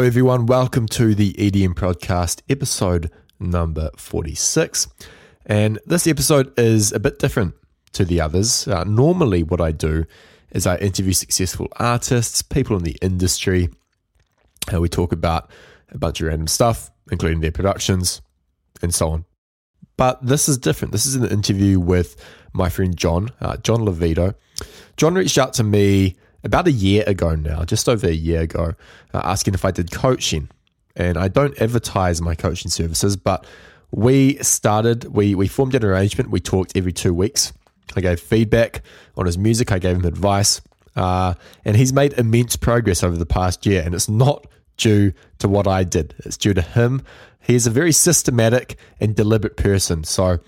Hello, 0.00 0.06
everyone. 0.06 0.46
Welcome 0.46 0.86
to 0.86 1.14
the 1.14 1.34
EDM 1.34 1.74
Podcast, 1.74 2.40
episode 2.48 3.10
number 3.38 3.90
46. 3.98 4.88
And 5.44 5.78
this 5.84 6.06
episode 6.06 6.58
is 6.58 6.90
a 6.90 6.98
bit 6.98 7.18
different 7.18 7.52
to 7.92 8.06
the 8.06 8.18
others. 8.18 8.66
Uh, 8.66 8.84
normally, 8.84 9.42
what 9.42 9.60
I 9.60 9.72
do 9.72 10.06
is 10.52 10.66
I 10.66 10.78
interview 10.78 11.12
successful 11.12 11.68
artists, 11.76 12.40
people 12.40 12.78
in 12.78 12.82
the 12.82 12.96
industry. 13.02 13.68
Uh, 14.72 14.80
we 14.80 14.88
talk 14.88 15.12
about 15.12 15.50
a 15.90 15.98
bunch 15.98 16.22
of 16.22 16.28
random 16.28 16.46
stuff, 16.46 16.90
including 17.12 17.42
their 17.42 17.52
productions 17.52 18.22
and 18.80 18.94
so 18.94 19.10
on. 19.10 19.26
But 19.98 20.24
this 20.24 20.48
is 20.48 20.56
different. 20.56 20.92
This 20.92 21.04
is 21.04 21.14
an 21.14 21.26
interview 21.26 21.78
with 21.78 22.16
my 22.54 22.70
friend 22.70 22.96
John, 22.96 23.28
uh, 23.42 23.58
John 23.58 23.80
Lavido. 23.80 24.34
John 24.96 25.12
reached 25.12 25.36
out 25.36 25.52
to 25.54 25.62
me 25.62 26.16
about 26.42 26.66
a 26.66 26.72
year 26.72 27.04
ago 27.06 27.34
now, 27.34 27.64
just 27.64 27.88
over 27.88 28.06
a 28.06 28.12
year 28.12 28.42
ago, 28.42 28.74
uh, 29.12 29.20
asking 29.24 29.54
if 29.54 29.64
I 29.64 29.70
did 29.70 29.90
coaching. 29.90 30.48
And 30.96 31.16
I 31.16 31.28
don't 31.28 31.60
advertise 31.60 32.20
my 32.20 32.34
coaching 32.34 32.70
services, 32.70 33.16
but 33.16 33.46
we 33.90 34.36
started, 34.38 35.04
we, 35.04 35.34
we 35.34 35.48
formed 35.48 35.74
an 35.74 35.84
arrangement. 35.84 36.30
We 36.30 36.40
talked 36.40 36.76
every 36.76 36.92
two 36.92 37.14
weeks. 37.14 37.52
I 37.96 38.00
gave 38.00 38.20
feedback 38.20 38.82
on 39.16 39.26
his 39.26 39.38
music, 39.38 39.72
I 39.72 39.78
gave 39.78 39.96
him 39.96 40.04
advice. 40.04 40.60
Uh, 40.96 41.34
and 41.64 41.76
he's 41.76 41.92
made 41.92 42.12
immense 42.14 42.56
progress 42.56 43.02
over 43.02 43.16
the 43.16 43.26
past 43.26 43.66
year. 43.66 43.82
And 43.84 43.94
it's 43.94 44.08
not 44.08 44.46
due 44.76 45.12
to 45.38 45.48
what 45.48 45.66
I 45.66 45.84
did, 45.84 46.14
it's 46.18 46.36
due 46.36 46.54
to 46.54 46.62
him. 46.62 47.02
He's 47.40 47.66
a 47.66 47.70
very 47.70 47.92
systematic 47.92 48.76
and 49.00 49.16
deliberate 49.16 49.56
person. 49.56 50.04
So, 50.04 50.38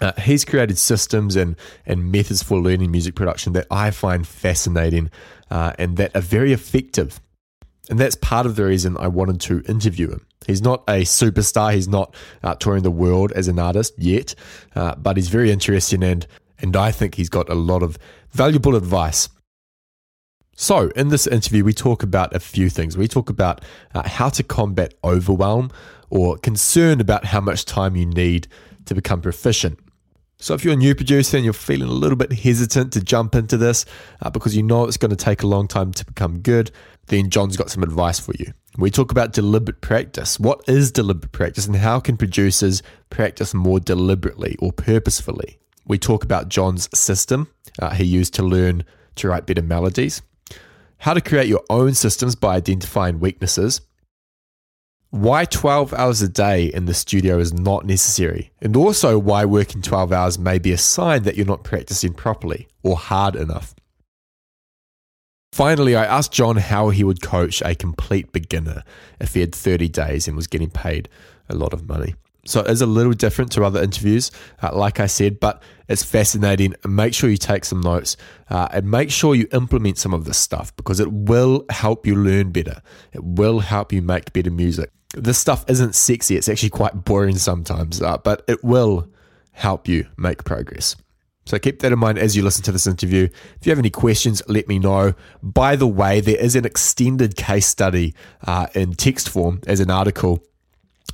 uh, 0.00 0.12
he's 0.20 0.44
created 0.44 0.78
systems 0.78 1.36
and, 1.36 1.56
and 1.84 2.10
methods 2.12 2.42
for 2.42 2.58
learning 2.58 2.90
music 2.90 3.14
production 3.14 3.52
that 3.54 3.66
I 3.70 3.90
find 3.90 4.26
fascinating 4.26 5.10
uh, 5.50 5.72
and 5.78 5.96
that 5.96 6.14
are 6.14 6.20
very 6.20 6.52
effective. 6.52 7.20
And 7.90 7.98
that's 7.98 8.16
part 8.16 8.46
of 8.46 8.56
the 8.56 8.64
reason 8.64 8.96
I 8.98 9.08
wanted 9.08 9.40
to 9.42 9.62
interview 9.62 10.10
him. 10.10 10.26
He's 10.46 10.62
not 10.62 10.84
a 10.88 11.02
superstar, 11.02 11.74
he's 11.74 11.88
not 11.88 12.14
uh, 12.42 12.54
touring 12.54 12.82
the 12.82 12.90
world 12.90 13.32
as 13.32 13.48
an 13.48 13.58
artist 13.58 13.94
yet, 13.98 14.34
uh, 14.76 14.94
but 14.94 15.16
he's 15.16 15.28
very 15.28 15.50
interesting 15.50 16.02
and, 16.02 16.26
and 16.60 16.76
I 16.76 16.90
think 16.92 17.14
he's 17.14 17.28
got 17.28 17.48
a 17.48 17.54
lot 17.54 17.82
of 17.82 17.98
valuable 18.30 18.76
advice. 18.76 19.28
So, 20.60 20.88
in 20.96 21.08
this 21.08 21.28
interview, 21.28 21.62
we 21.62 21.72
talk 21.72 22.02
about 22.02 22.34
a 22.34 22.40
few 22.40 22.68
things. 22.68 22.98
We 22.98 23.06
talk 23.06 23.30
about 23.30 23.64
uh, 23.94 24.08
how 24.08 24.28
to 24.30 24.42
combat 24.42 24.94
overwhelm 25.04 25.70
or 26.10 26.36
concern 26.36 27.00
about 27.00 27.26
how 27.26 27.40
much 27.40 27.64
time 27.64 27.94
you 27.94 28.06
need 28.06 28.48
to 28.88 28.94
become 28.94 29.20
proficient 29.20 29.78
so, 30.40 30.54
if 30.54 30.64
you're 30.64 30.74
a 30.74 30.76
new 30.76 30.94
producer 30.94 31.36
and 31.36 31.42
you're 31.44 31.52
feeling 31.52 31.88
a 31.88 31.92
little 31.92 32.16
bit 32.16 32.32
hesitant 32.32 32.92
to 32.92 33.02
jump 33.02 33.34
into 33.34 33.56
this 33.56 33.84
uh, 34.22 34.30
because 34.30 34.56
you 34.56 34.62
know 34.62 34.84
it's 34.84 34.96
going 34.96 35.10
to 35.10 35.16
take 35.16 35.42
a 35.42 35.48
long 35.48 35.66
time 35.66 35.90
to 35.92 36.06
become 36.06 36.38
good, 36.38 36.70
then 37.06 37.28
John's 37.28 37.56
got 37.56 37.70
some 37.70 37.82
advice 37.82 38.20
for 38.20 38.32
you. 38.38 38.52
We 38.76 38.92
talk 38.92 39.10
about 39.10 39.32
deliberate 39.32 39.80
practice. 39.80 40.38
What 40.38 40.60
is 40.68 40.92
deliberate 40.92 41.32
practice 41.32 41.66
and 41.66 41.74
how 41.74 41.98
can 41.98 42.16
producers 42.16 42.84
practice 43.10 43.52
more 43.52 43.80
deliberately 43.80 44.54
or 44.60 44.70
purposefully? 44.70 45.58
We 45.88 45.98
talk 45.98 46.22
about 46.22 46.48
John's 46.48 46.88
system 46.96 47.48
uh, 47.80 47.90
he 47.90 48.04
used 48.04 48.34
to 48.34 48.44
learn 48.44 48.84
to 49.16 49.28
write 49.28 49.46
better 49.46 49.62
melodies, 49.62 50.22
how 50.98 51.14
to 51.14 51.20
create 51.20 51.48
your 51.48 51.62
own 51.68 51.94
systems 51.94 52.34
by 52.36 52.56
identifying 52.56 53.18
weaknesses, 53.18 53.80
why 55.10 55.46
12 55.46 55.94
hours 55.94 56.20
a 56.20 56.28
day 56.28 56.66
in 56.66 56.84
the 56.84 56.92
studio 56.92 57.38
is 57.38 57.54
not 57.54 57.86
necessary, 57.86 58.50
and 58.60 58.76
also 58.76 59.18
why 59.18 59.44
working 59.44 59.80
12 59.80 60.12
hours 60.12 60.38
may 60.38 60.58
be 60.58 60.72
a 60.72 60.78
sign 60.78 61.22
that 61.22 61.34
you're 61.34 61.46
not 61.46 61.64
practicing 61.64 62.12
properly 62.12 62.68
or 62.82 62.96
hard 62.96 63.34
enough. 63.34 63.74
Finally, 65.50 65.96
I 65.96 66.04
asked 66.04 66.32
John 66.32 66.56
how 66.56 66.90
he 66.90 67.04
would 67.04 67.22
coach 67.22 67.62
a 67.62 67.74
complete 67.74 68.32
beginner 68.32 68.84
if 69.18 69.32
he 69.32 69.40
had 69.40 69.54
30 69.54 69.88
days 69.88 70.28
and 70.28 70.36
was 70.36 70.46
getting 70.46 70.70
paid 70.70 71.08
a 71.48 71.54
lot 71.54 71.72
of 71.72 71.88
money. 71.88 72.14
So 72.44 72.60
it 72.60 72.70
is 72.70 72.82
a 72.82 72.86
little 72.86 73.12
different 73.12 73.50
to 73.52 73.64
other 73.64 73.82
interviews, 73.82 74.30
uh, 74.62 74.74
like 74.74 75.00
I 75.00 75.06
said, 75.06 75.40
but 75.40 75.62
it's 75.88 76.02
fascinating. 76.02 76.74
Make 76.86 77.14
sure 77.14 77.28
you 77.28 77.36
take 77.36 77.64
some 77.64 77.80
notes 77.80 78.16
uh, 78.50 78.68
and 78.72 78.90
make 78.90 79.10
sure 79.10 79.34
you 79.34 79.48
implement 79.52 79.98
some 79.98 80.14
of 80.14 80.24
this 80.26 80.38
stuff 80.38 80.74
because 80.76 81.00
it 81.00 81.10
will 81.10 81.64
help 81.70 82.06
you 82.06 82.14
learn 82.14 82.52
better. 82.52 82.80
It 83.12 83.24
will 83.24 83.60
help 83.60 83.92
you 83.92 84.00
make 84.00 84.32
better 84.32 84.50
music 84.50 84.92
this 85.14 85.38
stuff 85.38 85.64
isn't 85.68 85.94
sexy. 85.94 86.36
It's 86.36 86.48
actually 86.48 86.70
quite 86.70 87.04
boring 87.04 87.38
sometimes, 87.38 88.02
uh, 88.02 88.18
but 88.18 88.44
it 88.48 88.62
will 88.62 89.08
help 89.52 89.88
you 89.88 90.06
make 90.16 90.44
progress. 90.44 90.96
So 91.46 91.58
keep 91.58 91.80
that 91.80 91.92
in 91.92 91.98
mind 91.98 92.18
as 92.18 92.36
you 92.36 92.42
listen 92.42 92.62
to 92.64 92.72
this 92.72 92.86
interview. 92.86 93.24
If 93.58 93.66
you 93.66 93.70
have 93.70 93.78
any 93.78 93.88
questions, 93.88 94.42
let 94.48 94.68
me 94.68 94.78
know. 94.78 95.14
By 95.42 95.76
the 95.76 95.86
way, 95.86 96.20
there 96.20 96.36
is 96.36 96.54
an 96.54 96.66
extended 96.66 97.36
case 97.36 97.66
study 97.66 98.14
uh, 98.46 98.66
in 98.74 98.92
text 98.92 99.30
form 99.30 99.62
as 99.66 99.80
an 99.80 99.90
article 99.90 100.44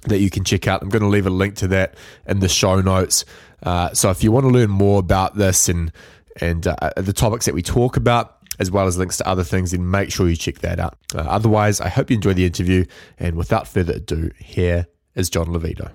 that 0.02 0.18
you 0.18 0.30
can 0.30 0.42
check 0.42 0.66
out. 0.66 0.82
I'm 0.82 0.88
going 0.88 1.02
to 1.02 1.08
leave 1.08 1.28
a 1.28 1.30
link 1.30 1.54
to 1.56 1.68
that 1.68 1.94
in 2.26 2.40
the 2.40 2.48
show 2.48 2.80
notes. 2.80 3.24
Uh, 3.62 3.92
so 3.94 4.10
if 4.10 4.24
you 4.24 4.32
want 4.32 4.44
to 4.44 4.50
learn 4.50 4.70
more 4.70 4.98
about 4.98 5.36
this 5.36 5.68
and 5.68 5.92
and 6.40 6.66
uh, 6.66 6.90
the 6.96 7.12
topics 7.12 7.46
that 7.46 7.54
we 7.54 7.62
talk 7.62 7.96
about, 7.96 8.43
as 8.58 8.70
well 8.70 8.86
as 8.86 8.96
links 8.96 9.16
to 9.18 9.28
other 9.28 9.44
things, 9.44 9.70
then 9.72 9.90
make 9.90 10.12
sure 10.12 10.28
you 10.28 10.36
check 10.36 10.58
that 10.60 10.78
out. 10.78 10.96
Uh, 11.14 11.20
otherwise, 11.20 11.80
I 11.80 11.88
hope 11.88 12.10
you 12.10 12.16
enjoy 12.16 12.34
the 12.34 12.46
interview. 12.46 12.84
And 13.18 13.36
without 13.36 13.68
further 13.68 13.94
ado, 13.94 14.30
here 14.38 14.86
is 15.14 15.30
John 15.30 15.46
Lavido. 15.46 15.92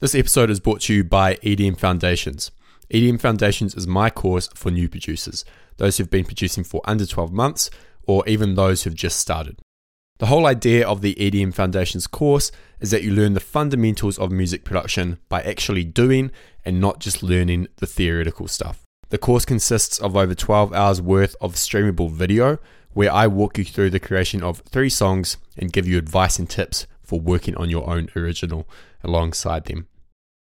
This 0.00 0.14
episode 0.14 0.48
is 0.48 0.60
brought 0.60 0.80
to 0.82 0.94
you 0.94 1.04
by 1.04 1.34
EDM 1.36 1.78
Foundations. 1.78 2.50
EDM 2.92 3.20
Foundations 3.20 3.74
is 3.74 3.86
my 3.86 4.10
course 4.10 4.48
for 4.54 4.70
new 4.70 4.88
producers, 4.88 5.44
those 5.76 5.98
who've 5.98 6.10
been 6.10 6.24
producing 6.24 6.64
for 6.64 6.80
under 6.84 7.06
12 7.06 7.32
months, 7.32 7.70
or 8.06 8.26
even 8.26 8.54
those 8.54 8.82
who've 8.82 8.94
just 8.94 9.18
started. 9.18 9.58
The 10.18 10.26
whole 10.26 10.46
idea 10.46 10.86
of 10.86 11.00
the 11.00 11.14
EDM 11.14 11.54
Foundations 11.54 12.06
course 12.06 12.50
is 12.80 12.90
that 12.90 13.02
you 13.02 13.10
learn 13.10 13.34
the 13.34 13.40
fundamentals 13.40 14.18
of 14.18 14.30
music 14.30 14.64
production 14.64 15.18
by 15.28 15.40
actually 15.42 15.84
doing 15.84 16.30
and 16.64 16.80
not 16.80 16.98
just 16.98 17.22
learning 17.22 17.68
the 17.76 17.86
theoretical 17.86 18.48
stuff. 18.48 18.82
The 19.10 19.18
course 19.18 19.44
consists 19.44 19.98
of 19.98 20.16
over 20.16 20.34
12 20.36 20.72
hours 20.72 21.02
worth 21.02 21.34
of 21.40 21.54
streamable 21.54 22.12
video 22.12 22.58
where 22.92 23.12
I 23.12 23.26
walk 23.26 23.58
you 23.58 23.64
through 23.64 23.90
the 23.90 23.98
creation 23.98 24.40
of 24.42 24.60
three 24.60 24.88
songs 24.88 25.36
and 25.56 25.72
give 25.72 25.88
you 25.88 25.98
advice 25.98 26.38
and 26.38 26.48
tips 26.48 26.86
for 27.02 27.18
working 27.18 27.56
on 27.56 27.68
your 27.68 27.90
own 27.90 28.08
original 28.14 28.68
alongside 29.02 29.64
them. 29.64 29.88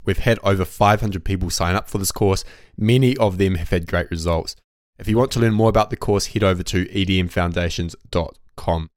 We've 0.07 0.17
had 0.19 0.39
over 0.43 0.65
500 0.65 1.23
people 1.25 1.51
sign 1.51 1.75
up 1.75 1.91
for 1.91 1.99
this 1.99 2.11
course. 2.11 2.43
Many 2.79 3.19
of 3.19 3.37
them 3.37 3.57
have 3.57 3.69
had 3.69 3.87
great 3.87 4.11
results. 4.11 4.57
If 4.99 5.09
you 5.09 5.19
want 5.19 5.31
to 5.33 5.41
learn 5.41 5.53
more 5.53 5.69
about 5.69 5.91
the 5.91 5.97
course, 5.97 6.29
head 6.29 6.43
over 6.43 6.63
to 6.63 6.87
edmfoundations.com. 6.87 8.89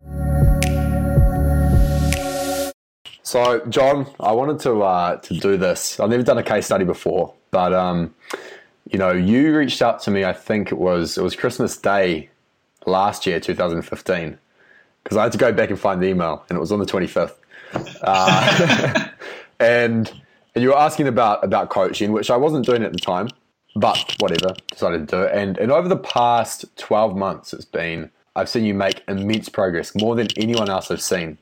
So, 3.22 3.66
John, 3.68 4.08
I 4.22 4.32
wanted 4.32 4.62
to 4.62 4.84
uh, 4.84 5.18
to 5.18 5.34
do 5.34 5.58
this. 5.58 6.00
I've 6.00 6.10
never 6.10 6.24
done 6.24 6.38
a 6.38 6.44
case 6.44 6.68
study 6.68 6.86
before, 6.86 7.34
but 7.52 7.74
um, 7.74 8.16
you 8.92 9.00
know, 9.00 9.12
you 9.12 9.56
reached 9.56 9.82
out 9.82 10.02
to 10.04 10.12
me. 10.12 10.24
I 10.24 10.34
think 10.34 10.72
it 10.72 10.78
was 10.78 11.18
it 11.18 11.24
was 11.24 11.36
Christmas 11.36 11.78
Day 11.78 12.30
last 12.86 13.26
year, 13.26 13.40
2015, 13.40 14.38
because 15.04 15.18
I 15.18 15.24
had 15.24 15.32
to 15.34 15.38
go 15.38 15.52
back 15.52 15.70
and 15.70 15.80
find 15.80 16.02
the 16.02 16.08
email, 16.08 16.46
and 16.50 16.58
it 16.58 16.60
was 16.60 16.72
on 16.72 16.80
the 16.80 16.86
25th. 16.86 17.36
Uh, 18.02 19.08
and 19.60 20.12
and 20.56 20.64
you 20.64 20.70
were 20.70 20.78
asking 20.78 21.08
about 21.08 21.44
about 21.44 21.70
coaching, 21.70 22.12
which 22.12 22.30
I 22.30 22.38
wasn't 22.38 22.66
doing 22.66 22.84
at 22.84 22.92
the 22.92 23.00
time, 23.00 23.30
but 23.76 24.16
whatever, 24.20 24.56
decided 24.72 25.08
to 25.08 25.16
do 25.16 25.22
it. 25.24 25.36
And 25.36 25.58
and 25.58 25.72
over 25.72 25.88
the 25.88 25.98
past 25.98 26.66
12 26.78 27.16
months, 27.16 27.54
it's 27.54 27.66
been 27.66 28.10
I've 28.36 28.50
seen 28.50 28.66
you 28.66 28.74
make 28.74 29.04
immense 29.08 29.50
progress, 29.50 29.96
more 29.96 30.16
than 30.16 30.28
anyone 30.38 30.70
else 30.70 30.92
I've 30.92 31.02
seen 31.02 31.38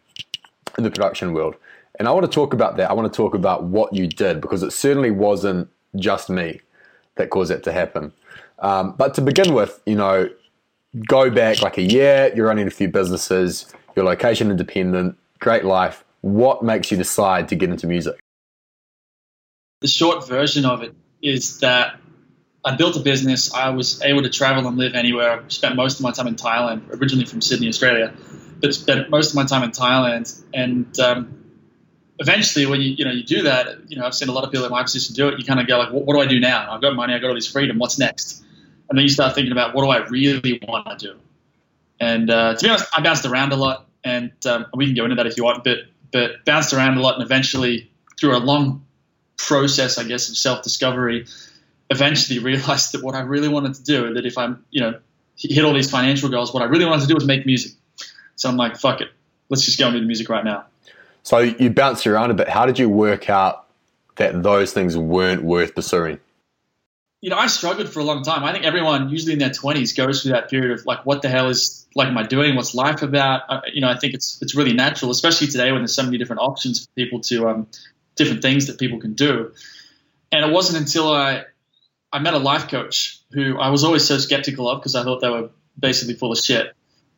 in 0.77 0.83
the 0.83 0.91
production 0.91 1.33
world. 1.33 1.55
And 1.97 2.07
I 2.07 2.11
want 2.11 2.25
to 2.25 2.31
talk 2.31 2.53
about 2.53 2.77
that. 2.77 2.89
I 2.89 2.93
want 2.93 3.11
to 3.11 3.15
talk 3.15 3.35
about 3.35 3.63
what 3.63 3.93
you 3.93 4.07
did 4.07 4.41
because 4.41 4.63
it 4.63 4.71
certainly 4.71 5.11
wasn't 5.11 5.69
just 5.95 6.29
me 6.29 6.59
that 7.15 7.29
caused 7.29 7.51
that 7.51 7.63
to 7.63 7.71
happen. 7.71 8.11
Um, 8.59 8.95
but 8.97 9.13
to 9.15 9.21
begin 9.21 9.53
with, 9.53 9.81
you 9.85 9.95
know, 9.95 10.29
go 11.07 11.29
back 11.29 11.61
like 11.61 11.77
a 11.77 11.81
year, 11.81 12.31
you're 12.35 12.47
running 12.47 12.67
a 12.67 12.71
few 12.71 12.87
businesses, 12.87 13.73
you're 13.95 14.05
location 14.05 14.49
independent, 14.51 15.17
great 15.39 15.65
life. 15.65 16.03
What 16.21 16.63
makes 16.63 16.91
you 16.91 16.97
decide 16.97 17.49
to 17.49 17.55
get 17.55 17.69
into 17.69 17.87
music? 17.87 18.19
The 19.81 19.87
short 19.87 20.27
version 20.27 20.65
of 20.65 20.81
it 20.83 20.95
is 21.21 21.59
that 21.59 21.99
I 22.63 22.75
built 22.75 22.95
a 22.95 22.99
business. 22.99 23.53
I 23.53 23.69
was 23.69 24.01
able 24.01 24.23
to 24.23 24.29
travel 24.29 24.67
and 24.67 24.77
live 24.77 24.95
anywhere. 24.95 25.41
I 25.41 25.47
spent 25.49 25.75
most 25.75 25.99
of 25.99 26.03
my 26.03 26.11
time 26.11 26.27
in 26.27 26.35
Thailand, 26.35 26.89
originally 26.99 27.25
from 27.25 27.41
Sydney, 27.41 27.67
Australia, 27.67 28.13
but 28.59 28.73
spent 28.73 29.09
most 29.09 29.29
of 29.29 29.35
my 29.35 29.45
time 29.45 29.63
in 29.63 29.71
Thailand. 29.71 30.41
And 30.53 30.99
um, 30.99 31.44
eventually 32.19 32.65
when 32.65 32.81
you 32.81 32.91
you 32.91 33.05
know 33.05 33.11
you 33.11 33.23
do 33.23 33.43
that 33.43 33.67
you 33.89 33.97
know 33.97 34.05
I've 34.05 34.15
seen 34.15 34.29
a 34.29 34.31
lot 34.31 34.43
of 34.43 34.51
people 34.51 34.65
in 34.65 34.71
my 34.71 34.83
position 34.83 35.15
do 35.15 35.27
it 35.27 35.39
you 35.39 35.45
kind 35.45 35.59
of 35.59 35.67
go 35.67 35.77
like 35.77 35.91
what, 35.91 36.05
what 36.05 36.13
do 36.13 36.21
I 36.21 36.25
do 36.25 36.39
now 36.39 36.71
I've 36.71 36.81
got 36.81 36.95
money 36.95 37.13
I've 37.13 37.21
got 37.21 37.29
all 37.29 37.35
this 37.35 37.51
freedom 37.51 37.77
what's 37.77 37.99
next 37.99 38.43
and 38.89 38.97
then 38.97 39.03
you 39.03 39.09
start 39.09 39.35
thinking 39.35 39.51
about 39.51 39.75
what 39.75 39.83
do 39.83 39.89
I 39.89 40.07
really 40.07 40.59
want 40.67 40.99
to 40.99 41.07
do 41.07 41.19
and 41.99 42.29
uh, 42.29 42.55
to 42.55 42.63
be 42.63 42.69
honest 42.69 42.87
I 42.95 43.01
bounced 43.01 43.25
around 43.25 43.51
a 43.51 43.57
lot 43.57 43.87
and 44.03 44.31
um, 44.45 44.67
we 44.73 44.85
can 44.85 44.95
go 44.95 45.03
into 45.03 45.15
that 45.15 45.27
if 45.27 45.37
you 45.37 45.43
want 45.43 45.63
but 45.63 45.79
but 46.11 46.45
bounced 46.45 46.73
around 46.73 46.97
a 46.97 47.01
lot 47.01 47.15
and 47.15 47.23
eventually 47.23 47.91
through 48.19 48.35
a 48.35 48.39
long 48.39 48.85
process 49.37 49.97
I 49.97 50.03
guess 50.03 50.29
of 50.29 50.37
self 50.37 50.63
discovery 50.63 51.25
eventually 51.89 52.39
realized 52.39 52.93
that 52.93 53.03
what 53.03 53.15
I 53.15 53.21
really 53.21 53.49
wanted 53.49 53.75
to 53.75 53.83
do 53.83 54.05
and 54.05 54.15
that 54.15 54.25
if 54.25 54.37
I'm 54.37 54.65
you 54.71 54.81
know 54.81 54.99
hit 55.37 55.65
all 55.65 55.73
these 55.73 55.89
financial 55.89 56.29
goals. 56.29 56.53
What 56.53 56.63
I 56.63 56.67
really 56.67 56.85
wanted 56.85 57.01
to 57.01 57.07
do 57.07 57.15
was 57.15 57.25
make 57.25 57.45
music. 57.45 57.73
So 58.35 58.49
I'm 58.49 58.57
like, 58.57 58.77
fuck 58.77 59.01
it, 59.01 59.09
let's 59.49 59.63
just 59.63 59.79
go 59.79 59.87
and 59.87 59.95
do 59.95 59.99
the 59.99 60.05
music 60.05 60.29
right 60.29 60.43
now. 60.43 60.65
So 61.25 61.39
you 61.39 61.71
bounced 61.71 62.05
around 62.05 62.29
a 62.29 62.35
bit. 62.35 62.47
How 62.47 62.67
did 62.67 62.77
you 62.77 62.87
work 62.87 63.31
out 63.31 63.65
that 64.17 64.43
those 64.43 64.73
things 64.73 64.95
weren't 64.95 65.41
worth 65.41 65.73
pursuing? 65.73 66.19
You 67.19 67.31
know, 67.31 67.37
I 67.37 67.47
struggled 67.47 67.89
for 67.89 67.99
a 67.99 68.03
long 68.03 68.23
time. 68.23 68.43
I 68.43 68.53
think 68.53 68.63
everyone, 68.63 69.09
usually 69.09 69.33
in 69.33 69.39
their 69.39 69.49
20s, 69.49 69.97
goes 69.97 70.21
through 70.21 70.33
that 70.33 70.51
period 70.51 70.79
of 70.79 70.85
like, 70.85 71.03
what 71.03 71.23
the 71.23 71.29
hell 71.29 71.49
is 71.49 71.87
like, 71.95 72.09
am 72.09 72.17
I 72.19 72.27
doing? 72.27 72.55
What's 72.55 72.75
life 72.75 73.01
about? 73.01 73.41
Uh, 73.49 73.61
you 73.73 73.81
know, 73.81 73.89
I 73.89 73.97
think 73.97 74.13
it's 74.13 74.37
it's 74.43 74.53
really 74.53 74.73
natural, 74.73 75.09
especially 75.09 75.47
today 75.47 75.71
when 75.71 75.81
there's 75.81 75.95
so 75.95 76.03
many 76.03 76.19
different 76.19 76.43
options 76.43 76.85
for 76.85 76.91
people 76.93 77.21
to 77.21 77.49
um, 77.49 77.67
different 78.15 78.43
things 78.43 78.67
that 78.67 78.77
people 78.77 78.99
can 78.99 79.15
do. 79.15 79.51
And 80.31 80.45
it 80.45 80.53
wasn't 80.53 80.77
until 80.77 81.11
I 81.11 81.45
I 82.13 82.19
met 82.19 82.35
a 82.35 82.39
life 82.39 82.67
coach 82.67 83.19
who 83.31 83.57
I 83.57 83.69
was 83.69 83.83
always 83.83 84.05
so 84.05 84.19
skeptical 84.19 84.69
of 84.69 84.79
because 84.79 84.93
I 84.93 85.03
thought 85.03 85.21
they 85.21 85.29
were 85.29 85.49
basically 85.79 86.13
full 86.13 86.31
of 86.31 86.37
shit. 86.37 86.75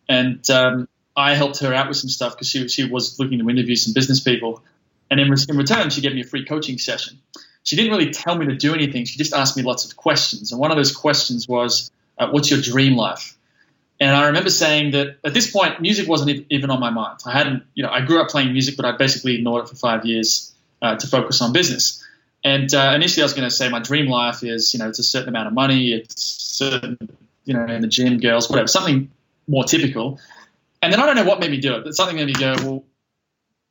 And 0.08 0.50
um, 0.50 0.88
I 1.18 1.34
helped 1.34 1.60
her 1.60 1.74
out 1.74 1.88
with 1.88 1.98
some 1.98 2.10
stuff 2.10 2.36
because 2.36 2.48
she, 2.48 2.68
she 2.68 2.86
was 2.86 3.20
looking 3.20 3.40
to 3.40 3.50
interview 3.50 3.76
some 3.76 3.94
business 3.94 4.20
people. 4.20 4.64
And 5.10 5.20
in, 5.20 5.34
in 5.50 5.58
return, 5.58 5.90
she 5.90 6.02
gave 6.02 6.14
me 6.14 6.22
a 6.22 6.24
free 6.24 6.46
coaching 6.46 6.78
session. 6.78 7.18
She 7.64 7.76
didn't 7.76 7.92
really 7.92 8.12
tell 8.12 8.36
me 8.36 8.46
to 8.46 8.56
do 8.56 8.74
anything. 8.74 9.06
She 9.06 9.18
just 9.18 9.34
asked 9.34 9.58
me 9.58 9.64
lots 9.64 9.84
of 9.84 9.98
questions. 9.98 10.52
And 10.52 10.62
one 10.62 10.70
of 10.72 10.78
those 10.78 10.96
questions 10.96 11.48
was, 11.48 11.92
uh, 12.18 12.30
What's 12.30 12.52
your 12.52 12.62
dream 12.62 12.96
life? 12.96 13.36
And 14.00 14.16
I 14.16 14.28
remember 14.28 14.52
saying 14.52 14.92
that 14.92 15.18
at 15.24 15.34
this 15.34 15.50
point, 15.50 15.82
music 15.82 16.08
wasn't 16.08 16.46
even 16.52 16.70
on 16.70 16.80
my 16.80 16.92
mind. 16.92 17.20
I 17.26 17.32
hadn't, 17.32 17.64
you 17.74 17.84
know, 17.84 17.90
I 17.90 18.02
grew 18.02 18.22
up 18.22 18.30
playing 18.30 18.54
music, 18.54 18.78
but 18.78 18.86
I 18.86 18.96
basically 18.96 19.36
ignored 19.36 19.66
it 19.66 19.70
for 19.70 19.76
five 19.76 20.06
years 20.06 20.54
uh, 20.84 20.98
to 20.98 21.08
focus 21.08 21.42
on 21.42 21.52
business. 21.52 22.06
And 22.44 22.72
uh, 22.74 22.94
initially, 22.96 23.24
I 23.24 23.26
was 23.26 23.34
going 23.34 23.50
to 23.50 23.54
say 23.54 23.70
my 23.70 23.80
dream 23.80 24.08
life 24.08 24.44
is, 24.44 24.74
you 24.74 24.80
know, 24.80 24.88
it's 24.88 25.00
a 25.00 25.04
certain 25.04 25.30
amount 25.30 25.48
of 25.48 25.54
money, 25.54 25.94
it's 25.94 26.22
certain, 26.22 26.98
you 27.46 27.56
know, 27.56 27.66
in 27.66 27.82
the 27.82 27.88
gym, 27.88 28.20
girls, 28.20 28.50
whatever, 28.50 28.68
something 28.68 29.10
more 29.48 29.64
typical. 29.64 30.20
And 30.82 30.94
then 30.94 31.00
I 31.00 31.06
don't 31.06 31.16
know 31.16 31.26
what 31.26 31.40
made 31.40 31.52
me 31.52 31.60
do 31.60 31.76
it, 31.76 31.84
but 31.84 31.96
something 31.96 32.16
made 32.16 32.28
me 32.28 32.34
go, 32.34 32.56
well, 32.60 32.84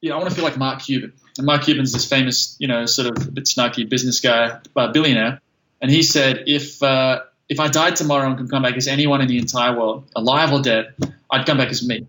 you 0.01 0.11
know, 0.11 0.17
I 0.17 0.19
want 0.19 0.31
to 0.31 0.37
feel 0.37 0.45
like 0.45 0.57
Mark 0.57 0.83
Cuban. 0.83 1.13
And 1.39 1.47
Mark 1.47 1.63
Cuban's 1.63 1.93
this 1.93 2.09
famous, 2.09 2.57
you 2.59 2.69
know, 2.69 2.87
sort 2.87 3.17
of 3.17 3.29
a 3.29 3.31
bit 3.31 3.45
snarky 3.45 3.89
business 3.89 4.21
guy, 4.21 4.59
uh, 4.75 4.93
billionaire. 4.93 5.41
And 5.81 5.91
he 5.91 6.03
said, 6.03 6.45
if 6.47 6.83
uh, 6.83 7.21
if 7.49 7.61
I 7.61 7.69
died 7.69 7.97
tomorrow 7.97 8.27
and 8.27 8.37
could 8.37 8.51
come 8.51 8.63
back 8.63 8.77
as 8.77 8.89
anyone 8.89 9.21
in 9.21 9.29
the 9.29 9.39
entire 9.39 9.77
world, 9.77 10.11
alive 10.17 10.53
or 10.53 10.63
dead, 10.63 10.95
I'd 11.31 11.47
come 11.47 11.59
back 11.59 11.69
as 11.69 11.87
me. 11.87 11.97
And 11.97 12.09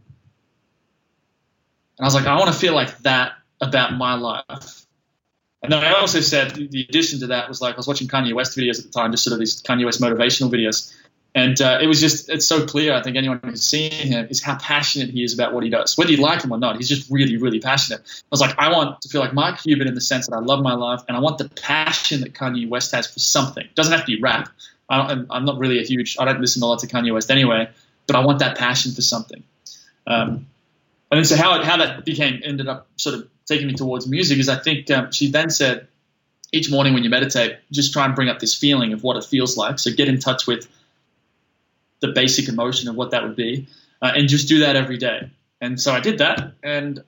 I 2.00 2.06
was 2.06 2.16
like, 2.16 2.26
I 2.26 2.38
want 2.38 2.52
to 2.52 2.58
feel 2.58 2.74
like 2.74 2.98
that 3.00 3.34
about 3.62 3.94
my 3.94 4.16
life. 4.16 4.86
And 5.64 5.72
then 5.72 5.84
I 5.84 5.94
also 5.94 6.22
said 6.22 6.52
the 6.52 6.86
addition 6.88 7.20
to 7.22 7.28
that 7.28 7.50
was 7.50 7.62
like 7.62 7.74
I 7.74 7.78
was 7.78 7.88
watching 7.88 8.08
Kanye 8.08 8.34
West 8.34 8.58
videos 8.58 8.78
at 8.80 8.86
the 8.86 8.92
time, 8.92 9.12
just 9.12 9.24
sort 9.24 9.34
of 9.34 9.40
these 9.40 9.62
Kanye 9.62 9.86
West 9.86 10.00
motivational 10.00 10.52
videos, 10.52 10.94
and 11.38 11.62
uh, 11.62 11.78
it 11.80 11.86
was 11.86 12.02
just 12.02 12.30
it's 12.30 12.48
so 12.48 12.66
clear. 12.66 12.96
I 12.96 13.04
think 13.04 13.16
anyone 13.16 13.40
who's 13.44 13.62
seen 13.62 13.92
him 13.92 14.26
is 14.32 14.42
how 14.42 14.58
passionate 14.58 15.12
he 15.12 15.24
is 15.24 15.36
about 15.36 15.54
what 15.54 15.64
he 15.64 15.70
does, 15.70 15.96
whether 15.96 16.10
you 16.10 16.18
like 16.18 16.44
him 16.44 16.52
or 16.52 16.58
not. 16.58 16.78
He's 16.78 16.90
just 16.90 17.12
really, 17.12 17.38
really 17.38 17.60
passionate. 17.60 18.02
I 18.02 18.26
was 18.32 18.42
like, 18.42 18.56
I 18.58 18.72
want 18.72 19.02
to 19.02 19.10
feel 19.10 19.22
like 19.22 19.36
Mark 19.36 19.62
Cuban 19.62 19.88
in 19.88 19.94
the 19.94 20.02
sense 20.02 20.26
that 20.26 20.36
I 20.36 20.40
love 20.40 20.64
my 20.64 20.74
life, 20.74 21.02
and 21.08 21.16
I 21.16 21.20
want 21.20 21.38
the 21.38 21.48
passion 21.50 22.22
that 22.22 22.34
Kanye 22.34 22.68
West 22.68 22.92
has 22.94 23.06
for 23.06 23.20
something. 23.20 23.64
It 23.64 23.76
doesn't 23.76 23.94
have 23.94 24.02
to 24.02 24.08
be 24.08 24.20
rap. 24.20 24.50
I 24.90 25.12
am 25.12 25.46
not 25.46 25.60
really 25.60 25.78
a 25.78 25.84
huge. 25.84 26.18
I 26.20 26.26
don't 26.26 26.42
listen 26.42 26.64
a 26.64 26.66
lot 26.66 26.80
to 26.80 26.88
Kanye 26.88 27.14
West 27.14 27.30
anyway, 27.30 27.70
but 28.08 28.16
I 28.16 28.26
want 28.26 28.40
that 28.40 28.58
passion 28.58 28.94
for 28.94 29.04
something. 29.04 29.44
Um, 30.08 30.48
and 31.12 31.20
then 31.20 31.26
so 31.26 31.36
how 31.36 31.62
how 31.64 31.78
that 31.78 32.04
became 32.04 32.42
ended 32.44 32.68
up 32.68 32.88
sort 32.96 33.14
of 33.14 33.28
taking 33.46 33.68
me 33.68 33.76
towards 33.76 34.08
music 34.08 34.40
is 34.40 34.50
I 34.50 34.58
think 34.58 34.90
um, 34.90 35.12
she 35.12 35.30
then 35.30 35.52
said 35.52 35.88
each 36.52 36.72
morning 36.72 36.96
when 36.96 37.04
you 37.04 37.12
meditate, 37.12 37.58
just 37.72 37.94
try 37.94 38.06
and 38.06 38.16
bring 38.16 38.30
up 38.30 38.40
this 38.40 38.56
feeling 38.56 38.94
of 38.94 39.04
what 39.04 39.18
it 39.18 39.24
feels 39.24 39.56
like. 39.56 39.78
So 39.78 39.92
get 39.92 40.08
in 40.08 40.18
touch 40.18 40.48
with 40.48 40.68
the 42.00 42.10
basic 42.10 42.48
emotion 42.48 42.90
of 42.90 42.96
what 42.96 43.12
that 43.12 43.24
would 43.24 43.36
be, 43.36 43.68
uh, 44.02 44.12
and 44.16 44.28
just 44.28 44.48
do 44.48 44.60
that 44.60 44.76
every 44.76 44.98
day. 44.98 45.30
And 45.60 45.80
so 45.80 45.92
I 45.92 46.00
did 46.00 46.20
that, 46.20 46.54
and 46.64 47.04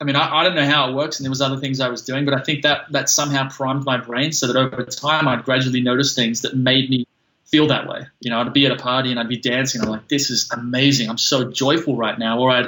I 0.00 0.04
mean, 0.04 0.16
I, 0.16 0.40
I, 0.40 0.42
don't 0.42 0.56
know 0.56 0.66
how 0.66 0.90
it 0.90 0.94
works, 0.94 1.20
and 1.20 1.24
there 1.24 1.30
was 1.30 1.40
other 1.40 1.58
things 1.58 1.78
I 1.78 1.88
was 1.88 2.02
doing, 2.02 2.24
but 2.24 2.34
I 2.34 2.42
think 2.42 2.62
that 2.62 2.90
that 2.90 3.08
somehow 3.08 3.48
primed 3.48 3.84
my 3.84 3.98
brain 3.98 4.32
so 4.32 4.48
that 4.48 4.56
over 4.56 4.84
time 4.84 5.28
I'd 5.28 5.44
gradually 5.44 5.80
notice 5.80 6.14
things 6.16 6.40
that 6.40 6.56
made 6.56 6.90
me 6.90 7.06
feel 7.52 7.68
that 7.68 7.86
way. 7.86 8.06
You 8.20 8.30
know, 8.30 8.40
I'd 8.40 8.52
be 8.52 8.66
at 8.66 8.72
a 8.72 8.76
party 8.76 9.10
and 9.10 9.20
I'd 9.20 9.28
be 9.28 9.36
dancing. 9.36 9.80
And 9.80 9.88
I'm 9.88 9.92
like, 9.92 10.08
this 10.08 10.30
is 10.30 10.50
amazing. 10.50 11.08
I'm 11.08 11.18
so 11.18 11.52
joyful 11.52 11.96
right 11.96 12.18
now. 12.18 12.40
Or 12.40 12.50
I'd 12.50 12.66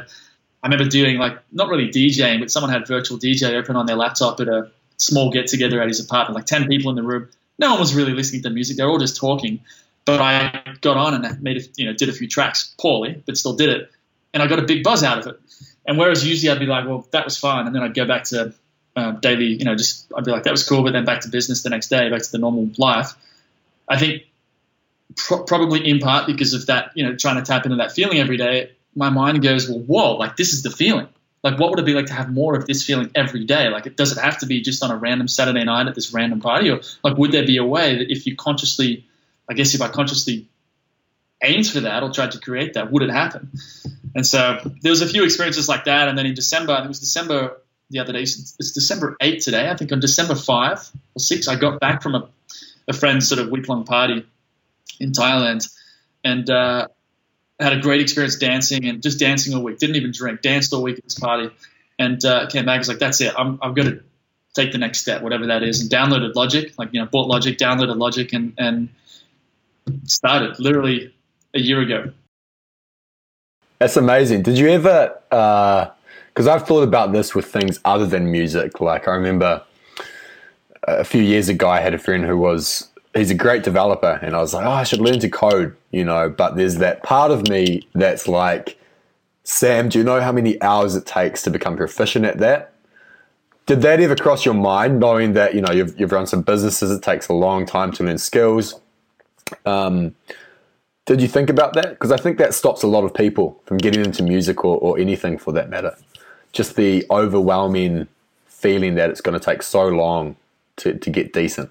I 0.62 0.69
remember 0.69 0.88
doing 0.88 1.19
like 1.19 1.38
not 1.52 1.69
really 1.69 1.88
DJing, 1.88 2.38
but 2.38 2.50
someone 2.50 2.70
had 2.70 2.87
virtual 2.87 3.19
DJ 3.19 3.54
open 3.54 3.76
on 3.76 3.87
their 3.87 3.96
laptop 3.96 4.40
at 4.40 4.48
a 4.48 4.70
small 4.96 5.32
get 5.32 5.48
together 5.48 5.82
at 5.82 5.88
his 5.88 5.98
apartment, 5.98 6.37
like 6.37 6.46
ten 6.46 6.69
people 6.69 6.90
in 6.90 6.96
the 6.96 7.02
room. 7.02 7.28
No 7.58 7.72
one 7.72 7.80
was 7.80 7.94
really 7.94 8.12
listening 8.12 8.42
to 8.42 8.50
music; 8.50 8.76
they 8.76 8.84
were 8.84 8.90
all 8.90 8.98
just 8.98 9.16
talking. 9.16 9.60
But 10.04 10.20
I 10.20 10.74
got 10.80 10.96
on 10.96 11.14
and 11.14 11.42
made 11.42 11.56
a, 11.56 11.60
you 11.76 11.86
know 11.86 11.94
did 11.94 12.08
a 12.08 12.12
few 12.12 12.28
tracks 12.28 12.74
poorly, 12.78 13.22
but 13.24 13.36
still 13.36 13.56
did 13.56 13.70
it, 13.70 13.90
and 14.32 14.42
I 14.42 14.46
got 14.46 14.58
a 14.58 14.62
big 14.62 14.82
buzz 14.82 15.02
out 15.02 15.18
of 15.18 15.26
it. 15.26 15.40
And 15.86 15.98
whereas 15.98 16.26
usually 16.26 16.50
I'd 16.50 16.58
be 16.58 16.66
like, 16.66 16.86
well, 16.86 17.06
that 17.12 17.24
was 17.24 17.38
fine, 17.38 17.66
and 17.66 17.74
then 17.74 17.82
I'd 17.82 17.94
go 17.94 18.06
back 18.06 18.24
to 18.24 18.54
uh, 18.96 19.12
daily, 19.12 19.46
you 19.46 19.64
know, 19.64 19.74
just 19.74 20.12
I'd 20.16 20.24
be 20.24 20.30
like, 20.30 20.44
that 20.44 20.50
was 20.50 20.66
cool, 20.68 20.82
but 20.82 20.92
then 20.92 21.04
back 21.04 21.20
to 21.20 21.28
business 21.28 21.62
the 21.62 21.70
next 21.70 21.88
day, 21.88 22.10
back 22.10 22.22
to 22.22 22.32
the 22.32 22.38
normal 22.38 22.70
life. 22.78 23.12
I 23.88 23.98
think 23.98 24.22
pro- 25.16 25.44
probably 25.44 25.88
in 25.88 25.98
part 25.98 26.26
because 26.26 26.54
of 26.54 26.66
that, 26.66 26.92
you 26.94 27.04
know, 27.04 27.16
trying 27.16 27.36
to 27.36 27.42
tap 27.42 27.64
into 27.64 27.76
that 27.76 27.92
feeling 27.92 28.18
every 28.18 28.36
day, 28.36 28.72
my 28.94 29.10
mind 29.10 29.42
goes, 29.42 29.68
well, 29.68 29.80
whoa, 29.80 30.16
like 30.16 30.36
this 30.36 30.52
is 30.52 30.62
the 30.62 30.70
feeling. 30.70 31.08
Like, 31.42 31.58
what 31.58 31.70
would 31.70 31.78
it 31.78 31.84
be 31.84 31.92
like 31.92 32.06
to 32.06 32.14
have 32.14 32.32
more 32.32 32.56
of 32.56 32.66
this 32.66 32.82
feeling 32.82 33.10
every 33.14 33.44
day? 33.44 33.68
Like, 33.68 33.84
it 33.84 33.98
does 33.98 34.16
it 34.16 34.20
have 34.20 34.38
to 34.38 34.46
be 34.46 34.62
just 34.62 34.82
on 34.82 34.90
a 34.90 34.96
random 34.96 35.28
Saturday 35.28 35.62
night 35.62 35.86
at 35.86 35.94
this 35.94 36.14
random 36.14 36.40
party, 36.40 36.70
or 36.70 36.80
like, 37.02 37.18
would 37.18 37.32
there 37.32 37.44
be 37.44 37.58
a 37.58 37.64
way 37.64 37.98
that 37.98 38.10
if 38.10 38.26
you 38.26 38.34
consciously, 38.34 39.06
I 39.49 39.55
guess, 39.55 39.75
if 39.75 39.82
I 39.82 39.88
consciously 39.88 40.49
aimed 41.43 41.67
for 41.67 41.81
that 41.81 42.02
or 42.02 42.11
tried 42.11 42.32
to 42.32 42.41
create 42.41 42.75
that, 42.75 42.91
would 42.91 43.02
it 43.02 43.11
happen? 43.11 43.50
And 44.14 44.26
so 44.26 44.58
there 44.81 44.91
was 44.91 45.02
a 45.02 45.08
few 45.08 45.25
experiences 45.25 45.69
like 45.69 45.85
that, 45.85 46.08
and 46.08 46.17
then 46.17 46.26
in 46.26 46.35
December, 46.35 46.81
it 46.82 46.88
was 46.88 47.00
December 47.00 47.61
the 47.91 47.99
other 47.99 48.12
day. 48.12 48.23
It's 48.23 48.73
December 48.73 49.17
8 49.20 49.43
today. 49.43 49.69
I 49.69 49.76
think 49.76 49.93
on 49.93 50.00
December 50.00 50.35
5 50.35 50.91
or 51.14 51.19
6, 51.19 51.49
I 51.49 51.56
got 51.56 51.81
back 51.81 52.02
from 52.02 52.14
a, 52.14 52.29
a 52.88 52.93
friend's 52.93 53.29
sort 53.29 53.41
of 53.41 53.50
week 53.50 53.69
long 53.69 53.85
party 53.85 54.26
in 55.00 55.12
Thailand, 55.12 55.69
and 56.23 56.49
uh, 56.49 56.88
had 57.58 57.73
a 57.73 57.81
great 57.81 58.00
experience 58.00 58.37
dancing 58.37 58.87
and 58.87 59.02
just 59.02 59.19
dancing 59.19 59.55
all 59.55 59.62
week. 59.62 59.79
Didn't 59.79 59.97
even 59.97 60.12
drink. 60.12 60.43
Danced 60.43 60.73
all 60.73 60.82
week 60.82 60.99
at 60.99 61.05
this 61.05 61.19
party, 61.19 61.50
and 61.99 62.25
uh, 62.25 62.47
came 62.47 62.64
back. 62.67 62.79
Was 62.79 62.88
like, 62.88 62.99
that's 62.99 63.20
it. 63.20 63.35
I'm 63.37 63.58
I'm 63.61 63.75
going 63.75 63.90
to 63.90 64.00
take 64.54 64.73
the 64.73 64.78
next 64.78 65.00
step, 65.00 65.23
whatever 65.23 65.47
that 65.47 65.62
is, 65.62 65.80
and 65.80 65.90
downloaded 65.90 66.35
Logic. 66.35 66.73
Like 66.78 66.90
you 66.92 67.00
know, 67.00 67.07
bought 67.07 67.28
Logic, 67.28 67.59
downloaded 67.59 67.97
Logic, 67.97 68.33
and 68.33 68.54
and 68.59 68.88
started 70.05 70.59
literally 70.59 71.14
a 71.55 71.61
year 71.61 71.81
ago. 71.81 72.12
That's 73.79 73.97
amazing. 73.97 74.43
Did 74.43 74.59
you 74.59 74.69
ever? 74.71 75.19
Because 75.29 76.47
uh, 76.47 76.55
I've 76.55 76.67
thought 76.67 76.83
about 76.83 77.12
this 77.12 77.35
with 77.35 77.47
things 77.47 77.81
other 77.85 78.07
than 78.07 78.31
music. 78.31 78.81
Like 78.81 79.09
I 79.09 79.12
remember 79.12 79.62
a 80.85 81.05
few 81.05 81.23
years 81.23 81.49
ago, 81.49 81.69
I 81.69 81.81
had 81.81 81.95
a 81.95 81.99
friend 81.99 82.25
who 82.25 82.38
was 82.38 82.88
he's 83.14 83.31
a 83.31 83.35
great 83.35 83.62
developer, 83.62 84.19
and 84.23 84.35
I 84.35 84.41
was 84.41 84.55
like, 84.55 84.67
oh, 84.67 84.71
I 84.71 84.85
should 84.85 85.00
learn 85.00 85.21
to 85.21 85.29
code, 85.29 85.76
you 85.91 86.05
know. 86.05 86.29
But 86.29 86.57
there's 86.57 86.76
that 86.76 87.03
part 87.03 87.31
of 87.31 87.49
me 87.49 87.87
that's 87.95 88.29
like, 88.29 88.79
Sam, 89.45 89.88
do 89.88 89.99
you 89.99 90.05
know 90.05 90.21
how 90.21 90.33
many 90.33 90.61
hours 90.62 90.97
it 90.97 91.07
takes 91.07 91.43
to 91.43 91.50
become 91.50 91.76
proficient 91.76 92.25
at 92.25 92.38
that? 92.38 92.73
Did 93.67 93.81
that 93.83 94.00
ever 94.00 94.14
cross 94.14 94.45
your 94.45 94.55
mind, 94.55 95.00
knowing 95.00 95.33
that 95.33 95.55
you 95.55 95.61
know 95.61 95.73
you've 95.73 95.99
you've 95.99 96.12
run 96.12 96.26
some 96.26 96.43
businesses, 96.43 96.91
it 96.91 97.03
takes 97.03 97.29
a 97.29 97.35
long 97.35 97.67
time 97.67 97.93
to 97.93 98.05
learn 98.05 98.19
skills? 98.19 98.81
Um, 99.64 100.14
did 101.06 101.20
you 101.20 101.28
think 101.28 101.50
about 101.50 101.74
that? 101.74 101.90
Because 101.90 102.10
I 102.10 102.16
think 102.16 102.38
that 102.38 102.54
stops 102.54 102.82
a 102.82 102.86
lot 102.86 103.04
of 103.04 103.12
people 103.12 103.60
from 103.66 103.78
getting 103.78 104.04
into 104.04 104.22
music 104.22 104.64
or, 104.64 104.78
or 104.78 104.98
anything 104.98 105.38
for 105.38 105.52
that 105.52 105.68
matter. 105.68 105.96
Just 106.52 106.76
the 106.76 107.04
overwhelming 107.10 108.08
feeling 108.46 108.94
that 108.94 109.10
it's 109.10 109.20
going 109.20 109.38
to 109.38 109.44
take 109.44 109.62
so 109.62 109.86
long 109.88 110.36
to, 110.76 110.98
to 110.98 111.10
get 111.10 111.32
decent. 111.32 111.70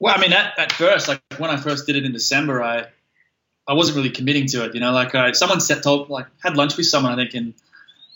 Well, 0.00 0.14
I 0.16 0.20
mean, 0.20 0.32
at, 0.32 0.58
at 0.58 0.72
first, 0.72 1.08
like 1.08 1.22
when 1.38 1.50
I 1.50 1.56
first 1.56 1.86
did 1.86 1.96
it 1.96 2.04
in 2.04 2.12
December, 2.12 2.62
I 2.62 2.86
I 3.66 3.72
wasn't 3.72 3.96
really 3.96 4.10
committing 4.10 4.46
to 4.48 4.64
it. 4.64 4.74
You 4.74 4.80
know, 4.80 4.92
like 4.92 5.14
I, 5.14 5.32
someone 5.32 5.60
said, 5.60 5.82
told, 5.82 6.10
like 6.10 6.26
had 6.42 6.56
lunch 6.56 6.76
with 6.76 6.86
someone, 6.86 7.12
I 7.12 7.16
think 7.16 7.34
in 7.34 7.54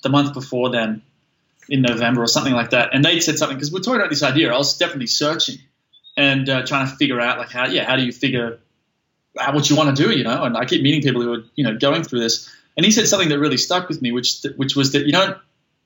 the 0.02 0.10
month 0.10 0.34
before 0.34 0.70
then, 0.70 1.02
in 1.68 1.80
November 1.82 2.22
or 2.22 2.26
something 2.26 2.52
like 2.52 2.70
that, 2.70 2.90
and 2.92 3.04
they 3.04 3.20
said 3.20 3.38
something 3.38 3.56
because 3.56 3.72
we're 3.72 3.80
talking 3.80 4.00
about 4.00 4.10
this 4.10 4.22
idea. 4.22 4.52
I 4.52 4.58
was 4.58 4.76
definitely 4.76 5.06
searching 5.06 5.58
and 6.18 6.48
uh, 6.48 6.66
trying 6.66 6.88
to 6.88 6.96
figure 6.96 7.20
out 7.20 7.38
like 7.38 7.50
how, 7.50 7.66
yeah, 7.66 7.84
how 7.84 7.94
do 7.96 8.02
you 8.02 8.12
figure 8.12 8.58
out 9.38 9.54
what 9.54 9.70
you 9.70 9.76
want 9.76 9.96
to 9.96 10.02
do? 10.02 10.10
You 10.10 10.24
know, 10.24 10.42
and 10.42 10.56
I 10.56 10.64
keep 10.64 10.82
meeting 10.82 11.00
people 11.00 11.22
who 11.22 11.32
are 11.32 11.44
you 11.54 11.64
know 11.64 11.78
going 11.78 12.02
through 12.02 12.20
this, 12.20 12.50
and 12.76 12.84
he 12.84 12.90
said 12.90 13.06
something 13.06 13.28
that 13.28 13.38
really 13.38 13.56
stuck 13.56 13.88
with 13.88 14.02
me, 14.02 14.10
which 14.10 14.44
which 14.56 14.74
was 14.74 14.92
that 14.92 15.06
you 15.06 15.12
don't 15.12 15.38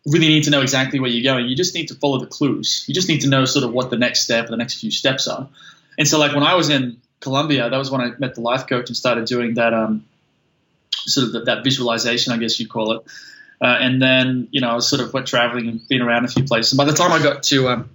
really 0.07 0.29
need 0.29 0.45
to 0.45 0.51
know 0.51 0.63
exactly 0.63 0.99
where 0.99 1.11
you're 1.11 1.23
going. 1.23 1.49
You 1.49 1.55
just 1.55 1.75
need 1.75 1.89
to 1.89 1.95
follow 1.95 2.19
the 2.19 2.27
clues. 2.27 2.85
You 2.89 2.95
just 2.95 3.09
need 3.09 3.21
to 3.21 3.29
know 3.29 3.45
sort 3.45 3.65
of 3.65 3.73
what 3.73 3.91
the 3.91 3.99
next 3.99 4.25
step 4.25 4.47
or 4.47 4.51
the 4.51 4.57
next 4.57 4.81
few 4.81 4.91
steps 4.91 5.29
are. 5.29 5.49
And 5.99 6.09
so, 6.09 6.19
like 6.19 6.35
when 6.35 6.45
I 6.45 6.55
was 6.55 6.71
in 6.71 7.01
Colombia, 7.21 7.69
that 7.69 7.77
was 7.77 7.91
when 7.91 8.01
I 8.01 8.13
met 8.19 8.35
the 8.35 8.41
life 8.41 8.67
coach 8.67 8.89
and 8.89 8.97
started 8.97 9.27
doing 9.27 9.55
that 9.55 9.75
um, 9.75 10.07
sort 10.91 11.27
of 11.27 11.33
the, 11.35 11.41
that 11.41 11.63
visualization, 11.63 12.33
I 12.33 12.39
guess 12.39 12.59
you 12.59 12.67
call 12.67 12.93
it. 12.93 13.03
Uh, 13.61 13.77
and 13.79 14.03
then, 14.03 14.49
you 14.51 14.61
know, 14.61 14.71
I 14.71 14.75
was 14.75 14.89
sort 14.89 15.03
of 15.03 15.13
went 15.13 15.29
traveling 15.29 15.69
and 15.69 15.87
been 15.87 16.03
around 16.03 16.25
a 16.25 16.29
few 16.29 16.43
places. 16.43 16.73
And 16.73 16.79
by 16.79 16.85
the 16.85 16.95
time 16.95 17.13
I 17.13 17.23
got 17.23 17.45
to, 17.45 17.69
um, 17.69 17.91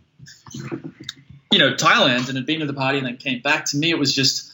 you 1.51 1.60
know, 1.60 1.74
Thailand 1.74 2.27
and 2.27 2.38
had 2.38 2.46
been 2.46 2.60
to 2.60 2.66
the 2.66 2.74
party 2.74 2.98
and 2.98 3.08
then 3.08 3.18
came 3.18 3.42
back, 3.42 3.66
to 3.66 3.77
me 3.77 3.89
it 3.89 4.00
was 4.00 4.13
just 4.13 4.54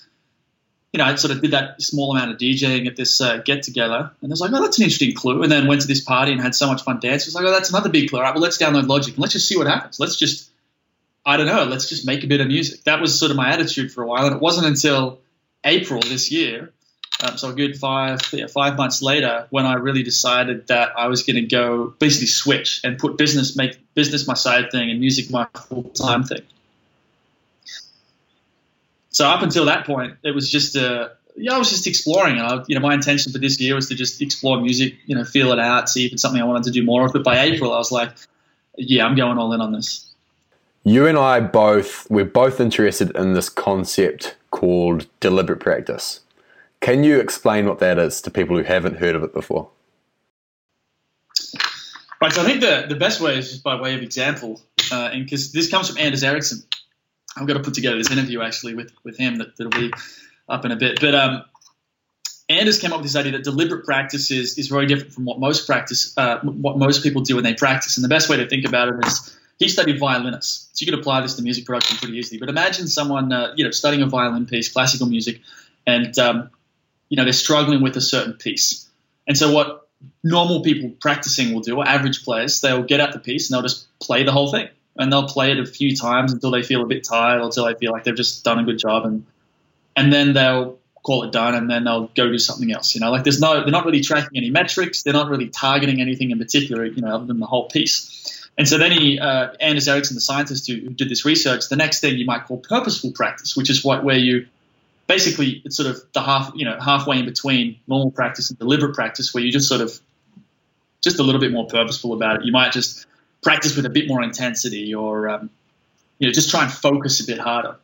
you 0.94 1.00
know, 1.00 1.06
I 1.06 1.16
sort 1.16 1.34
of 1.34 1.42
did 1.42 1.52
that 1.52 1.82
small 1.82 2.16
amount 2.16 2.32
of 2.32 2.38
DJing 2.38 2.86
at 2.86 2.96
this 2.96 3.20
uh, 3.20 3.38
get 3.38 3.64
together, 3.64 4.12
and 4.22 4.32
I 4.32 4.34
was 4.34 4.40
like, 4.40 4.52
oh, 4.54 4.62
that's 4.62 4.78
an 4.78 4.84
interesting 4.84 5.16
clue. 5.16 5.42
And 5.42 5.52
then 5.52 5.66
went 5.66 5.82
to 5.82 5.88
this 5.88 6.02
party 6.02 6.32
and 6.32 6.40
had 6.40 6.54
so 6.54 6.68
much 6.68 6.84
fun 6.84 7.00
dancing. 7.00 7.30
I 7.30 7.30
was 7.30 7.36
like, 7.36 7.46
oh, 7.46 7.52
that's 7.52 7.72
another 7.72 7.90
big 7.90 8.12
clue. 8.12 8.20
All 8.20 8.24
right, 8.24 8.34
well, 8.36 8.44
let's 8.44 8.60
download 8.60 8.88
Logic 8.88 9.12
and 9.12 9.20
let's 9.20 9.34
just 9.34 9.48
see 9.48 9.58
what 9.58 9.66
happens. 9.66 10.00
Let's 10.00 10.18
just, 10.18 10.52
I 11.26 11.36
don't 11.38 11.48
know, 11.48 11.64
let's 11.64 11.90
just 11.90 12.06
make 12.06 12.24
a 12.24 12.28
bit 12.28 12.42
of 12.42 12.48
music. 12.48 12.84
That 12.84 13.02
was 13.02 13.18
sort 13.18 13.32
of 13.32 13.38
my 13.38 13.52
attitude 13.52 13.92
for 13.92 14.04
a 14.04 14.08
while, 14.08 14.28
and 14.28 14.36
it 14.36 14.42
wasn't 14.42 14.68
until 14.68 15.20
April 15.64 16.00
this 16.00 16.32
year, 16.32 16.72
um, 17.24 17.38
so 17.38 17.50
a 17.50 17.54
good 17.54 17.76
five, 17.76 18.20
yeah, 18.32 18.46
five 18.46 18.78
months 18.78 19.02
later, 19.02 19.48
when 19.50 19.66
I 19.66 19.76
really 19.76 20.04
decided 20.04 20.68
that 20.68 20.92
I 20.96 21.08
was 21.08 21.24
going 21.24 21.38
to 21.38 21.42
go 21.42 21.88
basically 21.98 22.28
switch 22.28 22.82
and 22.84 23.00
put 23.00 23.18
business, 23.18 23.56
make 23.56 23.80
business 23.96 24.28
my 24.28 24.36
side 24.36 24.72
thing 24.72 24.92
and 24.92 25.00
music 25.00 25.32
my 25.32 25.48
full 25.56 25.84
time 25.84 26.24
thing. 26.24 26.42
So 29.14 29.28
up 29.28 29.44
until 29.44 29.66
that 29.66 29.86
point, 29.86 30.18
it 30.24 30.32
was 30.32 30.52
just 30.52 30.76
a, 30.76 31.12
yeah, 31.36 31.54
I 31.54 31.58
was 31.60 31.70
just 31.70 31.88
exploring. 31.88 32.40
I, 32.40 32.64
you 32.68 32.76
know, 32.76 32.82
my 32.82 32.96
intention 32.96 33.32
for 33.32 33.38
this 33.38 33.60
year 33.60 33.76
was 33.76 33.88
to 33.90 33.96
just 33.96 34.22
explore 34.22 34.60
music, 34.60 34.96
you 35.06 35.16
know, 35.16 35.24
feel 35.24 35.52
it 35.52 35.60
out, 35.60 35.88
see 35.88 36.08
if 36.08 36.14
it's 36.14 36.22
something 36.22 36.42
I 36.42 36.46
wanted 36.46 36.64
to 36.64 36.72
do 36.72 36.84
more 36.84 37.06
of. 37.06 37.14
But 37.14 37.24
by 37.24 37.40
April, 37.40 37.72
I 37.74 37.78
was 37.78 37.92
like, 37.92 38.10
yeah, 38.76 39.06
I'm 39.06 39.16
going 39.16 39.38
all 39.38 39.54
in 39.54 39.62
on 39.62 39.72
this. 39.72 40.12
You 40.84 41.06
and 41.06 41.18
I 41.18 41.40
both, 41.40 42.10
we're 42.10 42.26
both 42.26 42.60
interested 42.60 43.16
in 43.16 43.34
this 43.34 43.50
concept 43.50 44.36
called 44.52 45.06
deliberate 45.20 45.60
practice. 45.60 46.22
Can 46.82 47.04
you 47.04 47.20
explain 47.20 47.68
what 47.68 47.80
that 47.80 47.98
is 47.98 48.20
to 48.22 48.32
people 48.32 48.58
who 48.58 48.64
haven't 48.64 48.98
heard 48.98 49.16
of 49.16 49.24
it 49.24 49.34
before? 49.34 49.70
Right, 52.20 52.34
so 52.34 52.42
I 52.42 52.46
think 52.46 52.62
the, 52.62 52.86
the 52.90 52.96
best 52.96 53.22
way 53.22 53.38
is 53.38 53.52
just 53.52 53.64
by 53.64 53.80
way 53.80 53.96
of 53.96 54.02
example, 54.02 54.60
uh, 54.92 55.12
and 55.14 55.24
because 55.24 55.52
this 55.52 55.70
comes 55.70 55.90
from 55.90 55.98
Anders 56.00 56.24
Ericsson, 56.24 56.64
I'm 57.36 57.46
got 57.46 57.56
to 57.56 57.64
put 57.64 57.74
together 57.74 57.98
this 57.98 58.12
interview 58.12 58.42
actually 58.42 58.76
with 58.76 58.92
with 59.04 59.18
him 59.18 59.38
that, 59.38 59.58
that'll 59.58 59.72
be 59.72 59.92
up 60.48 60.66
in 60.66 60.72
a 60.72 60.76
bit. 60.76 61.00
But 61.00 61.16
um, 61.16 61.44
Anders 62.50 62.80
came 62.80 62.92
up 62.92 63.00
with 63.00 63.06
this 63.06 63.16
idea 63.16 63.32
that 63.34 63.44
deliberate 63.44 63.86
practice 63.86 64.30
is, 64.32 64.58
is 64.58 64.68
very 64.68 64.86
different 64.86 65.14
from 65.14 65.26
what 65.26 65.40
most 65.40 65.66
practice, 65.66 66.16
uh, 66.18 66.40
what 66.42 66.78
most 66.78 67.04
people 67.04 67.22
do 67.22 67.36
when 67.36 67.44
they 67.44 67.54
practice. 67.54 67.98
And 67.98 68.04
the 68.04 68.10
best 68.10 68.30
way 68.30 68.38
to 68.38 68.48
think 68.48 68.66
about 68.66 68.90
it 68.90 68.96
is 69.06 69.38
he 69.60 69.70
studied 69.70 70.00
violinists, 70.00 70.70
so 70.74 70.84
you 70.84 70.92
could 70.92 71.00
apply 71.00 71.22
this 71.22 71.36
to 71.36 71.42
music 71.42 71.66
production 71.66 71.98
pretty 71.98 72.18
easily. 72.18 72.40
But 72.40 72.50
imagine 72.50 72.88
someone, 72.88 73.32
uh, 73.32 73.54
you 73.56 73.64
know, 73.64 73.72
studying 73.72 74.04
a 74.04 74.08
violin 74.08 74.46
piece, 74.46 74.72
classical 74.72 75.08
music, 75.08 75.40
and 75.88 76.18
um, 76.20 76.50
you 77.10 77.18
know 77.18 77.24
they're 77.24 77.34
struggling 77.34 77.82
with 77.82 77.96
a 77.96 78.02
certain 78.02 78.34
piece. 78.34 78.90
And 79.26 79.38
so 79.38 79.54
what 79.54 79.88
normal 80.22 80.64
people 80.64 80.92
practicing 81.00 81.54
will 81.54 81.62
do, 81.62 81.78
or 81.78 81.88
average 81.88 82.26
players, 82.26 82.60
they'll 82.60 82.84
get 82.84 83.00
out 83.00 83.14
the 83.14 83.20
piece 83.20 83.50
and 83.50 83.56
they'll 83.56 83.64
just 83.64 83.88
play 84.00 84.24
the 84.24 84.34
whole 84.34 84.52
thing 84.52 84.68
and 84.98 85.12
they'll 85.12 85.28
play 85.28 85.52
it 85.52 85.60
a 85.60 85.66
few 85.66 85.96
times 85.96 86.34
until 86.34 86.52
they 86.52 86.64
feel 86.64 86.82
a 86.82 86.86
bit 86.86 87.04
tired 87.04 87.40
or 87.40 87.46
until 87.46 87.66
they 87.66 87.74
feel 87.76 87.92
like 87.92 88.04
they've 88.04 88.16
just 88.16 88.44
done 88.44 88.60
a 88.60 88.64
good 88.64 88.78
job 88.78 89.06
and 89.06 89.26
and 89.96 90.12
then 90.12 90.34
they'll 90.34 90.78
call 91.04 91.24
it 91.24 91.32
done 91.32 91.54
and 91.54 91.70
then 91.70 91.84
they'll 91.84 92.08
go 92.16 92.28
do 92.30 92.38
something 92.38 92.72
else 92.72 92.96
you 92.96 93.02
know? 93.02 93.12
Like 93.12 93.24
there's 93.24 93.40
no 93.40 93.62
they're 93.62 93.72
not 93.72 93.86
really 93.86 94.02
tracking 94.02 94.38
any 94.38 94.50
metrics 94.50 95.04
they're 95.04 95.14
not 95.14 95.30
really 95.30 95.50
targeting 95.50 96.02
anything 96.02 96.32
in 96.32 96.40
particular 96.40 96.86
you 96.86 97.02
know 97.02 97.16
other 97.16 97.26
than 97.26 97.40
the 97.40 97.46
whole 97.46 97.68
piece. 97.68 98.20
And 98.56 98.68
so 98.68 98.78
then 98.78 98.92
he 98.92 99.20
uh, 99.20 99.50
Anders 99.60 99.88
Ericsson 99.88 100.16
the 100.16 100.22
scientist 100.22 100.68
who, 100.68 100.76
who 100.76 100.90
did 100.90 101.10
this 101.10 101.26
research 101.26 101.70
the 101.70 101.76
next 101.76 102.00
thing 102.00 102.18
you 102.18 102.26
might 102.26 102.46
call 102.46 102.58
purposeful 102.58 103.12
practice 103.12 103.56
which 103.56 103.70
is 103.70 103.84
what 103.84 104.04
where 104.04 104.18
you 104.18 104.48
basically 105.08 105.62
it's 105.66 105.76
sort 105.76 105.90
of 105.90 106.02
the 106.14 106.22
half 106.22 106.52
you 106.56 106.66
know 106.66 106.80
halfway 106.80 107.20
in 107.20 107.26
between 107.26 107.78
normal 107.88 108.12
practice 108.12 108.50
and 108.50 108.60
deliberate 108.60 108.94
practice 108.94 109.34
where 109.34 109.44
you 109.44 109.52
just 109.52 109.68
sort 109.68 109.82
of 109.82 110.00
just 111.04 111.20
a 111.20 111.24
little 111.24 111.42
bit 111.42 111.52
more 111.52 111.68
purposeful 111.68 112.14
about 112.14 112.38
it. 112.38 112.46
You 112.46 112.52
might 112.52 112.72
just 112.72 113.06
practice 113.44 113.76
with 113.76 113.86
a 113.86 113.90
bit 113.90 114.08
more 114.08 114.24
intensity 114.24 114.96
or 114.96 115.30
um, 115.30 115.50
you 116.20 116.28
know 116.28 116.34
just 116.34 116.50
try 116.50 116.64
and 116.64 116.72
focus 116.72 117.22
a 117.22 117.28
bit 117.28 117.40
harder. 117.40 117.76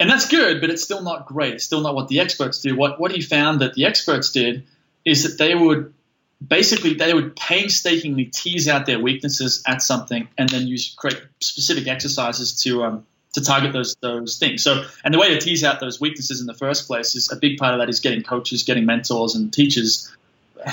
And 0.00 0.08
that's 0.08 0.28
good 0.28 0.60
but 0.60 0.70
it's 0.70 0.82
still 0.82 1.02
not 1.02 1.26
great. 1.26 1.54
It's 1.54 1.64
still 1.64 1.80
not 1.80 1.94
what 1.94 2.08
the 2.08 2.20
experts 2.20 2.60
do. 2.60 2.76
What 2.76 3.00
what 3.00 3.12
he 3.12 3.20
found 3.20 3.60
that 3.60 3.74
the 3.74 3.84
experts 3.84 4.32
did 4.32 4.64
is 5.04 5.22
that 5.24 5.38
they 5.42 5.54
would 5.54 5.94
basically 6.46 6.94
they 6.94 7.12
would 7.12 7.36
painstakingly 7.36 8.26
tease 8.26 8.68
out 8.68 8.86
their 8.86 9.00
weaknesses 9.00 9.62
at 9.66 9.82
something 9.82 10.28
and 10.38 10.48
then 10.48 10.66
use 10.66 10.94
create 10.94 11.20
specific 11.40 11.88
exercises 11.88 12.62
to 12.62 12.84
um, 12.84 13.06
to 13.34 13.42
target 13.42 13.72
those 13.72 13.96
those 14.00 14.38
things. 14.38 14.62
So, 14.62 14.84
and 15.04 15.12
the 15.12 15.18
way 15.18 15.30
to 15.30 15.40
tease 15.40 15.64
out 15.64 15.80
those 15.80 16.00
weaknesses 16.00 16.40
in 16.40 16.46
the 16.46 16.54
first 16.54 16.86
place 16.86 17.14
is 17.14 17.30
a 17.32 17.36
big 17.36 17.58
part 17.58 17.74
of 17.74 17.80
that 17.80 17.88
is 17.88 18.00
getting 18.00 18.22
coaches, 18.22 18.62
getting 18.62 18.86
mentors, 18.86 19.34
and 19.34 19.52
teachers 19.52 20.14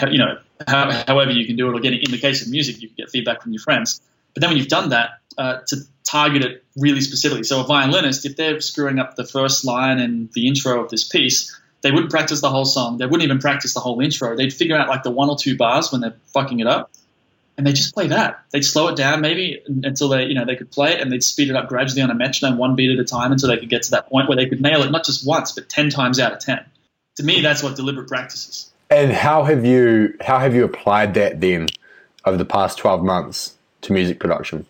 you 0.09 0.17
know, 0.17 0.37
how, 0.67 0.91
however 1.07 1.31
you 1.31 1.45
can 1.45 1.55
do 1.55 1.69
it, 1.69 1.75
or 1.75 1.79
getting 1.79 2.01
in 2.01 2.11
the 2.11 2.17
case 2.17 2.41
of 2.41 2.49
music, 2.49 2.81
you 2.81 2.87
can 2.87 2.95
get 2.97 3.09
feedback 3.09 3.41
from 3.41 3.51
your 3.51 3.61
friends. 3.61 4.01
But 4.33 4.41
then 4.41 4.49
when 4.49 4.57
you've 4.57 4.67
done 4.67 4.89
that, 4.89 5.19
uh, 5.37 5.59
to 5.67 5.77
target 6.03 6.43
it 6.43 6.63
really 6.77 7.01
specifically. 7.01 7.43
So 7.43 7.61
a 7.61 7.63
violinist, 7.65 8.25
if 8.25 8.35
they're 8.35 8.59
screwing 8.61 8.99
up 8.99 9.15
the 9.15 9.25
first 9.25 9.65
line 9.65 9.99
and 9.99 10.31
the 10.33 10.47
intro 10.47 10.83
of 10.83 10.89
this 10.89 11.03
piece, 11.03 11.59
they 11.81 11.91
wouldn't 11.91 12.09
practice 12.11 12.41
the 12.41 12.49
whole 12.49 12.65
song. 12.65 12.97
They 12.97 13.05
wouldn't 13.05 13.23
even 13.23 13.39
practice 13.39 13.73
the 13.73 13.79
whole 13.79 13.99
intro. 14.01 14.35
They'd 14.35 14.53
figure 14.53 14.75
out 14.77 14.87
like 14.87 15.03
the 15.03 15.11
one 15.11 15.29
or 15.29 15.37
two 15.37 15.57
bars 15.57 15.91
when 15.91 16.01
they're 16.01 16.15
fucking 16.33 16.59
it 16.59 16.67
up, 16.67 16.91
and 17.57 17.65
they 17.65 17.73
just 17.73 17.93
play 17.93 18.07
that. 18.07 18.43
They'd 18.51 18.65
slow 18.65 18.87
it 18.87 18.95
down 18.95 19.21
maybe 19.21 19.61
until 19.67 20.09
they, 20.09 20.25
you 20.25 20.35
know, 20.35 20.45
they 20.45 20.55
could 20.55 20.71
play 20.71 20.93
it, 20.93 21.01
and 21.01 21.11
they'd 21.11 21.23
speed 21.23 21.49
it 21.49 21.55
up 21.55 21.69
gradually 21.69 22.01
on 22.01 22.09
a 22.09 22.15
metronome, 22.15 22.57
one 22.57 22.75
beat 22.75 22.91
at 22.91 22.99
a 22.99 23.05
time, 23.05 23.31
until 23.31 23.49
they 23.49 23.57
could 23.57 23.69
get 23.69 23.83
to 23.83 23.91
that 23.91 24.09
point 24.09 24.27
where 24.27 24.35
they 24.35 24.47
could 24.47 24.61
nail 24.61 24.83
it 24.83 24.91
not 24.91 25.05
just 25.05 25.27
once, 25.27 25.51
but 25.51 25.69
ten 25.69 25.89
times 25.89 26.19
out 26.19 26.33
of 26.33 26.39
ten. 26.39 26.65
To 27.17 27.23
me, 27.23 27.41
that's 27.41 27.61
what 27.61 27.75
deliberate 27.75 28.07
practice 28.07 28.47
is. 28.47 28.71
And 28.89 29.11
how 29.11 29.43
have 29.43 29.65
you 29.65 30.15
how 30.21 30.39
have 30.39 30.53
you 30.53 30.63
applied 30.63 31.15
that 31.15 31.41
then 31.41 31.67
over 32.25 32.37
the 32.37 32.45
past 32.45 32.77
twelve 32.77 33.03
months 33.03 33.55
to 33.81 33.93
music 33.93 34.19
production? 34.19 34.65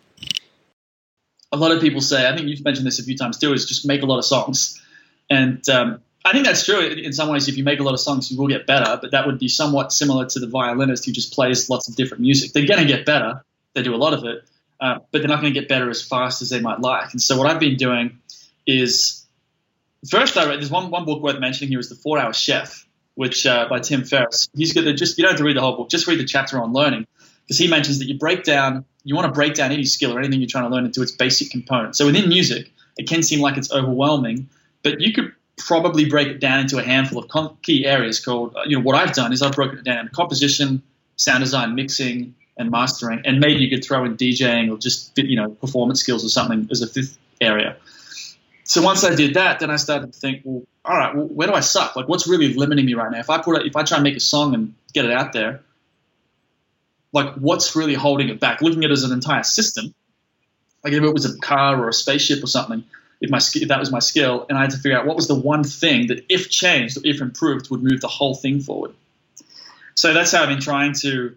A 1.51 1.57
lot 1.57 1.71
of 1.71 1.81
people 1.81 2.01
say, 2.01 2.27
I 2.27 2.35
think 2.35 2.47
you've 2.47 2.63
mentioned 2.63 2.87
this 2.87 2.99
a 2.99 3.03
few 3.03 3.17
times 3.17 3.37
too, 3.37 3.53
is 3.53 3.65
just 3.65 3.85
make 3.85 4.01
a 4.01 4.05
lot 4.05 4.17
of 4.17 4.25
songs, 4.25 4.81
and 5.29 5.67
um, 5.69 6.01
I 6.25 6.31
think 6.31 6.45
that's 6.45 6.65
true. 6.65 6.79
In 6.79 7.13
some 7.13 7.29
ways, 7.29 7.47
if 7.47 7.55
you 7.55 7.63
make 7.63 7.79
a 7.79 7.83
lot 7.83 7.93
of 7.93 7.99
songs, 7.99 8.31
you 8.31 8.37
will 8.37 8.47
get 8.47 8.65
better, 8.65 8.97
but 8.99 9.11
that 9.11 9.27
would 9.27 9.37
be 9.37 9.47
somewhat 9.47 9.93
similar 9.93 10.25
to 10.25 10.39
the 10.39 10.47
violinist 10.47 11.05
who 11.05 11.11
just 11.11 11.33
plays 11.33 11.69
lots 11.69 11.87
of 11.87 11.95
different 11.95 12.21
music. 12.21 12.51
They're 12.51 12.65
going 12.65 12.81
to 12.81 12.87
get 12.87 13.05
better. 13.05 13.43
They 13.73 13.83
do 13.83 13.93
a 13.93 13.97
lot 13.97 14.13
of 14.13 14.23
it, 14.23 14.43
uh, 14.79 14.99
but 15.11 15.19
they're 15.19 15.27
not 15.27 15.41
going 15.41 15.53
to 15.53 15.59
get 15.59 15.69
better 15.69 15.89
as 15.89 16.01
fast 16.01 16.41
as 16.41 16.49
they 16.49 16.61
might 16.61 16.79
like. 16.79 17.11
And 17.11 17.21
so, 17.21 17.37
what 17.37 17.47
I've 17.47 17.59
been 17.59 17.77
doing 17.77 18.17
is 18.65 19.23
first, 20.09 20.35
I 20.37 20.47
read 20.47 20.59
there's 20.59 20.71
one, 20.71 20.89
one 20.89 21.05
book 21.05 21.21
worth 21.21 21.39
mentioning 21.39 21.69
here 21.69 21.79
is 21.79 21.89
The 21.89 21.95
Four 21.95 22.17
Hour 22.17 22.33
Chef 22.33 22.84
which 23.15 23.45
uh, 23.45 23.67
by 23.69 23.79
Tim 23.79 24.03
Ferriss. 24.03 24.49
He's 24.55 24.73
to 24.73 24.93
just 24.93 25.17
you 25.17 25.23
don't 25.23 25.31
have 25.31 25.39
to 25.39 25.45
read 25.45 25.57
the 25.57 25.61
whole 25.61 25.75
book, 25.75 25.89
just 25.89 26.07
read 26.07 26.19
the 26.19 26.25
chapter 26.25 26.61
on 26.61 26.73
learning, 26.73 27.07
because 27.43 27.57
he 27.57 27.67
mentions 27.67 27.99
that 27.99 28.05
you 28.05 28.17
break 28.17 28.43
down 28.43 28.85
you 29.05 29.15
want 29.15 29.27
to 29.27 29.31
break 29.31 29.53
down 29.53 29.71
any 29.71 29.85
skill 29.85 30.13
or 30.13 30.19
anything 30.19 30.41
you're 30.41 30.49
trying 30.49 30.67
to 30.67 30.75
learn 30.75 30.83
into 30.83 31.01
its 31.01 31.11
basic 31.11 31.51
components. 31.51 31.97
So 31.97 32.07
within 32.07 32.27
music, 32.27 32.71
it 32.97 33.07
can 33.07 33.23
seem 33.23 33.39
like 33.39 33.55
it's 33.55 33.71
overwhelming, 33.71 34.49
but 34.83 34.99
you 34.99 35.13
could 35.13 35.31
probably 35.57 36.05
break 36.05 36.27
it 36.27 36.39
down 36.39 36.59
into 36.59 36.79
a 36.79 36.83
handful 36.83 37.23
of 37.23 37.61
key 37.61 37.85
areas 37.85 38.19
called 38.19 38.55
uh, 38.57 38.63
you 38.65 38.77
know 38.77 38.83
what 38.83 38.95
I've 38.95 39.13
done 39.13 39.31
is 39.31 39.41
I've 39.41 39.53
broken 39.53 39.77
it 39.77 39.85
down 39.85 39.99
into 39.99 40.11
composition, 40.11 40.81
sound 41.15 41.43
design, 41.43 41.75
mixing, 41.75 42.35
and 42.57 42.71
mastering, 42.71 43.21
and 43.25 43.39
maybe 43.39 43.61
you 43.61 43.69
could 43.69 43.85
throw 43.85 44.03
in 44.03 44.17
DJing 44.17 44.71
or 44.71 44.77
just 44.77 45.17
you 45.17 45.37
know 45.37 45.49
performance 45.49 46.01
skills 46.01 46.25
or 46.25 46.29
something 46.29 46.67
as 46.71 46.81
a 46.81 46.87
fifth 46.87 47.17
area. 47.39 47.77
So 48.63 48.81
once 48.81 49.03
I 49.03 49.13
did 49.13 49.35
that, 49.35 49.59
then 49.59 49.69
I 49.69 49.75
started 49.75 50.11
to 50.11 50.19
think, 50.19 50.41
well, 50.43 50.63
all 50.85 50.97
right, 50.97 51.15
well, 51.15 51.25
where 51.25 51.47
do 51.47 51.53
I 51.53 51.61
suck? 51.61 51.95
Like, 51.95 52.07
what's 52.07 52.27
really 52.27 52.53
limiting 52.53 52.85
me 52.85 52.93
right 52.93 53.11
now? 53.11 53.19
If 53.19 53.29
I 53.29 53.39
put, 53.39 53.61
a, 53.61 53.65
if 53.65 53.75
I 53.75 53.83
try 53.83 53.97
and 53.97 54.03
make 54.03 54.15
a 54.15 54.19
song 54.19 54.53
and 54.53 54.75
get 54.93 55.05
it 55.05 55.11
out 55.11 55.33
there, 55.33 55.61
like, 57.11 57.33
what's 57.35 57.75
really 57.75 57.95
holding 57.95 58.29
it 58.29 58.39
back? 58.39 58.61
Looking 58.61 58.83
at 58.83 58.91
it 58.91 58.93
as 58.93 59.03
an 59.03 59.11
entire 59.11 59.43
system, 59.43 59.93
like 60.83 60.93
if 60.93 61.01
it 61.01 61.13
was 61.13 61.25
a 61.25 61.37
car 61.39 61.81
or 61.81 61.89
a 61.89 61.93
spaceship 61.93 62.43
or 62.43 62.47
something, 62.47 62.83
if 63.21 63.29
my 63.29 63.37
if 63.37 63.69
that 63.69 63.79
was 63.79 63.91
my 63.91 63.99
skill, 63.99 64.45
and 64.49 64.57
I 64.57 64.61
had 64.61 64.71
to 64.71 64.77
figure 64.77 64.99
out 64.99 65.05
what 65.05 65.15
was 65.15 65.27
the 65.27 65.35
one 65.35 65.63
thing 65.63 66.07
that, 66.07 66.25
if 66.29 66.49
changed 66.49 66.97
if 67.03 67.21
improved, 67.21 67.71
would 67.71 67.81
move 67.81 68.01
the 68.01 68.07
whole 68.07 68.35
thing 68.35 68.59
forward. 68.59 68.93
So 69.95 70.13
that's 70.13 70.31
how 70.31 70.43
I've 70.43 70.49
been 70.49 70.59
trying 70.59 70.93
to 71.01 71.35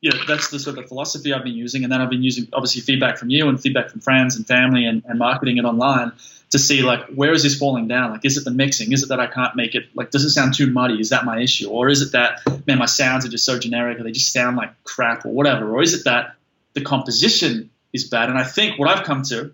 you 0.00 0.10
know, 0.10 0.18
that's 0.26 0.48
the 0.48 0.58
sort 0.58 0.78
of 0.78 0.88
philosophy 0.88 1.32
I've 1.32 1.44
been 1.44 1.54
using. 1.54 1.82
And 1.84 1.92
then 1.92 2.00
I've 2.00 2.10
been 2.10 2.22
using 2.22 2.48
obviously 2.52 2.80
feedback 2.80 3.18
from 3.18 3.30
you 3.30 3.48
and 3.48 3.60
feedback 3.60 3.90
from 3.90 4.00
friends 4.00 4.36
and 4.36 4.46
family 4.46 4.86
and, 4.86 5.02
and 5.06 5.18
marketing 5.18 5.58
it 5.58 5.64
online 5.64 6.12
to 6.50 6.58
see 6.58 6.82
like 6.82 7.06
where 7.08 7.32
is 7.32 7.42
this 7.42 7.58
falling 7.58 7.86
down? 7.86 8.10
Like, 8.10 8.24
is 8.24 8.36
it 8.36 8.44
the 8.44 8.50
mixing? 8.50 8.92
Is 8.92 9.02
it 9.02 9.10
that 9.10 9.20
I 9.20 9.26
can't 9.26 9.54
make 9.56 9.74
it? 9.74 9.88
Like, 9.94 10.10
does 10.10 10.24
it 10.24 10.30
sound 10.30 10.54
too 10.54 10.70
muddy? 10.70 11.00
Is 11.00 11.10
that 11.10 11.24
my 11.24 11.40
issue? 11.40 11.68
Or 11.68 11.88
is 11.88 12.02
it 12.02 12.12
that 12.12 12.40
man, 12.66 12.78
my 12.78 12.86
sounds 12.86 13.26
are 13.26 13.28
just 13.28 13.44
so 13.44 13.58
generic, 13.58 14.00
or 14.00 14.04
they 14.04 14.12
just 14.12 14.32
sound 14.32 14.56
like 14.56 14.70
crap, 14.84 15.24
or 15.24 15.30
whatever? 15.30 15.72
Or 15.74 15.82
is 15.82 15.94
it 15.94 16.04
that 16.04 16.34
the 16.72 16.80
composition 16.80 17.70
is 17.92 18.08
bad? 18.08 18.30
And 18.30 18.38
I 18.38 18.44
think 18.44 18.78
what 18.78 18.88
I've 18.88 19.04
come 19.04 19.22
to, 19.24 19.52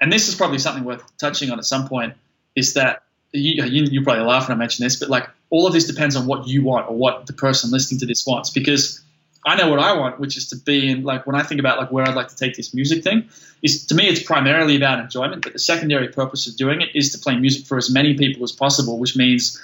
and 0.00 0.12
this 0.12 0.28
is 0.28 0.34
probably 0.34 0.58
something 0.58 0.84
worth 0.84 1.02
touching 1.18 1.50
on 1.50 1.58
at 1.58 1.64
some 1.64 1.88
point, 1.88 2.14
is 2.54 2.74
that 2.74 3.02
you, 3.32 3.64
you, 3.64 3.84
you 3.84 4.02
probably 4.02 4.24
laugh 4.24 4.48
when 4.48 4.56
I 4.56 4.58
mention 4.58 4.84
this, 4.84 4.96
but 4.96 5.10
like 5.10 5.28
all 5.50 5.66
of 5.66 5.72
this 5.72 5.86
depends 5.86 6.16
on 6.16 6.26
what 6.26 6.46
you 6.46 6.62
want 6.62 6.88
or 6.88 6.96
what 6.96 7.26
the 7.26 7.32
person 7.32 7.70
listening 7.70 8.00
to 8.00 8.06
this 8.06 8.24
wants, 8.26 8.50
because 8.50 9.03
I 9.46 9.56
know 9.56 9.68
what 9.68 9.78
I 9.78 9.96
want, 9.96 10.18
which 10.18 10.36
is 10.36 10.48
to 10.48 10.56
be 10.56 10.90
in 10.90 11.02
like 11.02 11.26
when 11.26 11.36
I 11.36 11.42
think 11.42 11.60
about 11.60 11.78
like 11.78 11.92
where 11.92 12.06
I'd 12.06 12.14
like 12.14 12.28
to 12.28 12.36
take 12.36 12.56
this 12.56 12.72
music 12.72 13.02
thing, 13.02 13.28
is 13.62 13.86
to 13.86 13.94
me 13.94 14.08
it's 14.08 14.22
primarily 14.22 14.76
about 14.76 15.00
enjoyment, 15.00 15.42
but 15.42 15.52
the 15.52 15.58
secondary 15.58 16.08
purpose 16.08 16.46
of 16.48 16.56
doing 16.56 16.80
it 16.80 16.88
is 16.94 17.12
to 17.12 17.18
play 17.18 17.36
music 17.36 17.66
for 17.66 17.76
as 17.76 17.90
many 17.90 18.14
people 18.14 18.42
as 18.42 18.52
possible, 18.52 18.98
which 18.98 19.16
means 19.16 19.62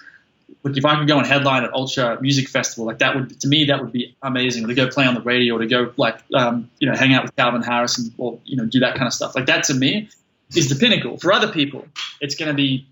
like 0.62 0.76
if 0.76 0.84
I 0.84 0.98
could 0.98 1.08
go 1.08 1.18
and 1.18 1.26
headline 1.26 1.64
at 1.64 1.72
Ultra 1.72 2.20
Music 2.20 2.48
Festival, 2.48 2.84
like 2.84 2.98
that 2.98 3.14
would 3.14 3.40
to 3.40 3.48
me 3.48 3.66
that 3.66 3.80
would 3.80 3.92
be 3.92 4.14
amazing. 4.22 4.66
To 4.66 4.74
go 4.74 4.88
play 4.88 5.06
on 5.06 5.14
the 5.14 5.22
radio, 5.22 5.56
or 5.56 5.60
to 5.60 5.66
go 5.66 5.92
like 5.96 6.18
um, 6.34 6.70
you 6.78 6.88
know 6.88 6.96
hang 6.96 7.14
out 7.14 7.22
with 7.22 7.34
Calvin 7.36 7.62
Harris 7.62 7.98
and 7.98 8.12
or 8.18 8.38
you 8.44 8.56
know 8.56 8.66
do 8.66 8.80
that 8.80 8.94
kind 8.94 9.06
of 9.06 9.12
stuff. 9.12 9.34
Like 9.34 9.46
that 9.46 9.64
to 9.64 9.74
me 9.74 10.08
is 10.54 10.68
the 10.68 10.74
pinnacle. 10.74 11.16
For 11.16 11.32
other 11.32 11.50
people, 11.50 11.86
it's 12.20 12.34
going 12.34 12.48
to 12.48 12.54
be 12.54 12.86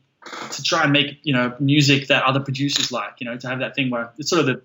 to 0.52 0.62
try 0.62 0.84
and 0.84 0.92
make 0.92 1.18
you 1.22 1.34
know 1.34 1.54
music 1.58 2.08
that 2.08 2.24
other 2.24 2.40
producers 2.40 2.90
like. 2.90 3.14
You 3.18 3.26
know, 3.26 3.36
to 3.36 3.48
have 3.48 3.58
that 3.58 3.74
thing 3.74 3.90
where 3.90 4.10
it's 4.18 4.30
sort 4.30 4.40
of 4.40 4.46
the 4.46 4.62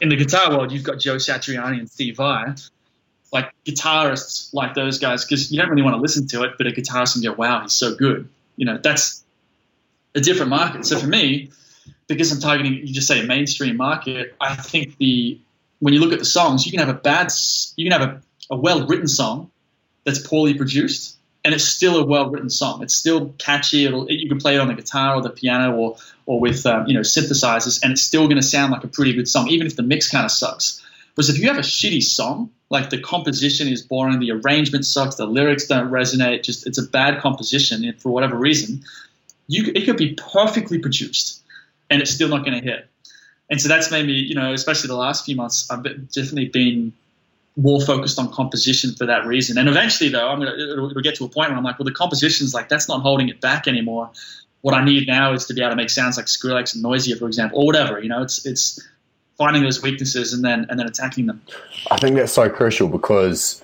in 0.00 0.08
the 0.08 0.16
guitar 0.16 0.50
world, 0.50 0.72
you've 0.72 0.84
got 0.84 0.98
Joe 0.98 1.16
Satriani 1.16 1.78
and 1.78 1.90
Steve 1.90 2.16
Vai, 2.16 2.54
like 3.32 3.52
guitarists 3.64 4.52
like 4.52 4.74
those 4.74 4.98
guys, 4.98 5.24
because 5.24 5.50
you 5.50 5.58
don't 5.58 5.70
really 5.70 5.82
want 5.82 5.94
to 5.94 6.00
listen 6.00 6.26
to 6.28 6.42
it, 6.42 6.52
but 6.58 6.66
a 6.66 6.70
guitarist 6.70 7.14
can 7.14 7.22
go, 7.22 7.32
"Wow, 7.32 7.62
he's 7.62 7.72
so 7.72 7.94
good." 7.94 8.28
You 8.56 8.66
know, 8.66 8.78
that's 8.82 9.24
a 10.14 10.20
different 10.20 10.50
market. 10.50 10.86
So 10.86 10.98
for 10.98 11.06
me, 11.06 11.50
because 12.06 12.32
I'm 12.32 12.40
targeting, 12.40 12.74
you 12.74 12.94
just 12.94 13.06
say 13.06 13.24
mainstream 13.24 13.76
market, 13.76 14.34
I 14.40 14.54
think 14.54 14.96
the 14.96 15.38
when 15.78 15.92
you 15.92 16.00
look 16.00 16.12
at 16.12 16.18
the 16.18 16.24
songs, 16.24 16.64
you 16.64 16.72
can 16.72 16.80
have 16.80 16.88
a 16.88 16.98
bad, 16.98 17.30
you 17.76 17.90
can 17.90 18.00
have 18.00 18.08
a, 18.08 18.22
a 18.50 18.56
well 18.56 18.86
written 18.86 19.08
song 19.08 19.50
that's 20.04 20.18
poorly 20.18 20.54
produced, 20.54 21.15
and 21.46 21.54
it's 21.54 21.64
still 21.64 21.96
a 21.98 22.04
well 22.04 22.28
written 22.28 22.50
song. 22.50 22.82
It's 22.82 22.94
still 22.94 23.32
catchy. 23.38 23.84
It'll, 23.84 24.10
you 24.10 24.28
can 24.28 24.38
play 24.38 24.56
it 24.56 24.58
on 24.58 24.66
the 24.66 24.74
guitar 24.74 25.14
or 25.14 25.22
the 25.22 25.30
piano 25.30 25.76
or 25.76 25.96
or 26.26 26.40
with 26.40 26.66
um, 26.66 26.88
you 26.88 26.94
know 26.94 27.00
synthesizers, 27.00 27.80
and 27.84 27.92
it's 27.92 28.02
still 28.02 28.24
going 28.24 28.36
to 28.36 28.42
sound 28.42 28.72
like 28.72 28.82
a 28.82 28.88
pretty 28.88 29.12
good 29.12 29.28
song, 29.28 29.48
even 29.48 29.68
if 29.68 29.76
the 29.76 29.84
mix 29.84 30.10
kind 30.10 30.24
of 30.24 30.32
sucks. 30.32 30.82
Whereas 31.14 31.30
if 31.30 31.38
you 31.38 31.46
have 31.46 31.56
a 31.56 31.60
shitty 31.60 32.02
song, 32.02 32.50
like 32.68 32.90
the 32.90 33.00
composition 33.00 33.68
is 33.68 33.80
boring, 33.80 34.18
the 34.18 34.32
arrangement 34.32 34.84
sucks, 34.84 35.14
the 35.14 35.24
lyrics 35.24 35.68
don't 35.68 35.88
resonate, 35.90 36.42
just 36.42 36.66
it's 36.66 36.78
a 36.78 36.82
bad 36.82 37.20
composition 37.20 37.94
for 37.98 38.10
whatever 38.10 38.36
reason, 38.36 38.82
you 39.46 39.70
it 39.72 39.84
could 39.84 39.96
be 39.96 40.14
perfectly 40.14 40.80
produced, 40.80 41.44
and 41.88 42.02
it's 42.02 42.10
still 42.10 42.28
not 42.28 42.44
going 42.44 42.60
to 42.60 42.68
hit. 42.68 42.88
And 43.48 43.60
so 43.60 43.68
that's 43.68 43.92
made 43.92 44.04
me, 44.04 44.14
you 44.14 44.34
know, 44.34 44.52
especially 44.52 44.88
the 44.88 44.96
last 44.96 45.24
few 45.24 45.36
months, 45.36 45.70
I've 45.70 45.84
definitely 45.84 46.48
been 46.48 46.92
more 47.56 47.80
focused 47.80 48.18
on 48.18 48.30
composition 48.30 48.94
for 48.94 49.06
that 49.06 49.26
reason. 49.26 49.56
And 49.56 49.68
eventually, 49.68 50.10
though, 50.10 50.28
I'm 50.28 50.38
gonna 50.38 50.52
it'll, 50.52 50.90
it'll, 50.90 51.02
get 51.02 51.14
to 51.16 51.24
a 51.24 51.28
point 51.28 51.48
where 51.48 51.58
I'm 51.58 51.64
like, 51.64 51.78
well, 51.78 51.84
the 51.84 51.92
composition's 51.92 52.52
like 52.52 52.68
that's 52.68 52.88
not 52.88 53.00
holding 53.00 53.28
it 53.28 53.40
back 53.40 53.66
anymore. 53.66 54.10
What 54.60 54.74
I 54.74 54.84
need 54.84 55.06
now 55.06 55.32
is 55.32 55.46
to 55.46 55.54
be 55.54 55.62
able 55.62 55.70
to 55.70 55.76
make 55.76 55.90
sounds 55.90 56.16
like 56.16 56.26
Skrillex 56.26 56.74
and 56.74 56.84
Noisia, 56.84 57.18
for 57.18 57.26
example, 57.26 57.60
or 57.60 57.66
whatever. 57.66 58.00
You 58.00 58.08
know, 58.08 58.22
it's 58.22 58.44
it's 58.44 58.86
finding 59.38 59.62
those 59.62 59.82
weaknesses 59.82 60.32
and 60.32 60.44
then 60.44 60.66
and 60.68 60.78
then 60.78 60.86
attacking 60.86 61.26
them. 61.26 61.40
I 61.90 61.96
think 61.96 62.16
that's 62.16 62.32
so 62.32 62.50
crucial 62.50 62.88
because 62.88 63.62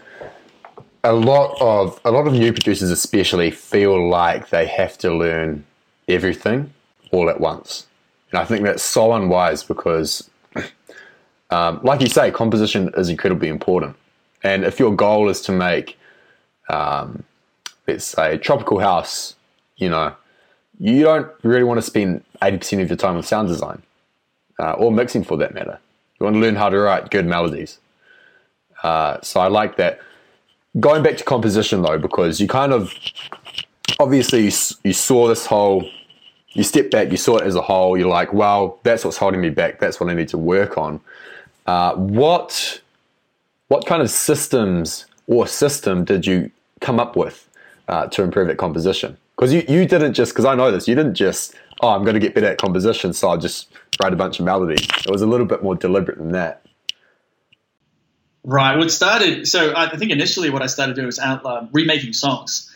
a 1.04 1.12
lot 1.12 1.56
of 1.60 2.00
a 2.04 2.10
lot 2.10 2.26
of 2.26 2.32
new 2.32 2.52
producers, 2.52 2.90
especially, 2.90 3.50
feel 3.50 4.08
like 4.08 4.48
they 4.48 4.66
have 4.66 4.96
to 4.98 5.14
learn 5.14 5.64
everything 6.08 6.72
all 7.10 7.28
at 7.28 7.40
once, 7.40 7.86
and 8.30 8.40
I 8.40 8.46
think 8.46 8.64
that's 8.64 8.82
so 8.82 9.12
unwise 9.12 9.62
because 9.62 10.30
um, 11.52 11.80
like 11.82 12.00
you 12.00 12.06
say, 12.06 12.30
composition 12.30 12.90
is 12.96 13.10
incredibly 13.10 13.48
important. 13.48 13.94
And 14.42 14.64
if 14.64 14.80
your 14.80 14.96
goal 14.96 15.28
is 15.28 15.42
to 15.42 15.52
make, 15.52 15.98
um, 16.70 17.24
let's 17.86 18.04
say, 18.04 18.38
tropical 18.38 18.78
house, 18.78 19.36
you 19.76 19.90
know, 19.90 20.14
you 20.78 21.02
don't 21.02 21.28
really 21.42 21.64
want 21.64 21.76
to 21.78 21.82
spend 21.82 22.24
80% 22.40 22.82
of 22.82 22.88
your 22.88 22.96
time 22.96 23.16
on 23.16 23.22
sound 23.22 23.48
design 23.48 23.82
uh, 24.58 24.72
or 24.72 24.90
mixing 24.90 25.24
for 25.24 25.36
that 25.36 25.52
matter. 25.52 25.78
You 26.18 26.24
want 26.24 26.34
to 26.36 26.40
learn 26.40 26.56
how 26.56 26.70
to 26.70 26.78
write 26.78 27.10
good 27.10 27.26
melodies. 27.26 27.78
Uh, 28.82 29.20
so 29.20 29.40
I 29.40 29.48
like 29.48 29.76
that. 29.76 30.00
Going 30.80 31.02
back 31.02 31.18
to 31.18 31.24
composition 31.24 31.82
though, 31.82 31.98
because 31.98 32.40
you 32.40 32.48
kind 32.48 32.72
of 32.72 32.94
obviously 34.00 34.44
you, 34.46 34.52
you 34.84 34.92
saw 34.94 35.28
this 35.28 35.44
whole, 35.44 35.86
you 36.54 36.64
step 36.64 36.90
back, 36.90 37.10
you 37.10 37.18
saw 37.18 37.36
it 37.36 37.46
as 37.46 37.54
a 37.54 37.62
whole. 37.62 37.98
You're 37.98 38.08
like, 38.08 38.32
well, 38.32 38.80
that's 38.84 39.04
what's 39.04 39.18
holding 39.18 39.42
me 39.42 39.50
back. 39.50 39.80
That's 39.80 40.00
what 40.00 40.08
I 40.08 40.14
need 40.14 40.28
to 40.28 40.38
work 40.38 40.78
on. 40.78 41.00
Uh, 41.66 41.94
what 41.94 42.80
what 43.68 43.86
kind 43.86 44.02
of 44.02 44.10
systems 44.10 45.06
or 45.26 45.46
system 45.46 46.04
did 46.04 46.26
you 46.26 46.50
come 46.80 47.00
up 47.00 47.16
with 47.16 47.48
uh, 47.88 48.06
to 48.08 48.22
improve 48.22 48.48
that 48.48 48.58
composition? 48.58 49.16
Because 49.36 49.52
you, 49.52 49.64
you 49.68 49.86
didn't 49.86 50.14
just 50.14 50.32
because 50.32 50.44
I 50.44 50.54
know 50.54 50.70
this, 50.70 50.88
you 50.88 50.94
didn't 50.94 51.14
just 51.14 51.54
oh 51.80 51.90
I'm 51.90 52.02
going 52.02 52.14
to 52.14 52.20
get 52.20 52.34
better 52.34 52.48
at 52.48 52.58
composition, 52.58 53.12
so 53.12 53.28
I'll 53.28 53.38
just 53.38 53.72
write 54.02 54.12
a 54.12 54.16
bunch 54.16 54.40
of 54.40 54.44
melodies. 54.44 54.86
It 55.04 55.10
was 55.10 55.22
a 55.22 55.26
little 55.26 55.46
bit 55.46 55.62
more 55.62 55.74
deliberate 55.74 56.18
than 56.18 56.32
that. 56.32 56.64
Right. 58.44 58.76
What 58.76 58.90
started 58.90 59.46
so 59.46 59.72
I 59.76 59.96
think 59.96 60.10
initially 60.10 60.50
what 60.50 60.62
I 60.62 60.66
started 60.66 60.96
doing 60.96 61.06
was 61.06 61.20
out, 61.20 61.46
uh, 61.46 61.66
remaking 61.72 62.12
songs, 62.12 62.74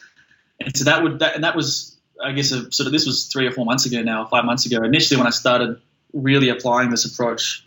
and 0.60 0.76
so 0.76 0.84
that 0.84 1.02
would 1.02 1.18
that 1.18 1.34
and 1.34 1.44
that 1.44 1.56
was 1.56 1.96
I 2.22 2.32
guess 2.32 2.52
a, 2.52 2.70
sort 2.72 2.86
of 2.86 2.92
this 2.92 3.04
was 3.04 3.26
three 3.26 3.46
or 3.46 3.50
four 3.50 3.64
months 3.64 3.84
ago 3.84 4.00
now, 4.02 4.24
five 4.26 4.44
months 4.44 4.64
ago. 4.64 4.82
Initially, 4.84 5.18
when 5.18 5.26
I 5.26 5.30
started 5.30 5.80
really 6.12 6.48
applying 6.48 6.90
this 6.90 7.04
approach 7.04 7.65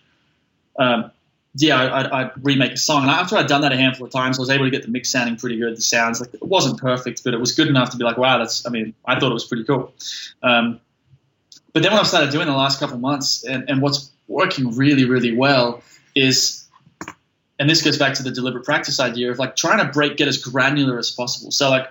um, 0.80 1.12
yeah, 1.56 1.94
I'd, 1.94 2.06
I'd, 2.08 2.32
remake 2.42 2.72
a 2.74 2.78
song. 2.78 3.04
And 3.04 3.12
after 3.12 3.36
I'd 3.36 3.48
done 3.48 3.62
that 3.62 3.74
a 3.74 3.78
handful 3.78 4.06
of 4.06 4.14
times, 4.14 4.40
I 4.40 4.42
was 4.42 4.50
able 4.50 4.66
to 4.66 4.72
get 4.72 4.84
the 4.84 4.88
mix 4.88 5.10
sounding 5.10 5.36
pretty 5.36 5.58
good. 5.58 5.76
The 5.76 5.82
sounds 5.82 6.22
like 6.22 6.34
it 6.34 6.42
wasn't 6.42 6.80
perfect, 6.80 7.24
but 7.24 7.34
it 7.34 7.40
was 7.40 7.52
good 7.52 7.68
enough 7.68 7.90
to 7.92 7.98
be 7.98 8.04
like, 8.04 8.18
wow, 8.18 8.38
that's. 8.38 8.66
I 8.66 8.70
mean, 8.70 8.94
I 9.06 9.20
thought 9.20 9.32
it 9.32 9.34
was 9.34 9.46
pretty 9.46 9.66
cool. 9.66 9.94
Um, 10.42 10.80
but 11.74 11.84
then 11.84 11.92
what 11.92 12.02
I've 12.02 12.08
started 12.08 12.32
doing 12.32 12.48
the 12.48 12.54
last 12.54 12.80
couple 12.80 12.98
months, 12.98 13.44
and, 13.44 13.70
and 13.70 13.82
what's 13.82 14.12
working 14.28 14.76
really, 14.76 15.06
really 15.06 15.36
well 15.36 15.84
is, 16.16 16.68
and 17.60 17.70
this 17.70 17.82
goes 17.82 17.98
back 17.98 18.16
to 18.16 18.24
the 18.24 18.32
deliberate 18.32 18.64
practice 18.64 19.00
idea 19.00 19.32
of 19.32 19.40
like 19.40 19.56
trying 19.56 19.86
to 19.86 19.92
break, 19.92 20.18
get 20.18 20.28
as 20.28 20.38
granular 20.38 20.98
as 20.98 21.12
possible. 21.12 21.52
So 21.52 21.70
like, 21.70 21.88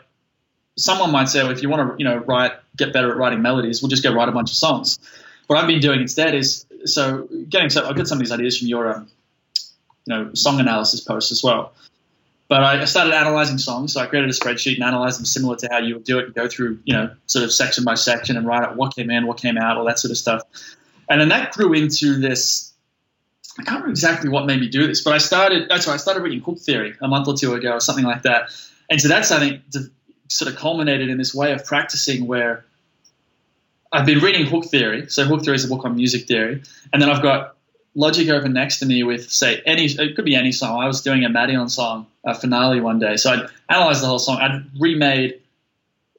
someone 0.77 1.11
might 1.11 1.29
say, 1.29 1.43
well, 1.43 1.53
if 1.53 1.63
you 1.63 1.69
want 1.69 1.91
to, 1.91 2.03
you 2.03 2.09
know, 2.09 2.19
write, 2.19 2.53
get 2.77 2.93
better 2.93 3.11
at 3.11 3.17
writing 3.17 3.43
melodies, 3.43 3.83
we'll 3.83 3.89
just 3.89 4.03
go 4.03 4.15
write 4.15 4.29
a 4.29 4.33
bunch 4.33 4.51
of 4.51 4.57
songs. 4.57 4.99
What 5.47 5.59
I've 5.59 5.67
been 5.67 5.81
doing 5.81 6.01
instead 6.01 6.35
is 6.35 6.67
so 6.85 7.29
getting 7.49 7.71
so 7.71 7.89
I 7.89 7.93
got 7.93 8.07
some 8.07 8.19
of 8.19 8.21
these 8.21 8.33
ideas 8.33 8.59
from 8.59 8.69
your 8.69 8.95
um, 8.95 9.09
you 10.07 10.15
know 10.15 10.35
song 10.35 10.61
analysis 10.61 11.01
post 11.01 11.33
as 11.33 11.43
well. 11.43 11.73
But 12.49 12.65
I 12.65 12.83
started 12.87 13.13
analyzing 13.13 13.59
songs, 13.59 13.93
so 13.93 14.01
I 14.01 14.07
created 14.07 14.31
a 14.31 14.33
spreadsheet 14.33 14.77
and 14.77 14.83
analyzed 14.83 15.19
them 15.19 15.27
similar 15.27 15.57
to 15.57 15.69
how 15.71 15.79
you 15.79 15.95
would 15.95 16.05
do 16.05 16.19
it 16.19 16.27
and 16.27 16.35
go 16.35 16.49
through, 16.49 16.79
you 16.85 16.95
know, 16.95 17.11
sort 17.27 17.45
of 17.45 17.53
section 17.53 17.85
by 17.85 17.95
section 17.95 18.39
and 18.39 18.47
write 18.47 18.63
out 18.63 18.75
what 18.75 18.97
came 18.97 19.11
in, 19.11 19.27
what 19.27 19.37
came 19.37 19.59
out, 19.59 19.77
all 19.77 19.85
that 19.85 19.99
sort 19.99 20.13
of 20.13 20.17
stuff. 20.17 20.43
And 21.11 21.21
then 21.21 21.29
that 21.29 21.53
grew 21.53 21.75
into 21.75 22.19
this. 22.19 22.73
I 23.59 23.65
can't 23.65 23.75
remember 23.75 23.91
exactly 23.91 24.31
what 24.31 24.47
made 24.47 24.61
me 24.61 24.69
do 24.69 24.87
this, 24.87 25.03
but 25.03 25.13
I 25.13 25.19
started. 25.19 25.69
That's 25.69 25.87
right. 25.87 25.95
I 25.95 25.97
started 25.99 26.23
reading 26.23 26.41
Hooktheory 26.41 26.97
a 27.03 27.09
month 27.09 27.29
or 27.29 27.37
two 27.37 27.53
ago, 27.53 27.73
or 27.73 27.81
something 27.81 28.05
like 28.05 28.23
that. 28.23 28.51
And 28.89 28.99
so 28.99 29.09
that's 29.09 29.31
I 29.31 29.41
think 29.41 29.63
sort 30.29 30.51
of 30.51 30.57
culminated 30.59 31.11
in 31.11 31.19
this 31.19 31.35
way 31.35 31.53
of 31.53 31.67
practicing 31.67 32.27
where 32.27 32.65
I've 33.93 34.07
been 34.07 34.21
reading 34.21 34.47
Hooktheory. 34.47 35.11
So 35.11 35.25
Hooktheory 35.25 35.55
is 35.55 35.65
a 35.65 35.69
book 35.69 35.85
on 35.85 35.97
music 35.97 36.27
theory, 36.27 36.63
and 36.93 37.01
then 37.01 37.11
I've 37.11 37.23
got 37.23 37.57
Logic 37.95 38.29
over 38.29 38.49
next 38.49 38.79
to 38.79 38.87
me 38.87 39.03
with 39.03 39.31
say 39.31 39.63
any. 39.67 39.87
It 39.87 40.15
could 40.15 40.25
be 40.25 40.37
any 40.37 40.53
song. 40.53 40.81
I 40.81 40.87
was 40.87 41.03
doing 41.03 41.25
a 41.25 41.29
Madeon 41.29 41.69
song 41.71 42.07
a 42.25 42.35
finale 42.35 42.81
one 42.81 42.99
day, 42.99 43.17
so 43.17 43.33
I'd 43.33 43.49
analyzed 43.69 44.03
the 44.03 44.07
whole 44.07 44.19
song. 44.19 44.39
I'd 44.39 44.67
remade. 44.79 45.41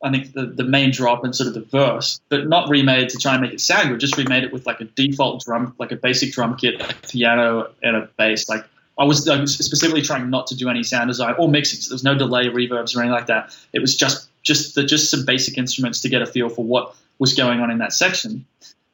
I 0.01 0.11
think 0.11 0.33
the, 0.33 0.45
the 0.45 0.63
main 0.63 0.91
drop 0.91 1.23
and 1.23 1.35
sort 1.35 1.47
of 1.47 1.53
the 1.53 1.61
verse, 1.61 2.19
but 2.29 2.47
not 2.47 2.69
remade 2.69 3.09
to 3.09 3.17
try 3.17 3.33
and 3.33 3.41
make 3.41 3.53
it 3.53 3.61
sound 3.61 3.89
good. 3.89 3.99
Just 3.99 4.17
remade 4.17 4.43
it 4.43 4.51
with 4.51 4.65
like 4.65 4.81
a 4.81 4.85
default 4.85 5.43
drum, 5.45 5.75
like 5.77 5.91
a 5.91 5.95
basic 5.95 6.33
drum 6.33 6.57
kit, 6.57 6.81
a 6.81 6.93
piano, 7.07 7.69
and 7.83 7.95
a 7.95 8.09
bass. 8.17 8.49
Like 8.49 8.65
I 8.97 9.05
was, 9.05 9.27
I 9.29 9.39
was 9.39 9.55
specifically 9.55 10.01
trying 10.01 10.29
not 10.29 10.47
to 10.47 10.55
do 10.55 10.69
any 10.69 10.83
sound 10.83 11.09
design 11.09 11.35
or 11.37 11.47
mixing. 11.47 11.79
So 11.79 11.89
there 11.89 11.95
was 11.95 12.03
no 12.03 12.15
delay, 12.15 12.45
reverbs, 12.45 12.95
or 12.95 13.01
anything 13.01 13.11
like 13.11 13.27
that. 13.27 13.55
It 13.73 13.79
was 13.79 13.95
just 13.95 14.27
just 14.41 14.75
the, 14.75 14.83
just 14.83 15.11
some 15.11 15.25
basic 15.25 15.57
instruments 15.57 16.01
to 16.01 16.09
get 16.09 16.21
a 16.21 16.25
feel 16.25 16.49
for 16.49 16.63
what 16.63 16.95
was 17.19 17.33
going 17.33 17.59
on 17.59 17.69
in 17.69 17.77
that 17.79 17.93
section. 17.93 18.45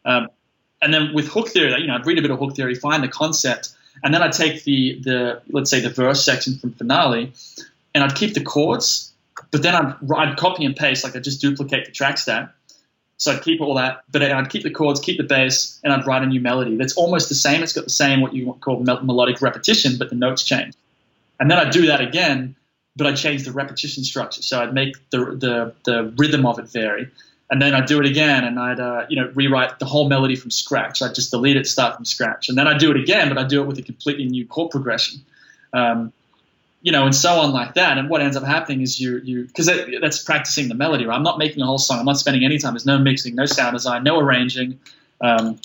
Um, 0.04 0.28
and 0.82 0.94
then 0.94 1.14
with 1.14 1.30
Hooktheory, 1.30 1.80
you 1.80 1.88
know, 1.88 1.96
I'd 1.96 2.06
read 2.06 2.20
a 2.20 2.22
bit 2.22 2.32
of 2.32 2.40
Hooktheory, 2.40 2.78
find 2.78 3.02
the 3.04 3.08
concept, 3.08 3.70
and 4.04 4.14
then 4.14 4.22
I'd 4.22 4.34
take 4.34 4.64
the 4.64 5.00
the 5.00 5.42
let's 5.50 5.70
say 5.70 5.80
the 5.80 5.90
verse 5.90 6.24
section 6.24 6.58
from 6.58 6.74
finale, 6.74 7.32
and 7.94 8.04
I'd 8.04 8.16
keep 8.16 8.34
the 8.34 8.44
chords, 8.44 9.14
but 9.52 9.64
then 9.64 9.74
I'd, 9.74 9.96
I'd 10.16 10.38
copy 10.38 10.66
and 10.66 10.76
paste, 10.76 11.04
like 11.04 11.16
I'd 11.16 11.24
just 11.24 11.42
duplicate 11.42 11.86
the 11.86 11.92
track 11.92 12.18
stack. 12.18 12.50
So 13.18 13.32
I'd 13.32 13.42
keep 13.42 13.62
all 13.62 13.76
that, 13.76 14.04
but 14.12 14.22
I'd 14.22 14.50
keep 14.50 14.64
the 14.64 14.70
chords, 14.70 15.00
keep 15.00 15.18
the 15.18 15.24
bass, 15.24 15.80
and 15.84 15.94
I'd 15.94 16.06
write 16.06 16.22
a 16.22 16.26
new 16.26 16.42
melody 16.42 16.76
that's 16.76 16.98
almost 16.98 17.30
the 17.30 17.36
same. 17.36 17.64
It's 17.64 17.72
got 17.72 17.86
the 17.86 17.90
same 17.90 18.20
what 18.20 18.34
you 18.34 18.52
call 18.60 18.84
melodic 18.84 19.42
repetition, 19.42 19.98
but 19.98 20.10
the 20.10 20.16
notes 20.16 20.44
change. 20.44 20.74
And 21.40 21.50
then 21.50 21.58
I'd 21.58 21.72
do 21.72 21.86
that 21.88 22.02
again, 22.02 22.58
but 22.98 23.08
I'd 23.08 23.16
change 23.16 23.46
the 23.46 23.54
repetition 23.54 24.04
structure. 24.04 24.42
So 24.42 24.62
I'd 24.62 24.74
make 24.74 24.96
the 25.12 25.18
the, 25.18 25.74
the 25.86 26.14
rhythm 26.18 26.46
of 26.46 26.60
it 26.60 26.68
vary 26.70 27.10
and 27.50 27.62
then 27.62 27.76
I'd 27.76 27.86
do 27.86 28.00
it 28.00 28.06
again, 28.06 28.44
and 28.44 28.60
I'd 28.60 28.80
uh, 28.80 29.06
you 29.10 29.22
know 29.22 29.32
rewrite 29.36 29.80
the 29.80 29.86
whole 29.86 30.10
melody 30.10 30.36
from 30.36 30.52
scratch. 30.52 31.02
I'd 31.02 31.16
just 31.16 31.32
delete 31.32 31.58
it, 31.58 31.68
start 31.68 31.96
from 31.96 32.06
scratch, 32.06 32.50
and 32.50 32.58
then 32.58 32.68
I'd 32.68 32.80
do 32.80 32.92
it 32.92 32.98
again, 32.98 33.30
but 33.30 33.38
I'd 33.38 33.48
do 33.48 33.62
it 33.62 33.68
with 33.68 33.78
a 33.78 33.84
completely 33.84 34.26
new 34.26 34.46
chord 34.48 34.72
progression, 34.72 35.22
um, 35.74 36.12
you 36.82 36.92
know, 36.92 37.06
and 37.06 37.16
so 37.16 37.40
on 37.40 37.52
like 37.52 37.76
that. 37.76 37.98
And 37.98 38.10
what 38.10 38.22
ends 38.22 38.36
up 38.36 38.44
happening 38.44 38.82
is 38.82 39.00
you 39.00 39.20
you 39.24 39.46
because 39.46 39.68
that, 39.68 39.88
that's 40.02 40.24
practicing 40.24 40.70
the 40.70 40.76
melody. 40.76 41.06
Right? 41.06 41.16
I'm 41.16 41.24
not 41.24 41.38
making 41.38 41.62
a 41.62 41.66
whole 41.66 41.78
song. 41.78 42.00
I'm 42.00 42.06
not 42.06 42.18
spending 42.18 42.44
any 42.44 42.58
time. 42.58 42.74
There's 42.74 42.86
no 42.86 42.98
mixing, 42.98 43.36
no 43.36 43.46
sound 43.46 43.76
design, 43.76 44.04
no 44.04 44.20
arranging. 44.20 44.80
Um, 45.22 45.60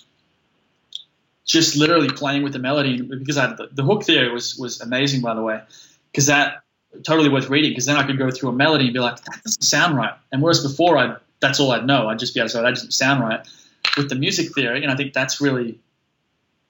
just 1.50 1.76
literally 1.76 2.08
playing 2.08 2.42
with 2.42 2.52
the 2.52 2.58
melody 2.58 3.02
because 3.02 3.36
I, 3.36 3.54
the, 3.54 3.68
the 3.72 3.82
Hooktheory 3.82 4.32
was 4.32 4.56
was 4.56 4.80
amazing 4.80 5.20
by 5.20 5.34
the 5.34 5.42
way 5.42 5.60
because 6.12 6.26
that 6.26 6.62
totally 7.02 7.28
worth 7.28 7.48
reading 7.48 7.72
because 7.72 7.86
then 7.86 7.96
I 7.96 8.06
could 8.06 8.18
go 8.18 8.30
through 8.30 8.50
a 8.50 8.52
melody 8.52 8.84
and 8.84 8.94
be 8.94 9.00
like 9.00 9.16
that 9.24 9.42
doesn't 9.42 9.62
sound 9.62 9.96
right 9.96 10.12
and 10.30 10.42
whereas 10.42 10.62
before 10.62 10.96
I 10.96 11.16
that's 11.40 11.60
all 11.60 11.72
I'd 11.72 11.86
know. 11.86 12.08
I'd 12.08 12.18
just 12.18 12.34
be 12.34 12.40
able 12.40 12.48
to 12.48 12.54
say 12.54 12.62
that 12.62 12.70
doesn't 12.70 12.92
sound 12.92 13.22
right. 13.22 13.46
With 13.96 14.08
the 14.08 14.14
music 14.14 14.54
theory, 14.54 14.82
and 14.82 14.92
I 14.92 14.96
think 14.96 15.12
that's 15.12 15.40
really 15.40 15.78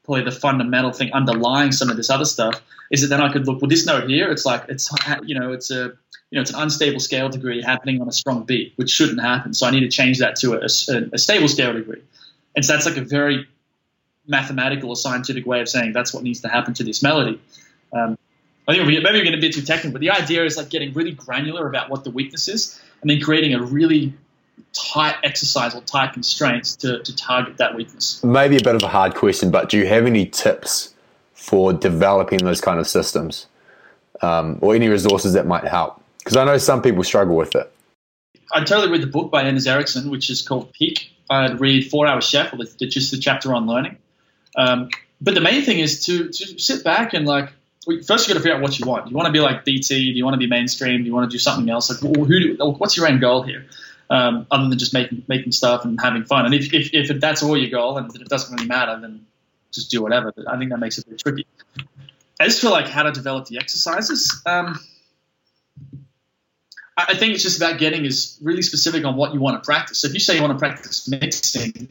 probably 0.04 0.24
the 0.24 0.32
fundamental 0.32 0.92
thing 0.92 1.12
underlying 1.12 1.72
some 1.72 1.90
of 1.90 1.96
this 1.96 2.10
other 2.10 2.24
stuff 2.24 2.60
is 2.90 3.02
that 3.02 3.08
then 3.08 3.20
I 3.20 3.32
could 3.32 3.46
look, 3.46 3.60
well, 3.60 3.68
this 3.68 3.86
note 3.86 4.08
here, 4.08 4.30
it's 4.30 4.44
like 4.44 4.64
it's 4.68 4.90
you 5.24 5.38
know 5.38 5.52
it's 5.52 5.70
a 5.70 5.92
you 6.30 6.36
know 6.36 6.40
it's 6.40 6.50
an 6.50 6.60
unstable 6.60 7.00
scale 7.00 7.28
degree 7.28 7.62
happening 7.62 8.00
on 8.00 8.08
a 8.08 8.12
strong 8.12 8.44
beat, 8.44 8.72
which 8.76 8.90
shouldn't 8.90 9.20
happen. 9.20 9.54
So 9.54 9.66
I 9.66 9.70
need 9.70 9.80
to 9.80 9.88
change 9.88 10.18
that 10.18 10.36
to 10.36 10.54
a, 10.54 10.60
a, 10.62 11.10
a 11.14 11.18
stable 11.18 11.48
scale 11.48 11.72
degree, 11.72 12.02
and 12.56 12.64
so 12.64 12.72
that's 12.72 12.86
like 12.86 12.96
a 12.96 13.04
very 13.04 13.46
mathematical 14.26 14.90
or 14.90 14.96
scientific 14.96 15.46
way 15.46 15.60
of 15.60 15.68
saying 15.68 15.92
that's 15.92 16.14
what 16.14 16.22
needs 16.22 16.40
to 16.40 16.48
happen 16.48 16.74
to 16.74 16.84
this 16.84 17.02
melody. 17.02 17.40
Um, 17.92 18.16
I 18.68 18.74
think 18.74 18.86
maybe 18.86 19.02
we're 19.02 19.24
getting 19.24 19.34
a 19.34 19.40
bit 19.40 19.54
too 19.54 19.62
technical, 19.62 19.92
but 19.92 20.00
the 20.00 20.10
idea 20.10 20.44
is 20.44 20.56
like 20.56 20.70
getting 20.70 20.92
really 20.92 21.12
granular 21.12 21.68
about 21.68 21.90
what 21.90 22.04
the 22.04 22.10
weakness 22.10 22.48
is, 22.48 22.80
and 23.00 23.10
then 23.10 23.20
creating 23.20 23.54
a 23.54 23.62
really 23.62 24.14
tight 24.72 25.16
exercise 25.22 25.74
or 25.74 25.80
tight 25.82 26.12
constraints 26.12 26.76
to, 26.76 27.02
to 27.02 27.14
target 27.14 27.58
that 27.58 27.74
weakness. 27.74 28.22
Maybe 28.22 28.56
a 28.56 28.62
bit 28.62 28.74
of 28.74 28.82
a 28.82 28.88
hard 28.88 29.14
question, 29.14 29.50
but 29.50 29.68
do 29.68 29.78
you 29.78 29.86
have 29.86 30.06
any 30.06 30.26
tips 30.26 30.94
for 31.34 31.72
developing 31.72 32.38
those 32.38 32.60
kind 32.60 32.78
of 32.78 32.86
systems 32.86 33.46
um, 34.22 34.58
or 34.60 34.74
any 34.74 34.88
resources 34.88 35.32
that 35.34 35.46
might 35.46 35.64
help? 35.64 36.02
Because 36.18 36.36
I 36.36 36.44
know 36.44 36.58
some 36.58 36.82
people 36.82 37.02
struggle 37.04 37.36
with 37.36 37.54
it. 37.54 37.72
I'd 38.52 38.66
totally 38.66 38.90
read 38.90 39.02
the 39.02 39.06
book 39.06 39.30
by 39.30 39.42
Anders 39.42 39.66
Ericsson, 39.66 40.10
which 40.10 40.28
is 40.28 40.42
called 40.42 40.72
Peak. 40.72 41.12
I'd 41.30 41.60
read 41.60 41.88
Four 41.90 42.06
Hour 42.06 42.20
Chef, 42.20 42.52
or 42.52 42.56
the, 42.56 42.86
just 42.86 43.10
the 43.10 43.18
chapter 43.18 43.54
on 43.54 43.66
learning. 43.66 43.96
Um, 44.56 44.90
but 45.20 45.34
the 45.34 45.40
main 45.40 45.62
thing 45.62 45.78
is 45.78 46.04
to, 46.06 46.28
to 46.28 46.58
sit 46.58 46.82
back 46.82 47.14
and 47.14 47.26
like, 47.26 47.50
first 48.06 48.26
you 48.26 48.34
got 48.34 48.38
to 48.38 48.40
figure 48.40 48.54
out 48.54 48.60
what 48.60 48.78
you 48.78 48.86
want. 48.86 49.04
Do 49.04 49.10
you 49.10 49.16
want 49.16 49.26
to 49.26 49.32
be 49.32 49.40
like 49.40 49.64
BT? 49.64 50.12
Do 50.12 50.18
you 50.18 50.24
want 50.24 50.34
to 50.34 50.38
be 50.38 50.46
mainstream? 50.46 51.02
Do 51.02 51.06
you 51.06 51.14
want 51.14 51.30
to 51.30 51.34
do 51.34 51.38
something 51.38 51.68
else? 51.70 51.90
Like, 51.90 52.00
who? 52.00 52.26
Do, 52.26 52.56
what's 52.78 52.96
your 52.96 53.06
end 53.06 53.20
goal 53.20 53.42
here? 53.42 53.66
Um, 54.10 54.46
other 54.50 54.68
than 54.68 54.78
just 54.78 54.92
making 54.92 55.24
making 55.28 55.52
stuff 55.52 55.84
and 55.84 55.98
having 56.00 56.24
fun. 56.24 56.44
And 56.44 56.54
if, 56.54 56.74
if, 56.74 56.90
if 56.92 57.20
that's 57.20 57.42
all 57.42 57.56
your 57.56 57.70
goal 57.70 57.96
and 57.96 58.14
it 58.14 58.28
doesn't 58.28 58.52
really 58.54 58.66
matter, 58.66 58.98
then 59.00 59.26
just 59.72 59.90
do 59.90 60.02
whatever. 60.02 60.32
But 60.32 60.48
I 60.48 60.58
think 60.58 60.70
that 60.70 60.78
makes 60.78 60.98
it 60.98 61.06
a 61.06 61.10
bit 61.10 61.20
tricky. 61.20 61.46
Just 62.40 62.60
feel 62.60 62.70
like 62.70 62.88
how 62.88 63.04
to 63.04 63.12
develop 63.12 63.46
the 63.46 63.58
exercises. 63.58 64.42
Um, 64.46 64.80
I 66.96 67.14
think 67.14 67.34
it's 67.34 67.42
just 67.42 67.56
about 67.58 67.78
getting 67.78 68.04
is 68.04 68.38
really 68.42 68.62
specific 68.62 69.04
on 69.04 69.16
what 69.16 69.32
you 69.32 69.40
want 69.40 69.62
to 69.62 69.66
practice. 69.66 70.00
So 70.00 70.08
if 70.08 70.14
you 70.14 70.20
say 70.20 70.36
you 70.36 70.42
want 70.42 70.54
to 70.54 70.58
practice 70.58 71.08
mixing, 71.08 71.88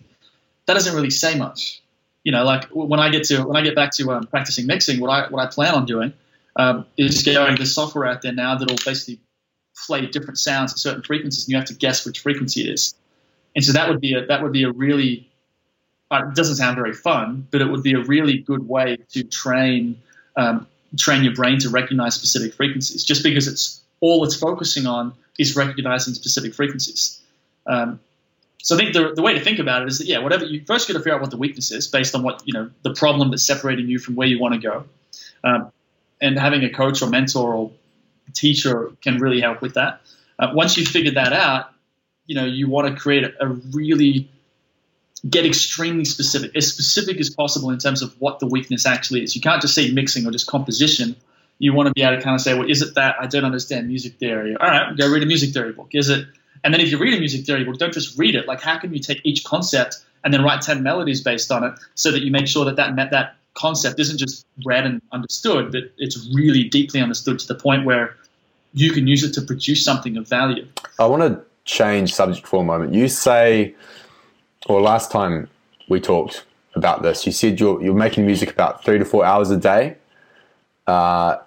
that 0.65 0.73
doesn't 0.73 0.93
really 0.93 1.09
say 1.09 1.37
much. 1.37 1.81
You 2.23 2.31
know, 2.31 2.43
like 2.43 2.65
when 2.65 2.99
I 2.99 3.09
get 3.09 3.23
to 3.25 3.43
when 3.43 3.55
I 3.55 3.61
get 3.61 3.75
back 3.75 3.91
to 3.93 4.11
um, 4.11 4.27
practicing 4.27 4.67
mixing, 4.67 4.99
what 4.99 5.09
I 5.09 5.29
what 5.29 5.41
I 5.41 5.49
plan 5.49 5.73
on 5.73 5.85
doing 5.85 6.13
um, 6.55 6.85
is 6.97 7.23
getting 7.23 7.55
the 7.55 7.65
software 7.65 8.05
out 8.05 8.21
there 8.21 8.33
now 8.33 8.55
that'll 8.55 8.75
basically 8.75 9.19
play 9.85 10.05
different 10.05 10.37
sounds 10.37 10.71
at 10.71 10.79
certain 10.79 11.03
frequencies, 11.03 11.45
and 11.45 11.51
you 11.51 11.57
have 11.57 11.67
to 11.67 11.73
guess 11.73 12.05
which 12.05 12.19
frequency 12.19 12.61
it 12.61 12.73
is. 12.73 12.95
And 13.55 13.63
so 13.63 13.73
that 13.73 13.89
would 13.89 14.01
be 14.01 14.13
a 14.13 14.25
that 14.27 14.43
would 14.43 14.51
be 14.51 14.63
a 14.63 14.71
really 14.71 15.29
uh, 16.11 16.27
it 16.27 16.35
doesn't 16.35 16.55
sound 16.55 16.75
very 16.75 16.93
fun, 16.93 17.47
but 17.51 17.61
it 17.61 17.65
would 17.65 17.83
be 17.83 17.93
a 17.93 17.99
really 17.99 18.37
good 18.37 18.67
way 18.67 18.97
to 19.11 19.23
train 19.23 20.01
um, 20.35 20.67
train 20.97 21.23
your 21.23 21.33
brain 21.33 21.59
to 21.59 21.69
recognize 21.69 22.15
specific 22.15 22.53
frequencies. 22.53 23.03
Just 23.03 23.23
because 23.23 23.47
it's 23.47 23.81
all 23.99 24.23
it's 24.23 24.35
focusing 24.35 24.87
on 24.87 25.13
is 25.37 25.55
recognizing 25.55 26.13
specific 26.13 26.53
frequencies. 26.53 27.21
Um, 27.65 27.99
so 28.61 28.75
I 28.75 28.77
think 28.77 28.93
the, 28.93 29.13
the 29.15 29.21
way 29.21 29.33
to 29.33 29.39
think 29.39 29.59
about 29.59 29.83
it 29.83 29.87
is 29.87 29.99
that 29.99 30.07
yeah, 30.07 30.19
whatever 30.19 30.45
you 30.45 30.63
first 30.65 30.87
got 30.87 30.95
to 30.95 30.99
figure 30.99 31.15
out 31.15 31.21
what 31.21 31.31
the 31.31 31.37
weakness 31.37 31.71
is 31.71 31.87
based 31.87 32.13
on 32.15 32.23
what 32.23 32.41
you 32.45 32.53
know 32.53 32.69
the 32.81 32.93
problem 32.93 33.29
that's 33.31 33.45
separating 33.45 33.87
you 33.87 33.99
from 33.99 34.15
where 34.15 34.27
you 34.27 34.39
want 34.39 34.53
to 34.55 34.59
go, 34.59 34.85
um, 35.43 35.71
and 36.21 36.37
having 36.37 36.63
a 36.63 36.69
coach 36.69 37.01
or 37.01 37.09
mentor 37.09 37.53
or 37.53 37.71
teacher 38.33 38.91
can 39.01 39.19
really 39.19 39.41
help 39.41 39.61
with 39.61 39.75
that. 39.75 40.01
Uh, 40.37 40.51
once 40.53 40.77
you've 40.77 40.87
figured 40.87 41.15
that 41.15 41.33
out, 41.33 41.71
you 42.25 42.35
know 42.35 42.45
you 42.45 42.69
want 42.69 42.87
to 42.87 42.99
create 42.99 43.23
a, 43.23 43.45
a 43.45 43.47
really 43.47 44.29
get 45.27 45.45
extremely 45.45 46.05
specific, 46.05 46.55
as 46.55 46.71
specific 46.71 47.19
as 47.19 47.29
possible 47.29 47.71
in 47.71 47.77
terms 47.77 48.01
of 48.01 48.13
what 48.19 48.39
the 48.39 48.47
weakness 48.47 48.85
actually 48.85 49.23
is. 49.23 49.35
You 49.35 49.41
can't 49.41 49.61
just 49.61 49.75
say 49.75 49.91
mixing 49.91 50.25
or 50.25 50.31
just 50.31 50.47
composition. 50.47 51.15
You 51.57 51.73
want 51.73 51.87
to 51.87 51.93
be 51.93 52.03
able 52.03 52.17
to 52.17 52.21
kind 52.21 52.35
of 52.35 52.41
say, 52.41 52.53
well, 52.53 52.69
is 52.69 52.81
it 52.81 52.95
that 52.95 53.15
I 53.19 53.27
don't 53.27 53.43
understand 53.43 53.87
music 53.87 54.17
theory? 54.17 54.55
All 54.55 54.67
right, 54.67 54.95
go 54.97 55.11
read 55.11 55.23
a 55.23 55.25
music 55.25 55.51
theory 55.53 55.73
book. 55.73 55.89
Is 55.91 56.09
it? 56.09 56.25
And 56.63 56.73
then 56.73 56.81
if 56.81 56.91
you 56.91 56.97
read 56.97 57.13
a 57.13 57.19
music 57.19 57.45
theory 57.45 57.65
book, 57.65 57.77
don't 57.77 57.93
just 57.93 58.17
read 58.17 58.35
it. 58.35 58.47
Like, 58.47 58.61
how 58.61 58.77
can 58.77 58.93
you 58.93 58.99
take 58.99 59.21
each 59.23 59.43
concept 59.43 59.97
and 60.23 60.33
then 60.33 60.43
write 60.43 60.61
10 60.61 60.83
melodies 60.83 61.21
based 61.21 61.51
on 61.51 61.63
it 61.63 61.73
so 61.95 62.11
that 62.11 62.21
you 62.21 62.31
make 62.31 62.47
sure 62.47 62.65
that 62.65 62.77
that, 62.77 62.95
met 62.95 63.11
that 63.11 63.35
concept 63.53 63.99
isn't 63.99 64.17
just 64.17 64.45
read 64.65 64.85
and 64.85 65.01
understood, 65.11 65.71
but 65.71 65.91
it's 65.97 66.29
really 66.33 66.63
deeply 66.63 67.01
understood 67.01 67.39
to 67.39 67.47
the 67.47 67.55
point 67.55 67.85
where 67.85 68.15
you 68.73 68.91
can 68.91 69.07
use 69.07 69.23
it 69.23 69.33
to 69.33 69.41
produce 69.41 69.83
something 69.83 70.17
of 70.17 70.27
value. 70.27 70.65
I 70.99 71.05
want 71.05 71.23
to 71.23 71.41
change 71.65 72.13
subject 72.13 72.47
for 72.47 72.61
a 72.61 72.65
moment. 72.65 72.93
You 72.93 73.07
say, 73.07 73.75
or 74.67 74.81
last 74.81 75.11
time 75.11 75.49
we 75.87 75.99
talked 75.99 76.45
about 76.75 77.01
this, 77.01 77.25
you 77.25 77.31
said 77.31 77.59
you're, 77.59 77.81
you're 77.81 77.93
making 77.93 78.25
music 78.25 78.51
about 78.51 78.83
three 78.83 78.97
to 78.99 79.05
four 79.05 79.25
hours 79.25 79.49
a 79.49 79.57
day. 79.57 79.97
Uh, 80.87 81.37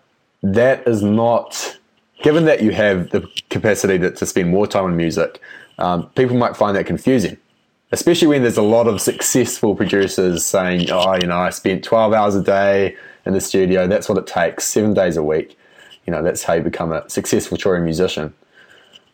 that 0.43 0.87
is 0.87 1.03
not, 1.03 1.79
given 2.23 2.45
that 2.45 2.63
you 2.63 2.73
have 2.73 3.11
the 3.11 3.29
capacity 3.51 3.99
to, 3.99 4.11
to 4.11 4.27
spend 4.27 4.51
more 4.51 4.67
time 4.67 4.85
on 4.85 4.97
music, 4.97 5.41
um, 5.79 6.09
people 6.11 6.37
might 6.37 6.57
find 6.57 6.77
that 6.77 6.87
confusing 6.87 7.37
especially 7.93 8.29
when 8.29 8.43
there's 8.43 8.57
a 8.57 8.63
lot 8.63 8.89
of 8.89 9.01
successful 9.01 9.77
producers 9.77 10.45
saying, 10.45 10.91
oh, 10.91 11.15
you 11.15 11.27
know, 11.27 11.37
I 11.37 11.51
spent 11.51 11.85
12 11.85 12.13
hours 12.13 12.35
a 12.35 12.43
day 12.43 12.97
in 13.27 13.35
the 13.35 13.41
studio. 13.41 13.87
That's 13.87 14.09
what 14.09 14.19
it 14.19 14.27
takes, 14.27 14.65
seven 14.65 14.95
days 14.95 15.17
a 15.17 15.23
week. 15.23 15.57
You 16.07 16.13
know, 16.13 16.23
that's 16.23 16.43
how 16.43 16.55
you 16.55 16.63
become 16.63 16.91
a 16.91 17.09
successful 17.09 17.57
touring 17.57 17.85
musician. 17.85 18.35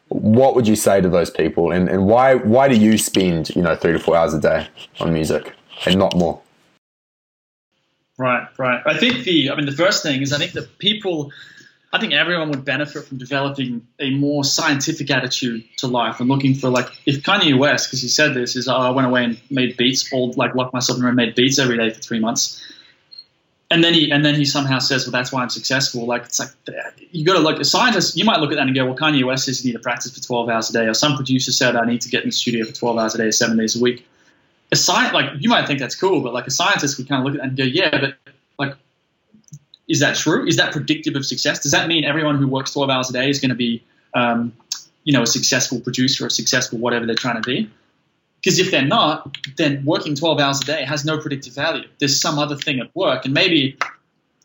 What 0.08 0.54
would 0.54 0.66
you 0.66 0.76
say 0.76 1.02
to 1.02 1.08
those 1.08 1.28
people, 1.28 1.70
and, 1.70 1.86
and 1.86 2.06
why 2.06 2.36
why 2.36 2.66
do 2.66 2.76
you 2.76 2.96
spend 2.96 3.50
you 3.50 3.60
know 3.60 3.76
three 3.76 3.92
to 3.92 3.98
four 3.98 4.16
hours 4.16 4.32
a 4.32 4.40
day 4.40 4.66
on 5.00 5.12
music 5.12 5.52
and 5.84 5.98
not 5.98 6.16
more? 6.16 6.40
Right, 8.16 8.48
right. 8.56 8.80
I 8.86 8.96
think 8.96 9.24
the 9.24 9.50
I 9.50 9.54
mean 9.54 9.66
the 9.66 9.72
first 9.72 10.02
thing 10.02 10.22
is 10.22 10.32
I 10.32 10.38
think 10.38 10.52
that 10.52 10.78
people 10.78 11.30
I 11.90 11.98
think 11.98 12.12
everyone 12.12 12.50
would 12.50 12.64
benefit 12.64 13.04
from 13.04 13.16
developing 13.16 13.86
a 13.98 14.10
more 14.10 14.44
scientific 14.44 15.10
attitude 15.10 15.64
to 15.78 15.86
life 15.86 16.20
and 16.20 16.28
looking 16.28 16.54
for 16.54 16.68
like 16.68 16.88
if 17.06 17.22
Kanye 17.22 17.58
West, 17.58 17.88
because 17.88 18.02
he 18.02 18.08
said 18.08 18.34
this, 18.34 18.56
is 18.56 18.68
oh, 18.68 18.76
I 18.76 18.90
went 18.90 19.06
away 19.06 19.24
and 19.24 19.40
made 19.50 19.76
beats, 19.78 20.12
all 20.12 20.32
like 20.32 20.54
locked 20.54 20.74
myself 20.74 20.98
in 20.98 21.04
and 21.06 21.16
made 21.16 21.34
beats 21.34 21.58
every 21.58 21.78
day 21.78 21.90
for 21.90 22.00
three 22.00 22.20
months, 22.20 22.62
and 23.70 23.82
then 23.82 23.94
he 23.94 24.10
and 24.10 24.22
then 24.22 24.34
he 24.34 24.44
somehow 24.44 24.80
says, 24.80 25.06
well, 25.06 25.12
that's 25.12 25.32
why 25.32 25.42
I'm 25.42 25.48
successful. 25.48 26.04
Like 26.04 26.24
it's 26.24 26.38
like 26.38 26.50
you 27.10 27.24
got 27.24 27.34
to 27.34 27.40
look. 27.40 27.58
A 27.58 27.64
scientist, 27.64 28.18
you 28.18 28.24
might 28.26 28.40
look 28.40 28.50
at 28.52 28.56
that 28.56 28.66
and 28.66 28.74
go, 28.74 28.84
well, 28.84 28.96
Kanye 28.96 29.24
West 29.24 29.46
says 29.46 29.64
you 29.64 29.72
need 29.72 29.78
to 29.78 29.82
practice 29.82 30.14
for 30.14 30.22
12 30.22 30.48
hours 30.50 30.70
a 30.70 30.74
day, 30.74 30.86
or 30.86 30.94
some 30.94 31.16
producer 31.16 31.52
said 31.52 31.74
I 31.74 31.86
need 31.86 32.02
to 32.02 32.10
get 32.10 32.22
in 32.22 32.28
the 32.28 32.32
studio 32.32 32.66
for 32.66 32.72
12 32.72 32.98
hours 32.98 33.14
a 33.14 33.18
day, 33.18 33.30
seven 33.30 33.56
days 33.56 33.76
a 33.76 33.82
week. 33.82 34.06
A 34.72 34.76
science, 34.76 35.14
like 35.14 35.30
you 35.38 35.48
might 35.48 35.66
think 35.66 35.80
that's 35.80 35.94
cool, 35.94 36.20
but 36.20 36.34
like 36.34 36.46
a 36.46 36.50
scientist 36.50 36.98
would 36.98 37.08
kind 37.08 37.20
of 37.20 37.24
look 37.24 37.40
at 37.40 37.40
that 37.40 37.48
and 37.48 37.56
go, 37.56 37.64
yeah, 37.64 37.98
but 37.98 38.27
is 39.88 40.00
that 40.00 40.16
true? 40.16 40.46
Is 40.46 40.56
that 40.56 40.72
predictive 40.72 41.16
of 41.16 41.24
success? 41.24 41.60
Does 41.60 41.72
that 41.72 41.88
mean 41.88 42.04
everyone 42.04 42.36
who 42.36 42.46
works 42.46 42.72
12 42.72 42.90
hours 42.90 43.10
a 43.10 43.14
day 43.14 43.30
is 43.30 43.40
going 43.40 43.48
to 43.48 43.56
be, 43.56 43.82
um, 44.14 44.52
you 45.02 45.12
know, 45.12 45.22
a 45.22 45.26
successful 45.26 45.80
producer 45.80 46.26
or 46.26 46.30
successful 46.30 46.78
whatever 46.78 47.06
they're 47.06 47.14
trying 47.14 47.42
to 47.42 47.46
be? 47.46 47.70
Because 48.40 48.58
if 48.58 48.70
they're 48.70 48.82
not, 48.82 49.36
then 49.56 49.84
working 49.84 50.14
12 50.14 50.38
hours 50.38 50.60
a 50.60 50.64
day 50.64 50.84
has 50.84 51.04
no 51.04 51.18
predictive 51.18 51.54
value. 51.54 51.88
There's 51.98 52.20
some 52.20 52.38
other 52.38 52.56
thing 52.56 52.80
at 52.80 52.94
work. 52.94 53.24
And 53.24 53.34
maybe 53.34 53.78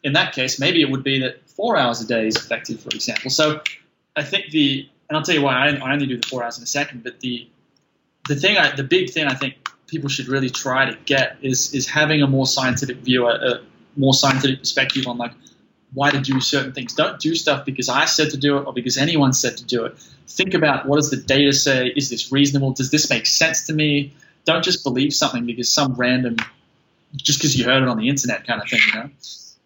in 0.03 0.13
that 0.13 0.33
case, 0.33 0.59
maybe 0.59 0.81
it 0.81 0.89
would 0.89 1.03
be 1.03 1.19
that 1.19 1.47
four 1.49 1.77
hours 1.77 2.01
a 2.01 2.07
day 2.07 2.27
is 2.27 2.35
effective, 2.35 2.79
for 2.79 2.89
example. 2.89 3.29
So 3.29 3.61
I 4.15 4.23
think 4.23 4.49
the, 4.49 4.89
and 5.09 5.17
I'll 5.17 5.23
tell 5.23 5.35
you 5.35 5.41
why 5.41 5.67
I, 5.67 5.75
I 5.75 5.93
only 5.93 6.07
do 6.07 6.17
the 6.17 6.27
four 6.27 6.43
hours 6.43 6.57
in 6.57 6.63
a 6.63 6.67
second, 6.67 7.03
but 7.03 7.19
the, 7.19 7.47
the 8.27 8.35
thing, 8.35 8.57
I, 8.57 8.75
the 8.75 8.83
big 8.83 9.11
thing 9.11 9.27
I 9.27 9.35
think 9.35 9.55
people 9.87 10.09
should 10.09 10.27
really 10.27 10.49
try 10.49 10.89
to 10.89 10.97
get 11.05 11.37
is, 11.41 11.73
is 11.73 11.87
having 11.87 12.23
a 12.23 12.27
more 12.27 12.47
scientific 12.47 12.97
view, 12.97 13.27
a, 13.27 13.61
more 13.95 14.13
scientific 14.13 14.59
perspective 14.59 15.07
on 15.07 15.17
like 15.17 15.31
why 15.93 16.09
to 16.11 16.19
do 16.19 16.39
certain 16.39 16.73
things. 16.73 16.93
Don't 16.93 17.19
do 17.19 17.35
stuff 17.35 17.65
because 17.65 17.89
I 17.89 18.05
said 18.05 18.31
to 18.31 18.37
do 18.37 18.57
it 18.57 18.65
or 18.65 18.73
because 18.73 18.97
anyone 18.97 19.33
said 19.33 19.57
to 19.57 19.63
do 19.63 19.85
it. 19.85 19.97
Think 20.27 20.53
about 20.53 20.87
what 20.87 20.95
does 20.95 21.09
the 21.09 21.17
data 21.17 21.53
say? 21.53 21.87
Is 21.87 22.09
this 22.09 22.31
reasonable? 22.31 22.71
Does 22.71 22.89
this 22.89 23.09
make 23.09 23.25
sense 23.25 23.67
to 23.67 23.73
me? 23.73 24.13
Don't 24.45 24.63
just 24.63 24.83
believe 24.83 25.13
something 25.13 25.45
because 25.45 25.71
some 25.71 25.93
random, 25.93 26.37
just 27.15 27.39
because 27.39 27.57
you 27.57 27.65
heard 27.65 27.83
it 27.83 27.89
on 27.89 27.97
the 27.97 28.09
internet 28.09 28.45
kind 28.47 28.61
of 28.61 28.67
thing, 28.67 28.79
you 28.87 28.99
know. 28.99 29.09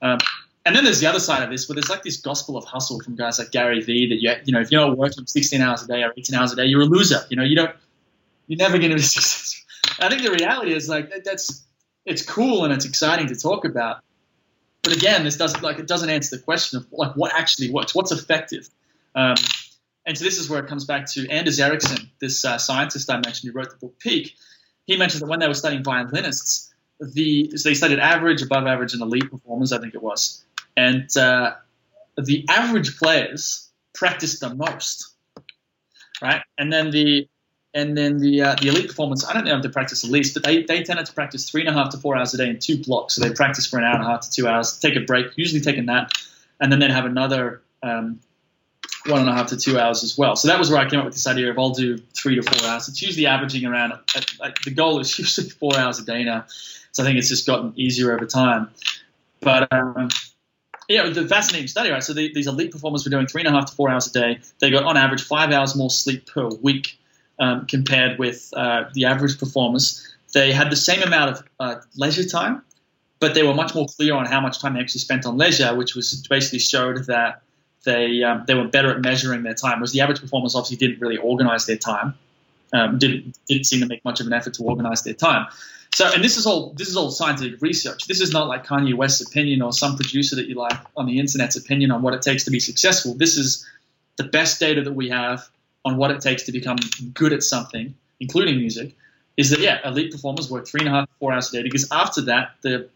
Um, 0.02 0.20
and 0.66 0.76
then 0.76 0.84
there's 0.84 1.00
the 1.00 1.08
other 1.08 1.22
side 1.22 1.44
of 1.44 1.50
this, 1.50 1.70
where 1.70 1.76
there's 1.76 1.90
like 1.90 2.04
this 2.04 2.18
gospel 2.18 2.58
of 2.58 2.66
hustle 2.66 3.00
from 3.00 3.16
guys 3.16 3.40
like 3.40 3.52
Gary 3.52 3.82
Vee 3.82 4.10
that 4.10 4.22
you, 4.22 4.34
you 4.44 4.54
know, 4.54 4.60
if 4.60 4.70
you're 4.70 4.86
not 4.86 4.98
working 4.98 5.26
16 5.26 5.62
hours 5.62 5.84
a 5.84 5.88
day 5.88 6.04
or 6.04 6.14
18 6.18 6.36
hours 6.36 6.52
a 6.52 6.58
day, 6.58 6.66
you're 6.66 6.82
a 6.82 6.86
loser. 6.86 7.22
You 7.30 7.38
know, 7.38 7.44
you 7.44 7.56
don't, 7.56 7.74
you're 8.48 8.58
never 8.58 8.78
going 8.78 8.90
to 8.90 8.98
be 8.98 9.02
successful. 9.02 9.66
I 10.00 10.10
think 10.10 10.24
the 10.24 10.32
reality 10.32 10.74
is 10.74 10.90
like 10.90 11.24
that's 11.24 11.66
it's 12.06 12.26
cool 12.26 12.66
and 12.66 12.74
it's 12.74 12.86
exciting 12.86 13.28
to 13.28 13.36
talk 13.36 13.66
about, 13.66 14.04
but 14.88 14.96
again, 14.96 15.26
this 15.26 15.36
doesn't 15.36 15.62
like 15.62 15.80
it 15.80 15.88
doesn't 15.88 16.10
answer 16.10 16.38
the 16.38 16.42
question 16.42 16.78
of 16.78 16.88
like 16.94 17.14
what 17.16 17.34
actually 17.34 17.70
works, 17.70 17.94
what's 17.94 18.14
effective. 18.14 18.70
Um, 19.16 19.36
and 20.06 20.18
so 20.18 20.24
this 20.24 20.38
is 20.38 20.50
where 20.50 20.64
it 20.64 20.68
comes 20.68 20.86
back 20.86 21.08
to 21.12 21.28
Anders 21.30 21.60
Ericsson, 21.60 22.10
this 22.22 22.46
uh, 22.46 22.58
scientist 22.58 23.12
I 23.12 23.16
mentioned 23.16 23.52
who 23.52 23.58
wrote 23.60 23.70
the 23.70 23.76
book 23.76 24.00
Peak. 24.00 24.36
He 24.86 24.96
mentioned 24.96 25.24
that 25.24 25.28
when 25.28 25.40
they 25.40 25.48
were 25.50 25.54
studying 25.54 25.84
violinists, 25.84 26.74
the 27.02 27.52
so 27.58 27.68
they 27.68 27.76
studied 27.76 28.00
average, 28.00 28.42
above 28.42 28.66
average, 28.66 28.94
and 28.94 29.02
elite 29.02 29.30
performers, 29.30 29.74
I 29.74 29.80
think 29.80 29.94
it 29.94 30.02
was, 30.02 30.46
and 30.78 31.06
uh, 31.18 31.56
the 32.18 32.46
average 32.48 32.98
players 32.98 33.70
practiced 33.94 34.40
the 34.40 34.56
most, 34.56 35.16
right? 36.22 36.44
And 36.58 36.72
then 36.72 36.92
the 36.92 37.28
and 37.74 37.98
then 37.98 38.20
the 38.20 38.42
uh, 38.42 38.56
the 38.56 38.70
elite 38.70 38.88
performance, 38.88 39.26
I 39.26 39.34
don't 39.34 39.46
know 39.46 39.56
if 39.56 39.64
they 39.64 39.70
practice 39.70 40.04
least, 40.04 40.34
but 40.34 40.44
they, 40.44 40.64
they 40.64 40.84
tended 40.84 41.06
to 41.06 41.14
practice 41.14 41.50
three 41.50 41.62
and 41.62 41.70
a 41.70 41.74
half 41.74 41.90
to 41.92 41.98
four 41.98 42.16
hours 42.16 42.34
a 42.34 42.38
day 42.38 42.50
in 42.50 42.60
two 42.60 42.82
blocks. 42.82 43.16
So 43.16 43.22
they 43.22 43.34
practice 43.34 43.66
for 43.66 43.78
an 43.78 43.86
hour 43.86 43.96
and 43.96 44.04
a 44.04 44.08
half 44.08 44.22
to 44.22 44.32
two 44.32 44.48
hours, 44.48 44.80
take 44.80 44.96
a 44.96 45.02
break, 45.02 45.28
usually 45.36 45.62
take 45.62 45.78
a 45.78 45.82
nap, 45.82 46.12
and 46.60 46.72
then 46.72 46.80
they'd 46.80 46.92
have 46.92 47.06
another 47.06 47.62
um, 47.84 48.20
one 49.06 49.22
and 49.22 49.30
a 49.30 49.34
half 49.34 49.48
to 49.48 49.58
two 49.58 49.78
hours 49.80 50.04
as 50.04 50.18
well. 50.18 50.36
So 50.36 50.48
that 50.48 50.60
was 50.60 50.70
where 50.70 50.80
I 50.80 50.90
came 50.90 51.00
up 51.00 51.06
with 51.06 51.14
this 51.14 51.28
idea 51.28 51.50
of 51.50 51.60
I'll 51.60 51.72
do 51.72 51.98
three 51.98 52.36
to 52.36 52.42
four 52.42 52.68
hours. 52.70 52.88
It's 52.88 53.02
usually 53.02 53.28
averaging 53.28 53.66
around, 53.66 53.94
like, 54.40 54.60
the 54.62 54.72
goal 54.72 55.00
is 55.00 55.18
usually 55.20 55.50
four 55.50 55.78
hours 55.78 56.00
a 56.00 56.06
day 56.06 56.24
now. 56.24 56.46
So 56.92 57.04
I 57.04 57.06
think 57.06 57.20
it's 57.20 57.30
just 57.30 57.46
gotten 57.46 57.74
easier 57.76 58.14
over 58.14 58.26
time. 58.26 58.70
But 59.40 59.72
um, 59.72 60.10
yeah, 60.88 61.10
the 61.10 61.28
fascinating 61.28 61.68
study, 61.68 61.92
right? 61.92 62.04
So 62.04 62.14
the, 62.14 62.34
these 62.34 62.48
elite 62.48 62.72
performers 62.72 63.06
were 63.06 63.12
doing 63.12 63.28
three 63.28 63.42
and 63.42 63.50
a 63.50 63.52
half 63.52 63.70
to 63.70 63.76
four 63.76 63.90
hours 63.90 64.08
a 64.08 64.14
day. 64.14 64.40
They 64.60 64.72
got 64.72 64.84
on 64.84 64.98
average 64.98 65.24
five 65.24 65.52
hours 65.52 65.76
more 65.76 65.92
sleep 65.92 66.26
per 66.26 66.48
week 66.48 66.98
um, 67.40 67.66
compared 67.66 68.20
with 68.20 68.52
uh, 68.56 68.86
the 68.94 69.06
average 69.06 69.40
performers. 69.40 70.16
They 70.34 70.52
had 70.52 70.72
the 70.72 70.76
same 70.76 71.02
amount 71.04 71.32
of 71.32 71.44
uh, 71.60 71.76
leisure 71.96 72.28
time, 72.28 72.62
but 73.20 73.34
they 73.34 73.44
were 73.44 73.54
much 73.54 73.74
more 73.74 73.88
clear 73.88 74.14
on 74.14 74.26
how 74.26 74.42
much 74.42 74.60
time 74.60 74.74
they 74.74 74.80
actually 74.80 75.02
spent 75.02 75.26
on 75.26 75.38
leisure, 75.38 75.76
which 75.76 75.96
was 75.96 76.26
basically 76.30 76.60
showed 76.60 77.06
that 77.06 77.42
they 77.86 78.24
um, 78.24 78.44
they 78.48 78.54
were 78.54 78.68
better 78.68 78.92
at 78.92 79.02
measuring 79.02 79.44
their 79.44 79.54
time. 79.54 79.80
Whereas 79.80 79.92
the 79.92 80.02
average 80.02 80.20
performers 80.20 80.56
obviously 80.56 80.78
didn't 80.78 81.02
really 81.02 81.18
organize 81.18 81.66
their 81.66 81.78
time, 81.78 82.16
um, 82.74 83.00
didn't 83.00 83.38
didn't 83.48 83.66
seem 83.66 83.80
to 83.80 83.88
make 83.88 84.04
much 84.04 84.20
of 84.20 84.28
an 84.28 84.34
effort 84.34 84.54
to 84.56 84.64
organize 84.64 85.04
their 85.04 85.14
time. 85.14 85.48
So, 85.94 86.12
and 86.14 86.24
this 86.24 86.38
is 86.38 86.46
all 86.46 86.74
this 86.74 86.90
is 86.90 86.98
all 86.98 87.10
scientific 87.10 87.62
research. 87.62 88.08
This 88.08 88.20
is 88.20 88.32
not 88.32 88.48
like 88.48 88.66
Kanye 88.66 88.94
West's 88.94 89.22
opinion 89.22 89.62
or 89.62 89.72
some 89.72 89.96
producer 89.96 90.36
that 90.36 90.48
you 90.48 90.56
like 90.56 90.78
on 90.96 91.06
the 91.06 91.18
internet's 91.18 91.56
opinion 91.56 91.92
on 91.92 92.02
what 92.02 92.14
it 92.14 92.22
takes 92.22 92.44
to 92.44 92.52
be 92.52 92.60
successful. 92.60 93.16
This 93.16 93.38
is 93.38 93.66
the 94.18 94.26
best 94.26 94.60
data 94.60 94.82
that 94.84 94.94
we 94.94 95.10
have 95.10 95.48
on 95.88 95.98
what 95.98 96.12
it 96.12 96.22
takes 96.22 96.44
to 96.44 96.52
become 96.52 96.78
good 97.14 97.32
at 97.32 97.42
something, 97.42 97.96
including 98.20 98.58
music. 98.58 98.96
Is 99.38 99.52
that 99.52 99.60
yeah, 99.60 99.80
elite 99.88 100.12
performers 100.12 100.52
work 100.52 100.68
three 100.68 100.82
and 100.82 100.90
a 100.90 100.92
half, 100.92 101.10
four 101.20 101.32
hours 101.32 101.50
a 101.50 101.58
day 101.58 101.64
because 101.64 101.88
after 101.92 102.22
that, 102.24 102.56
the 102.62 102.90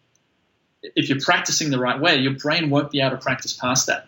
if 0.84 1.10
you're 1.10 1.20
practicing 1.20 1.70
the 1.70 1.80
right 1.80 2.00
way, 2.00 2.18
your 2.18 2.34
brain 2.34 2.70
won't 2.70 2.92
be 2.92 3.00
able 3.00 3.12
to 3.12 3.22
practice 3.22 3.54
past 3.54 3.88
that. 3.88 4.08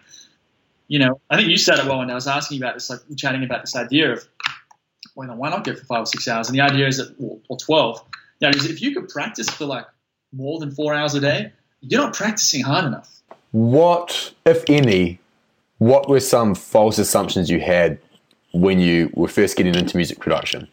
You 0.88 1.00
know, 1.00 1.22
I 1.30 1.38
think 1.38 1.50
you 1.50 1.58
said 1.58 1.80
it 1.80 1.86
well 1.86 2.00
when 2.00 2.10
I 2.10 2.16
was 2.16 2.28
asking 2.28 2.58
about 2.58 2.74
this, 2.74 2.90
like 2.90 3.00
chatting 3.16 3.44
about 3.44 3.62
this 3.62 3.76
idea 3.76 4.14
of 4.14 4.28
well, 5.16 5.34
why 5.36 5.50
not 5.50 5.64
go 5.64 5.76
for 5.76 5.86
five 5.86 6.04
or 6.04 6.06
six 6.08 6.28
hours? 6.28 6.50
And 6.50 6.58
the 6.58 6.62
idea 6.62 6.88
is 6.88 6.98
that, 6.98 7.16
or, 7.20 7.58
12, 7.58 8.04
you 8.40 8.50
know, 8.50 8.52
if 8.56 8.82
you 8.82 8.94
could 8.94 9.10
practice 9.10 9.50
for 9.50 9.66
like 9.66 9.86
more 10.32 10.60
than 10.60 10.72
four 10.72 10.94
hours 10.94 11.14
a 11.14 11.20
day, 11.20 11.54
you're 11.82 12.02
not 12.02 12.16
practicing 12.16 12.64
hard 12.64 12.86
enough. 12.86 13.22
What, 13.52 14.34
if 14.46 14.64
any, 14.68 15.20
what 15.78 16.10
were 16.10 16.20
some 16.20 16.56
false 16.56 16.98
assumptions 16.98 17.50
you 17.50 17.60
had 17.60 18.00
when 18.54 18.80
you 18.80 19.12
were 19.14 19.28
first 19.28 19.58
getting 19.58 19.76
into 19.76 19.98
music 19.98 20.20
production? 20.20 20.68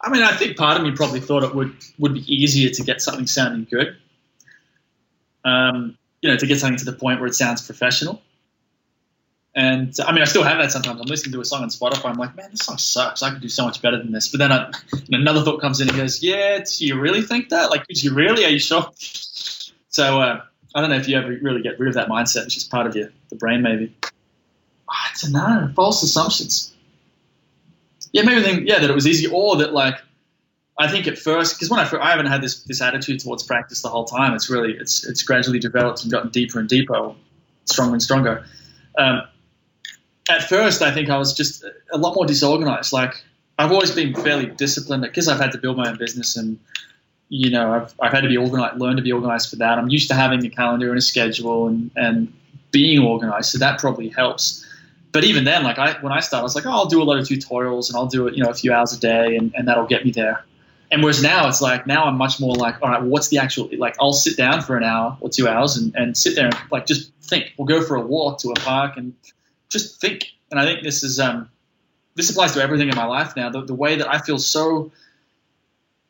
I 0.00 0.10
mean, 0.10 0.22
I 0.22 0.32
think 0.32 0.56
part 0.56 0.76
of 0.76 0.84
me 0.84 0.92
probably 0.92 1.20
thought 1.20 1.42
it 1.42 1.54
would, 1.54 1.74
would 1.98 2.14
be 2.14 2.32
easier 2.32 2.70
to 2.70 2.82
get 2.84 3.02
something 3.02 3.26
sounding 3.26 3.66
good. 3.68 3.96
Um, 5.44 5.98
you 6.20 6.30
know, 6.30 6.36
to 6.36 6.46
get 6.46 6.60
something 6.60 6.78
to 6.78 6.84
the 6.84 6.92
point 6.92 7.20
where 7.20 7.26
it 7.26 7.34
sounds 7.34 7.64
professional. 7.64 8.22
And 9.54 9.92
I 10.06 10.12
mean, 10.12 10.22
I 10.22 10.26
still 10.26 10.44
have 10.44 10.58
that 10.58 10.70
sometimes. 10.70 11.00
I'm 11.00 11.06
listening 11.06 11.32
to 11.32 11.40
a 11.40 11.44
song 11.44 11.62
on 11.62 11.68
Spotify. 11.70 12.10
I'm 12.10 12.16
like, 12.16 12.36
man, 12.36 12.50
this 12.50 12.60
song 12.60 12.78
sucks. 12.78 13.22
I 13.22 13.30
could 13.30 13.40
do 13.40 13.48
so 13.48 13.64
much 13.64 13.82
better 13.82 13.96
than 13.96 14.12
this. 14.12 14.28
But 14.28 14.38
then 14.38 14.52
I, 14.52 14.70
another 15.10 15.42
thought 15.42 15.60
comes 15.60 15.80
in 15.80 15.88
and 15.88 15.96
goes, 15.96 16.22
yeah, 16.22 16.58
do 16.58 16.86
you 16.86 17.00
really 17.00 17.22
think 17.22 17.48
that? 17.48 17.70
Like, 17.70 17.86
do 17.86 18.00
you 18.00 18.14
really? 18.14 18.44
Are 18.44 18.50
you 18.50 18.60
sure? 18.60 18.90
So 19.90 20.20
uh, 20.20 20.42
I 20.74 20.80
don't 20.80 20.90
know 20.90 20.96
if 20.96 21.08
you 21.08 21.16
ever 21.16 21.28
really 21.40 21.62
get 21.62 21.80
rid 21.80 21.88
of 21.88 21.94
that 21.94 22.08
mindset, 22.08 22.44
which 22.44 22.56
is 22.58 22.62
part 22.62 22.86
of 22.86 22.94
your 22.94 23.08
the 23.30 23.36
brain, 23.36 23.62
maybe. 23.62 23.92
I 25.24 25.30
don't 25.30 25.32
know. 25.32 25.72
False 25.74 26.02
assumptions. 26.02 26.74
Yeah, 28.12 28.22
maybe 28.22 28.42
think 28.42 28.68
yeah 28.68 28.78
that 28.78 28.88
it 28.88 28.94
was 28.94 29.06
easy, 29.06 29.26
or 29.26 29.56
that 29.56 29.72
like 29.72 29.96
I 30.78 30.88
think 30.88 31.06
at 31.08 31.18
first 31.18 31.56
because 31.56 31.70
when 31.70 31.80
I 31.80 31.90
I 32.00 32.10
haven't 32.10 32.26
had 32.26 32.40
this 32.40 32.62
this 32.62 32.80
attitude 32.80 33.20
towards 33.20 33.42
practice 33.42 33.82
the 33.82 33.88
whole 33.88 34.04
time. 34.04 34.34
It's 34.34 34.48
really 34.48 34.72
it's 34.72 35.06
it's 35.06 35.22
gradually 35.22 35.58
developed 35.58 36.02
and 36.02 36.12
gotten 36.12 36.30
deeper 36.30 36.60
and 36.60 36.68
deeper, 36.68 37.14
stronger 37.64 37.94
and 37.94 38.02
stronger. 38.02 38.44
Um, 38.96 39.22
at 40.28 40.48
first, 40.48 40.82
I 40.82 40.92
think 40.92 41.10
I 41.10 41.18
was 41.18 41.34
just 41.34 41.64
a 41.92 41.98
lot 41.98 42.14
more 42.14 42.26
disorganized. 42.26 42.92
Like 42.92 43.24
I've 43.58 43.72
always 43.72 43.90
been 43.90 44.14
fairly 44.14 44.46
disciplined 44.46 45.02
because 45.02 45.26
I've 45.26 45.40
had 45.40 45.52
to 45.52 45.58
build 45.58 45.76
my 45.76 45.88
own 45.88 45.98
business 45.98 46.36
and 46.36 46.60
you 47.28 47.50
know 47.50 47.72
I've, 47.72 47.94
I've 48.00 48.12
had 48.12 48.20
to 48.22 48.28
be 48.28 48.36
organized, 48.36 48.78
learn 48.78 48.96
to 48.96 49.02
be 49.02 49.12
organized 49.12 49.50
for 49.50 49.56
that. 49.56 49.78
I'm 49.78 49.88
used 49.88 50.08
to 50.08 50.14
having 50.14 50.44
a 50.46 50.50
calendar 50.50 50.90
and 50.90 50.98
a 50.98 51.02
schedule 51.02 51.66
and, 51.66 51.90
and 51.96 52.32
being 52.70 53.00
organized, 53.00 53.50
so 53.50 53.58
that 53.58 53.80
probably 53.80 54.08
helps. 54.08 54.64
But 55.10 55.24
even 55.24 55.44
then, 55.44 55.64
like 55.64 55.78
I 55.78 55.94
when 56.00 56.12
I 56.12 56.20
started, 56.20 56.42
I 56.42 56.44
was 56.44 56.54
like, 56.54 56.66
oh, 56.66 56.70
I'll 56.70 56.86
do 56.86 57.02
a 57.02 57.04
lot 57.04 57.18
of 57.18 57.26
tutorials 57.26 57.88
and 57.88 57.96
I'll 57.96 58.06
do 58.06 58.26
it, 58.26 58.34
you 58.34 58.44
know, 58.44 58.50
a 58.50 58.54
few 58.54 58.72
hours 58.72 58.92
a 58.92 59.00
day, 59.00 59.36
and, 59.36 59.54
and 59.54 59.68
that'll 59.68 59.86
get 59.86 60.04
me 60.04 60.10
there. 60.10 60.44
And 60.90 61.02
whereas 61.02 61.22
now 61.22 61.48
it's 61.48 61.60
like 61.60 61.86
now 61.86 62.04
I'm 62.04 62.16
much 62.16 62.40
more 62.40 62.54
like, 62.54 62.82
all 62.82 62.88
right, 62.88 63.00
well, 63.00 63.10
what's 63.10 63.28
the 63.28 63.38
actual 63.38 63.70
like? 63.76 63.96
I'll 64.00 64.12
sit 64.12 64.36
down 64.36 64.62
for 64.62 64.76
an 64.76 64.84
hour 64.84 65.16
or 65.20 65.28
two 65.28 65.48
hours 65.48 65.76
and, 65.76 65.94
and 65.94 66.16
sit 66.16 66.34
there 66.34 66.46
and 66.46 66.56
like 66.70 66.86
just 66.86 67.12
think. 67.22 67.52
We'll 67.56 67.66
go 67.66 67.82
for 67.82 67.96
a 67.96 68.00
walk 68.00 68.38
to 68.40 68.50
a 68.50 68.54
park 68.54 68.96
and 68.96 69.14
just 69.68 70.00
think. 70.00 70.32
And 70.50 70.58
I 70.58 70.64
think 70.64 70.82
this 70.82 71.02
is 71.02 71.20
um, 71.20 71.50
this 72.14 72.30
applies 72.30 72.52
to 72.52 72.62
everything 72.62 72.88
in 72.88 72.96
my 72.96 73.04
life 73.04 73.36
now. 73.36 73.50
The, 73.50 73.62
the 73.64 73.74
way 73.74 73.96
that 73.96 74.08
I 74.08 74.18
feel 74.18 74.38
so 74.38 74.92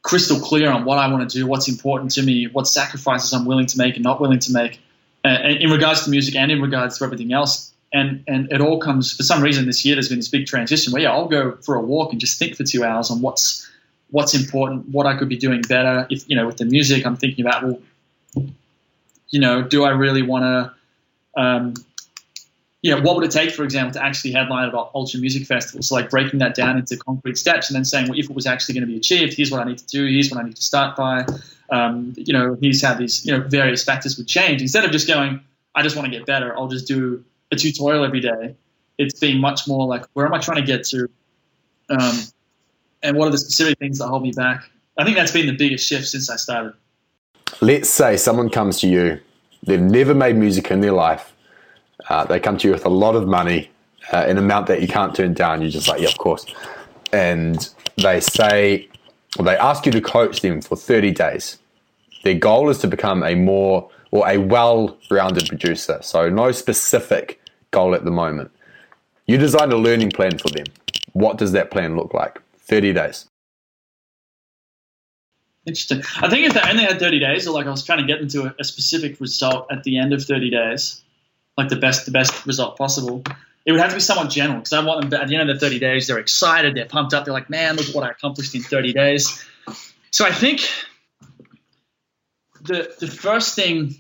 crystal 0.03 0.41
clear 0.41 0.71
on 0.71 0.85
what 0.85 0.99
I 0.99 1.11
want 1.13 1.29
to 1.29 1.39
do, 1.39 1.47
what's 1.47 1.69
important 1.69 2.13
to 2.13 2.23
me, 2.23 2.47
what 2.47 2.67
sacrifices 2.67 3.33
I'm 3.33 3.45
willing 3.45 3.67
to 3.67 3.79
make 3.79 3.97
and 3.97 4.05
not 4.05 4.21
willing 4.21 4.39
to 4.39 4.53
make, 4.53 4.81
uh, 5.25 5.29
in 5.29 5.71
regards 5.71 6.05
to 6.05 6.11
music 6.11 6.35
and 6.37 6.51
in 6.51 6.63
regards 6.63 6.99
to 6.99 7.05
everything 7.05 7.33
else. 7.33 7.73
And 7.93 8.23
and 8.29 8.53
it 8.53 8.61
all 8.61 8.79
comes 8.79 9.17
for 9.17 9.23
some 9.23 9.43
reason 9.43 9.67
this 9.67 9.85
year. 9.85 9.95
There's 9.95 10.09
been 10.09 10.19
this 10.19 10.29
big 10.29 10.47
transition 10.47 10.93
where 10.93 11.03
yeah, 11.03 11.13
I'll 11.13 11.29
go 11.29 11.57
for 11.63 11.75
a 11.75 11.81
walk 11.81 12.13
and 12.13 12.21
just 12.21 12.39
think 12.39 12.57
for 12.57 12.65
two 12.65 12.85
hours 12.85 13.11
on 13.11 13.23
what's 13.23 13.69
what's 14.11 14.35
important, 14.35 14.89
what 14.89 15.07
I 15.07 15.17
could 15.17 15.29
be 15.29 15.39
doing 15.39 15.63
better. 15.63 16.07
If 16.11 16.29
you 16.29 16.37
know, 16.37 16.47
with 16.47 16.59
the 16.59 16.67
music, 16.67 17.07
I'm 17.07 17.17
thinking 17.17 17.47
about 17.47 17.63
well, 17.65 17.81
you 19.31 19.41
know, 19.41 19.63
do 19.63 19.85
I 19.85 19.91
really 19.91 20.23
want 20.23 20.45
to 20.45 21.41
um, 21.41 21.75
you 22.83 22.95
know, 22.95 23.01
what 23.01 23.17
would 23.17 23.25
it 23.25 23.33
take, 23.33 23.51
for 23.51 23.65
example, 23.65 23.95
to 23.95 24.05
actually 24.05 24.33
headline 24.33 24.69
at 24.69 24.75
Ultra 24.75 25.19
Music 25.19 25.47
Festival? 25.47 25.83
So, 25.83 25.97
like 25.97 26.11
breaking 26.11 26.39
that 26.39 26.55
down 26.55 26.79
into 26.79 26.97
concrete 26.97 27.37
steps 27.37 27.69
and 27.69 27.77
then 27.77 27.85
saying, 27.85 28.09
well, 28.09 28.19
if 28.19 28.31
it 28.31 28.37
was 28.37 28.47
actually 28.47 28.75
going 28.75 28.87
to 28.87 28.93
be 28.93 28.97
achieved, 28.97 29.35
here's 29.35 29.51
what 29.51 29.61
I 29.61 29.65
need 29.65 29.79
to 29.79 29.87
do, 29.87 30.07
here's 30.07 30.31
what 30.31 30.41
I 30.41 30.45
need 30.47 30.57
to 30.57 30.63
start 30.63 30.97
by. 30.97 31.27
Um, 31.71 32.15
you 32.17 32.33
know, 32.33 32.57
here's 32.61 32.83
how 32.83 32.95
these, 32.95 33.27
you 33.27 33.37
know, 33.37 33.41
various 33.41 33.83
factors 33.83 34.17
would 34.17 34.29
change. 34.29 34.63
Instead 34.63 34.85
of 34.85 34.93
just 34.93 35.09
going, 35.09 35.41
I 35.75 35.83
just 35.83 35.97
want 35.97 36.11
to 36.11 36.17
get 36.17 36.25
better, 36.25 36.57
I'll 36.57 36.69
just 36.69 36.87
do 36.87 37.25
a 37.51 37.57
tutorial 37.57 38.05
every 38.05 38.21
day. 38.21 38.57
It's 38.99 39.19
being 39.19 39.41
much 39.41 39.69
more 39.69 39.87
like, 39.87 40.05
where 40.15 40.27
am 40.27 40.35
I 40.35 40.39
trying 40.39 40.59
to 40.59 40.67
get 40.67 40.85
to? 40.87 41.09
Um, 41.89 42.19
and 43.03 43.17
what 43.17 43.29
are 43.29 43.31
the 43.31 43.39
specific 43.39 43.79
things 43.79 43.99
that 43.99 44.09
hold 44.09 44.23
me 44.23 44.33
back? 44.33 44.69
I 44.97 45.05
think 45.05 45.17
that's 45.17 45.33
been 45.33 45.47
the 45.47 45.57
biggest 45.57 45.87
shift 45.89 46.09
since 46.09 46.29
I 46.29 46.37
started. 46.37 46.75
Let's 47.61 47.89
say 47.89 48.17
someone 48.17 48.51
comes 48.51 48.81
to 48.81 48.89
you, 48.89 49.21
they've 49.63 49.81
never 49.81 50.15
made 50.15 50.37
music 50.37 50.71
in 50.71 50.81
their 50.81 50.93
life 50.93 51.33
uh, 52.09 52.25
they 52.25 52.41
come 52.41 52.57
to 52.59 52.69
you 52.69 52.73
with 52.73 52.87
a 52.87 52.91
lot 52.91 53.15
of 53.15 53.27
money, 53.27 53.71
uh, 54.13 54.25
an 54.29 54.39
amount 54.39 54.67
that 54.69 54.81
you 54.81 54.89
can't 54.89 55.15
turn 55.15 55.35
down. 55.35 55.61
You're 55.61 55.71
just 55.71 55.89
like, 55.89 56.01
yeah, 56.01 56.09
of 56.09 56.19
course. 56.19 56.47
And 57.13 57.69
they 57.97 58.21
say, 58.21 58.89
they 59.39 59.57
ask 59.57 59.85
you 59.85 59.93
to 59.93 60.01
coach 60.01 60.41
them 60.41 60.61
for 60.61 60.77
30 60.77 61.13
days. 61.13 61.59
Their 62.25 62.35
goal 62.35 62.71
is 62.71 62.79
to 62.79 62.89
become 62.89 63.23
a 63.23 63.35
more 63.35 63.91
or 64.11 64.29
a 64.29 64.39
well-rounded 64.39 65.49
producer. 65.49 65.99
So 66.03 66.29
no 66.29 66.53
specific 66.53 67.41
goal 67.71 67.95
at 67.95 68.05
the 68.05 68.11
moment. 68.11 68.51
You 69.27 69.37
design 69.37 69.71
a 69.73 69.77
learning 69.77 70.11
plan 70.11 70.39
for 70.39 70.49
them. 70.49 70.67
What 71.13 71.39
does 71.39 71.53
that 71.53 71.71
plan 71.71 71.97
look 71.97 72.15
like? 72.15 72.41
30 72.61 72.93
days. 72.93 73.29
Interesting. 75.67 76.03
I 76.23 76.31
think 76.31 76.47
if 76.47 76.55
they 76.55 76.63
only 76.69 76.85
had 76.85 76.99
30 76.99 77.19
days, 77.21 77.47
or 77.47 77.53
like 77.53 77.67
I 77.67 77.71
was 77.71 77.85
trying 77.85 77.99
to 77.99 78.07
get 78.07 78.21
them 78.21 78.29
to 78.31 78.55
a, 78.59 78.65
specific 78.65 79.21
result 79.21 79.67
at 79.71 79.85
the 79.85 79.99
end 79.99 80.15
of 80.15 80.25
30 80.25 80.51
days, 80.51 81.03
like 81.59 81.69
the 81.69 81.77
best 81.77 82.07
the 82.07 82.11
best 82.11 82.47
result 82.47 82.79
possible. 82.79 83.23
It 83.67 83.73
would 83.73 83.81
have 83.81 83.91
to 83.91 83.97
be 83.97 84.01
somewhat 84.01 84.31
general 84.31 84.61
because 84.61 84.73
I 84.73 84.83
want 84.83 85.11
them 85.11 85.21
at 85.21 85.29
the 85.29 85.37
end 85.37 85.51
of 85.51 85.61
the 85.61 85.67
30 85.67 85.79
days, 85.79 86.07
they're 86.07 86.19
excited, 86.19 86.75
they're 86.75 86.87
pumped 86.87 87.13
up, 87.13 87.27
they're 87.27 87.35
like, 87.35 87.51
man, 87.51 87.77
look 87.77 87.87
at 87.87 87.95
what 87.95 88.05
I 88.05 88.11
accomplished 88.11 88.55
in 88.55 88.63
30 88.63 88.95
days. 88.95 89.45
So 90.11 90.25
I 90.25 90.33
think 90.33 90.67
the 92.69 92.95
the 93.01 93.09
first 93.09 93.57
thing 93.57 93.95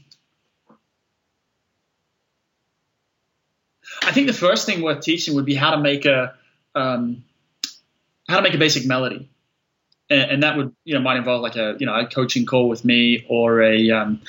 I 4.02 4.12
think 4.12 4.26
the 4.26 4.32
first 4.32 4.66
thing 4.66 4.82
worth 4.82 5.00
teaching 5.00 5.34
would 5.34 5.44
be 5.44 5.54
how 5.54 5.72
to 5.72 5.78
make 5.78 6.04
a 6.04 6.34
um, 6.74 7.24
how 8.28 8.36
to 8.36 8.42
make 8.42 8.54
a 8.54 8.58
basic 8.58 8.86
melody, 8.86 9.28
and, 10.08 10.30
and, 10.30 10.42
that 10.42 10.56
would 10.56 10.74
you 10.84 10.94
know 10.94 11.00
might 11.00 11.16
involve 11.16 11.42
like 11.42 11.56
a 11.56 11.76
you 11.78 11.86
know 11.86 11.94
a 11.94 12.06
coaching 12.06 12.46
call 12.46 12.68
with 12.68 12.84
me 12.84 13.26
or 13.28 13.62
a 13.62 13.90
um, 13.90 14.20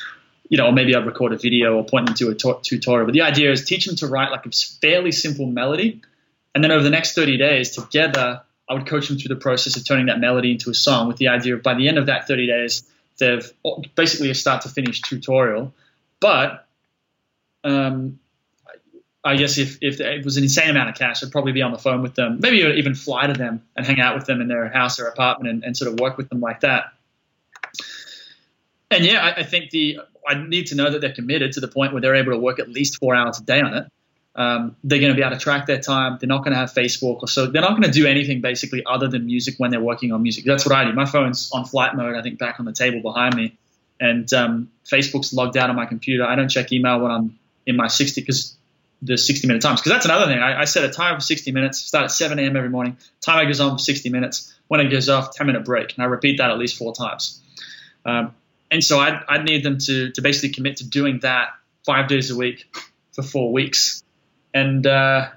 you 0.49 0.57
know, 0.57 0.65
or 0.65 0.71
maybe 0.71 0.95
I'd 0.95 1.05
record 1.05 1.31
a 1.31 1.37
video 1.37 1.75
or 1.75 1.85
point 1.85 2.07
them 2.07 2.15
to 2.15 2.29
a 2.29 2.35
t- 2.35 2.59
tutorial. 2.63 3.05
But 3.05 3.13
the 3.13 3.21
idea 3.21 3.51
is 3.51 3.65
teach 3.65 3.85
them 3.85 3.95
to 3.97 4.07
write 4.07 4.31
like 4.31 4.45
a 4.45 4.51
fairly 4.81 5.11
simple 5.11 5.45
melody, 5.45 6.01
and 6.55 6.63
then 6.63 6.71
over 6.71 6.83
the 6.83 6.89
next 6.89 7.13
30 7.13 7.37
days 7.37 7.71
together, 7.71 8.41
I 8.67 8.73
would 8.73 8.87
coach 8.87 9.07
them 9.07 9.17
through 9.17 9.33
the 9.33 9.39
process 9.39 9.77
of 9.77 9.85
turning 9.85 10.07
that 10.07 10.19
melody 10.19 10.51
into 10.51 10.69
a 10.71 10.73
song. 10.73 11.07
With 11.07 11.17
the 11.17 11.27
idea 11.27 11.55
of 11.55 11.63
by 11.63 11.75
the 11.75 11.87
end 11.87 11.97
of 11.97 12.07
that 12.07 12.27
30 12.27 12.47
days, 12.47 12.83
they've 13.19 13.51
basically 13.95 14.29
a 14.29 14.35
start 14.35 14.63
to 14.63 14.69
finish 14.69 15.01
tutorial. 15.01 15.73
But 16.19 16.67
um, 17.63 18.19
I 19.23 19.35
guess 19.35 19.57
if, 19.57 19.77
if 19.81 19.99
it 19.99 20.23
was 20.23 20.37
an 20.37 20.43
insane 20.43 20.69
amount 20.69 20.89
of 20.89 20.95
cash, 20.95 21.23
I'd 21.23 21.31
probably 21.31 21.51
be 21.51 21.61
on 21.61 21.71
the 21.71 21.77
phone 21.77 22.01
with 22.01 22.15
them, 22.15 22.39
maybe 22.41 22.57
even 22.77 22.95
fly 22.95 23.27
to 23.27 23.33
them 23.33 23.63
and 23.75 23.85
hang 23.85 23.99
out 23.99 24.15
with 24.15 24.25
them 24.25 24.41
in 24.41 24.47
their 24.47 24.69
house 24.69 24.99
or 24.99 25.07
apartment 25.07 25.49
and, 25.51 25.63
and 25.63 25.77
sort 25.77 25.91
of 25.91 25.99
work 25.99 26.17
with 26.17 26.29
them 26.29 26.39
like 26.39 26.61
that. 26.61 26.93
And 28.91 29.05
yeah, 29.05 29.23
I, 29.23 29.41
I, 29.41 29.43
think 29.43 29.69
the 29.69 29.99
I 30.27 30.35
need 30.35 30.67
to 30.67 30.75
know 30.75 30.89
that 30.89 31.01
they're 31.01 31.13
committed 31.13 31.51
to 31.53 31.59
the 31.59 31.67
point 31.67 31.93
where 31.93 32.01
they're 32.01 32.15
able 32.15 32.31
to 32.31 32.39
work 32.39 32.59
at 32.59 32.69
least 32.69 32.97
four 32.97 33.13
hours 33.13 33.39
a 33.39 33.43
day 33.43 33.61
on 33.61 33.73
it. 33.73 33.85
Um, 34.35 34.75
they're 34.83 34.99
going 34.99 35.11
to 35.11 35.15
be 35.15 35.21
able 35.21 35.35
to 35.35 35.41
track 35.41 35.65
their 35.65 35.79
time. 35.79 36.17
They're 36.19 36.27
not 36.27 36.43
going 36.43 36.53
to 36.53 36.59
have 36.59 36.71
Facebook 36.71 37.21
or 37.21 37.27
so. 37.27 37.47
They're 37.47 37.61
not 37.61 37.71
going 37.71 37.83
to 37.83 37.91
do 37.91 38.05
anything 38.05 38.41
basically 38.41 38.83
other 38.85 39.07
than 39.07 39.25
music 39.25 39.55
when 39.57 39.71
they're 39.71 39.81
working 39.81 40.11
on 40.11 40.21
music. 40.21 40.45
That's 40.45 40.65
what 40.65 40.75
I 40.75 40.85
do. 40.85 40.93
My 40.93 41.05
phone's 41.05 41.51
on 41.51 41.65
flight 41.65 41.95
mode. 41.95 42.15
I 42.15 42.21
think 42.21 42.39
back 42.39 42.59
on 42.59 42.65
the 42.65 42.71
table 42.71 43.01
behind 43.01 43.35
me, 43.35 43.57
and 43.99 44.31
um, 44.33 44.71
Facebook's 44.85 45.33
logged 45.33 45.57
out 45.57 45.69
on 45.69 45.75
my 45.75 45.85
computer. 45.85 46.25
I 46.25 46.35
don't 46.35 46.49
check 46.49 46.71
email 46.71 46.99
when 46.99 47.11
I'm 47.11 47.39
in 47.65 47.75
my 47.75 47.87
60 47.87 48.21
because 48.21 48.55
the 49.01 49.17
60 49.17 49.47
minute 49.47 49.61
times. 49.61 49.81
Because 49.81 49.93
that's 49.93 50.05
another 50.05 50.25
thing. 50.25 50.39
I, 50.39 50.61
I, 50.61 50.65
set 50.65 50.83
a 50.83 50.89
timer 50.89 51.19
for 51.19 51.25
60 51.25 51.51
minutes. 51.51 51.79
Start 51.79 52.05
at 52.05 52.11
7 52.11 52.37
a.m. 52.37 52.55
every 52.55 52.69
morning. 52.69 52.97
Timer 53.21 53.45
goes 53.45 53.59
on 53.59 53.77
for 53.77 53.83
60 53.83 54.09
minutes. 54.09 54.53
When 54.67 54.81
it 54.81 54.89
goes 54.89 55.09
off, 55.09 55.33
10 55.33 55.47
minute 55.47 55.65
break, 55.65 55.95
and 55.95 56.03
I 56.03 56.07
repeat 56.07 56.37
that 56.37 56.51
at 56.51 56.57
least 56.59 56.77
four 56.77 56.93
times. 56.93 57.41
Um, 58.05 58.35
and 58.69 58.83
so 58.83 58.99
I'd, 58.99 59.23
I'd 59.27 59.43
need 59.43 59.63
them 59.63 59.79
to 59.79 60.11
to 60.11 60.21
basically 60.21 60.49
commit 60.49 60.77
to 60.77 60.87
doing 60.87 61.19
that 61.23 61.49
five 61.85 62.07
days 62.07 62.29
a 62.29 62.35
week 62.35 62.67
for 63.13 63.23
four 63.23 63.51
weeks 63.51 64.03
and 64.53 64.85
uh, 64.85 65.29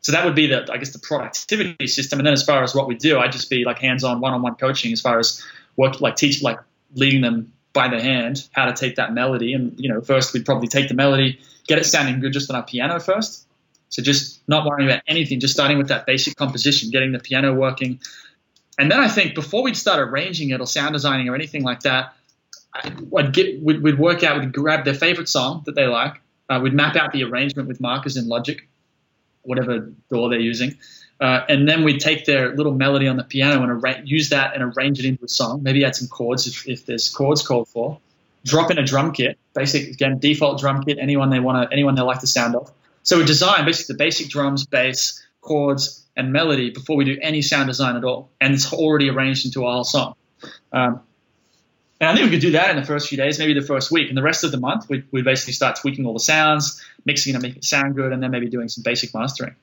so 0.00 0.12
that 0.12 0.24
would 0.24 0.34
be 0.34 0.46
the, 0.46 0.70
I 0.72 0.76
guess, 0.78 0.92
the 0.92 0.98
productivity 0.98 1.86
system. 1.86 2.18
And 2.18 2.26
then 2.26 2.32
as 2.32 2.42
far 2.42 2.62
as 2.62 2.74
what 2.74 2.88
we 2.88 2.94
do, 2.94 3.18
I'd 3.18 3.32
just 3.32 3.50
be 3.50 3.64
like 3.64 3.78
hands-on, 3.78 4.20
one-on-one 4.20 4.54
coaching 4.54 4.92
as 4.92 5.00
far 5.00 5.18
as 5.18 5.44
work, 5.76 6.00
like 6.00 6.16
teach, 6.16 6.42
like 6.42 6.58
leading 6.94 7.20
them 7.20 7.52
by 7.72 7.88
the 7.88 8.00
hand 8.00 8.48
how 8.52 8.66
to 8.66 8.72
take 8.72 8.96
that 8.96 9.12
melody. 9.12 9.52
And 9.54 9.78
you 9.78 9.92
know, 9.92 10.00
first 10.00 10.32
we'd 10.32 10.46
probably 10.46 10.68
take 10.68 10.88
the 10.88 10.94
melody, 10.94 11.38
get 11.66 11.78
it 11.78 11.84
sounding 11.84 12.20
good 12.20 12.32
just 12.32 12.50
on 12.50 12.56
our 12.56 12.62
piano 12.62 12.98
first. 13.00 13.46
So 13.90 14.02
just 14.02 14.40
not 14.48 14.66
worrying 14.66 14.88
about 14.88 15.02
anything, 15.06 15.40
just 15.40 15.54
starting 15.54 15.78
with 15.78 15.88
that 15.88 16.06
basic 16.06 16.36
composition, 16.36 16.90
getting 16.90 17.12
the 17.12 17.18
piano 17.18 17.54
working. 17.54 18.00
And 18.78 18.90
then 18.90 19.00
I 19.00 19.08
think 19.08 19.34
before 19.34 19.62
we'd 19.62 19.76
start 19.76 19.98
arranging 19.98 20.50
it 20.50 20.60
or 20.60 20.66
sound 20.66 20.92
designing 20.92 21.28
or 21.28 21.34
anything 21.34 21.64
like 21.64 21.80
that, 21.80 22.14
I'd 22.74 23.32
get, 23.32 23.60
we'd, 23.62 23.82
we'd 23.82 23.98
work 23.98 24.22
out, 24.22 24.38
we'd 24.38 24.52
grab 24.52 24.84
their 24.84 24.94
favorite 24.94 25.28
song 25.28 25.62
that 25.66 25.74
they 25.74 25.86
like, 25.86 26.20
uh, 26.48 26.60
we'd 26.62 26.74
map 26.74 26.96
out 26.96 27.12
the 27.12 27.24
arrangement 27.24 27.68
with 27.68 27.80
markers 27.80 28.16
in 28.16 28.28
Logic, 28.28 28.66
whatever 29.42 29.92
DAW 30.10 30.28
they're 30.28 30.40
using. 30.40 30.76
Uh, 31.20 31.44
and 31.48 31.68
then 31.68 31.82
we'd 31.84 32.00
take 32.00 32.24
their 32.26 32.54
little 32.54 32.72
melody 32.72 33.08
on 33.08 33.16
the 33.16 33.24
piano 33.24 33.62
and 33.62 33.72
arra- 33.72 34.02
use 34.04 34.30
that 34.30 34.54
and 34.54 34.62
arrange 34.62 35.00
it 35.00 35.04
into 35.04 35.24
a 35.24 35.28
song. 35.28 35.62
Maybe 35.62 35.84
add 35.84 35.96
some 35.96 36.08
chords 36.08 36.46
if, 36.46 36.68
if 36.68 36.86
there's 36.86 37.08
chords 37.08 37.46
called 37.46 37.68
for. 37.68 37.98
Drop 38.44 38.70
in 38.70 38.78
a 38.78 38.84
drum 38.84 39.12
kit, 39.12 39.36
basic 39.52 39.88
again 39.88 40.20
default 40.20 40.60
drum 40.60 40.84
kit. 40.84 40.98
Anyone 41.00 41.28
they 41.30 41.40
want 41.40 41.68
to, 41.68 41.72
anyone 41.74 41.96
they 41.96 42.02
like 42.02 42.20
the 42.20 42.28
sound 42.28 42.54
of. 42.54 42.70
So 43.02 43.18
we 43.18 43.24
design 43.24 43.64
basically 43.64 43.94
the 43.94 43.98
basic 43.98 44.28
drums, 44.28 44.64
bass, 44.64 45.26
chords, 45.40 46.06
and 46.16 46.32
melody 46.32 46.70
before 46.70 46.96
we 46.96 47.04
do 47.04 47.18
any 47.20 47.42
sound 47.42 47.66
design 47.66 47.96
at 47.96 48.04
all, 48.04 48.30
and 48.40 48.54
it's 48.54 48.72
already 48.72 49.10
arranged 49.10 49.44
into 49.44 49.66
a 49.66 49.72
whole 49.72 49.84
song. 49.84 50.14
Um, 50.72 51.00
and 52.00 52.08
I 52.08 52.14
think 52.14 52.26
we 52.26 52.30
could 52.30 52.40
do 52.40 52.52
that 52.52 52.70
in 52.70 52.76
the 52.76 52.84
first 52.84 53.08
few 53.08 53.18
days, 53.18 53.38
maybe 53.38 53.54
the 53.54 53.66
first 53.66 53.90
week. 53.90 54.08
And 54.08 54.16
the 54.16 54.22
rest 54.22 54.44
of 54.44 54.52
the 54.52 54.58
month, 54.58 54.88
we 54.88 55.04
we 55.10 55.22
basically 55.22 55.54
start 55.54 55.76
tweaking 55.76 56.06
all 56.06 56.12
the 56.12 56.20
sounds, 56.20 56.80
mixing 57.04 57.34
and 57.34 57.42
make 57.42 57.56
it 57.56 57.64
sound 57.64 57.96
good, 57.96 58.12
and 58.12 58.22
then 58.22 58.30
maybe 58.30 58.48
doing 58.48 58.68
some 58.68 58.82
basic 58.82 59.12
mastering. 59.14 59.54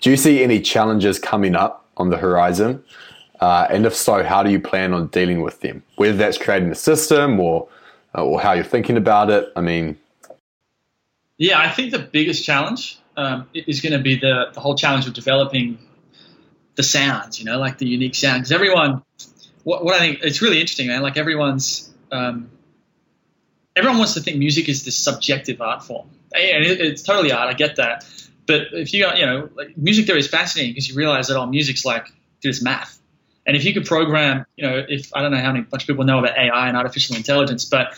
Do 0.00 0.10
you 0.10 0.16
see 0.16 0.42
any 0.42 0.60
challenges 0.60 1.18
coming 1.18 1.54
up 1.54 1.86
on 1.96 2.10
the 2.10 2.16
horizon? 2.16 2.82
Uh, 3.40 3.66
and 3.70 3.86
if 3.86 3.94
so, 3.94 4.22
how 4.22 4.42
do 4.42 4.50
you 4.50 4.60
plan 4.60 4.92
on 4.92 5.06
dealing 5.08 5.40
with 5.40 5.60
them? 5.60 5.82
Whether 5.96 6.16
that's 6.16 6.36
creating 6.36 6.70
a 6.70 6.74
system 6.74 7.40
or 7.40 7.68
uh, 8.14 8.24
or 8.24 8.40
how 8.40 8.52
you're 8.52 8.64
thinking 8.64 8.96
about 8.96 9.30
it. 9.30 9.50
I 9.56 9.62
mean, 9.62 9.98
yeah, 11.38 11.58
I 11.58 11.70
think 11.70 11.92
the 11.92 11.98
biggest 11.98 12.44
challenge 12.44 12.98
um, 13.16 13.48
is 13.54 13.80
going 13.80 13.94
to 13.94 14.02
be 14.02 14.16
the 14.16 14.50
the 14.52 14.60
whole 14.60 14.74
challenge 14.74 15.06
of 15.06 15.14
developing 15.14 15.78
the 16.74 16.82
sounds. 16.82 17.38
You 17.38 17.46
know, 17.46 17.58
like 17.58 17.78
the 17.78 17.86
unique 17.86 18.14
sound, 18.14 18.40
because 18.40 18.52
everyone 18.52 19.02
what, 19.70 19.84
what 19.84 19.94
I 19.94 19.98
think 20.00 20.20
it's 20.22 20.42
really 20.42 20.60
interesting, 20.60 20.88
man. 20.88 21.00
Like 21.02 21.16
everyone's, 21.16 21.88
um, 22.10 22.50
everyone 23.76 23.98
wants 23.98 24.14
to 24.14 24.20
think 24.20 24.36
music 24.38 24.68
is 24.68 24.84
this 24.84 24.98
subjective 24.98 25.60
art 25.60 25.84
form, 25.84 26.08
and 26.34 26.64
it, 26.64 26.80
it's 26.80 27.02
totally 27.02 27.30
art. 27.30 27.48
I 27.48 27.54
get 27.54 27.76
that, 27.76 28.04
but 28.46 28.62
if 28.72 28.92
you 28.92 29.06
you 29.14 29.26
know, 29.26 29.48
like 29.54 29.78
music 29.78 30.06
theory 30.06 30.18
is 30.18 30.26
fascinating 30.26 30.72
because 30.72 30.88
you 30.88 30.96
realize 30.96 31.28
that 31.28 31.36
all 31.36 31.46
music's 31.46 31.84
like 31.84 32.06
dude, 32.40 32.50
it's 32.50 32.62
math. 32.62 32.98
And 33.46 33.56
if 33.56 33.64
you 33.64 33.72
could 33.72 33.86
program, 33.86 34.44
you 34.56 34.66
know, 34.66 34.84
if 34.88 35.14
I 35.14 35.22
don't 35.22 35.30
know 35.30 35.38
how 35.38 35.52
many 35.52 35.62
bunch 35.62 35.84
of 35.84 35.86
people 35.86 36.04
know 36.04 36.18
about 36.18 36.36
AI 36.36 36.68
and 36.68 36.76
artificial 36.76 37.16
intelligence, 37.16 37.64
but 37.64 37.94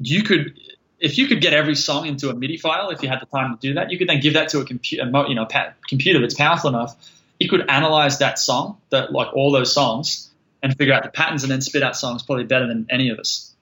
you 0.00 0.22
could, 0.22 0.58
if 0.98 1.18
you 1.18 1.26
could 1.26 1.40
get 1.40 1.52
every 1.52 1.74
song 1.74 2.06
into 2.06 2.30
a 2.30 2.34
MIDI 2.34 2.56
file, 2.56 2.90
if 2.90 3.02
you 3.02 3.08
had 3.08 3.20
the 3.20 3.26
time 3.26 3.56
to 3.56 3.60
do 3.60 3.74
that, 3.74 3.90
you 3.90 3.98
could 3.98 4.08
then 4.08 4.20
give 4.20 4.34
that 4.34 4.48
to 4.50 4.60
a 4.60 4.64
computer, 4.64 5.04
you 5.28 5.34
know, 5.34 5.46
computer 5.88 6.20
that's 6.20 6.34
powerful 6.34 6.70
enough. 6.70 6.96
It 7.38 7.48
could 7.48 7.68
analyze 7.68 8.18
that 8.18 8.38
song, 8.38 8.78
that 8.90 9.12
like 9.12 9.32
all 9.34 9.52
those 9.52 9.72
songs, 9.72 10.31
and 10.62 10.76
figure 10.76 10.94
out 10.94 11.02
the 11.02 11.10
patterns 11.10 11.42
and 11.42 11.50
then 11.50 11.60
spit 11.60 11.82
out 11.82 11.96
songs 11.96 12.22
probably 12.22 12.44
better 12.44 12.66
than 12.66 12.86
any 12.88 13.10
of 13.10 13.18
us. 13.18 13.54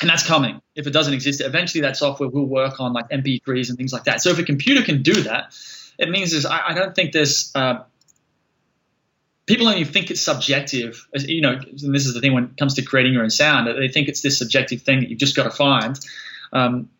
And 0.00 0.10
that's 0.10 0.26
coming. 0.26 0.60
If 0.74 0.86
it 0.86 0.92
doesn't 0.92 1.14
exist, 1.14 1.40
eventually 1.40 1.82
that 1.82 1.96
software 1.96 2.28
will 2.28 2.46
work 2.46 2.80
on 2.80 2.92
like 2.92 3.08
MP3s 3.10 3.68
and 3.68 3.78
things 3.78 3.92
like 3.92 4.04
that. 4.04 4.20
So 4.20 4.30
if 4.30 4.38
a 4.38 4.42
computer 4.42 4.82
can 4.82 5.02
do 5.02 5.14
that, 5.22 5.54
it 5.98 6.10
means 6.10 6.32
is 6.32 6.44
I, 6.44 6.68
I 6.68 6.74
don't 6.74 6.94
think 6.94 7.12
there's 7.12 7.52
uh, 7.54 7.84
people 9.46 9.68
only 9.68 9.84
think 9.84 10.10
it's 10.10 10.20
subjective. 10.20 11.06
You 11.14 11.42
know, 11.42 11.52
and 11.52 11.94
this 11.94 12.06
is 12.06 12.14
the 12.14 12.20
thing 12.20 12.32
when 12.32 12.44
it 12.44 12.56
comes 12.56 12.74
to 12.74 12.82
creating 12.82 13.12
your 13.12 13.22
own 13.22 13.30
sound, 13.30 13.68
they 13.68 13.88
think 13.88 14.08
it's 14.08 14.22
this 14.22 14.38
subjective 14.38 14.82
thing 14.82 15.00
that 15.00 15.10
you've 15.10 15.20
just 15.20 15.36
got 15.36 15.44
to 15.44 15.50
find. 15.50 15.98
Um, 16.52 16.90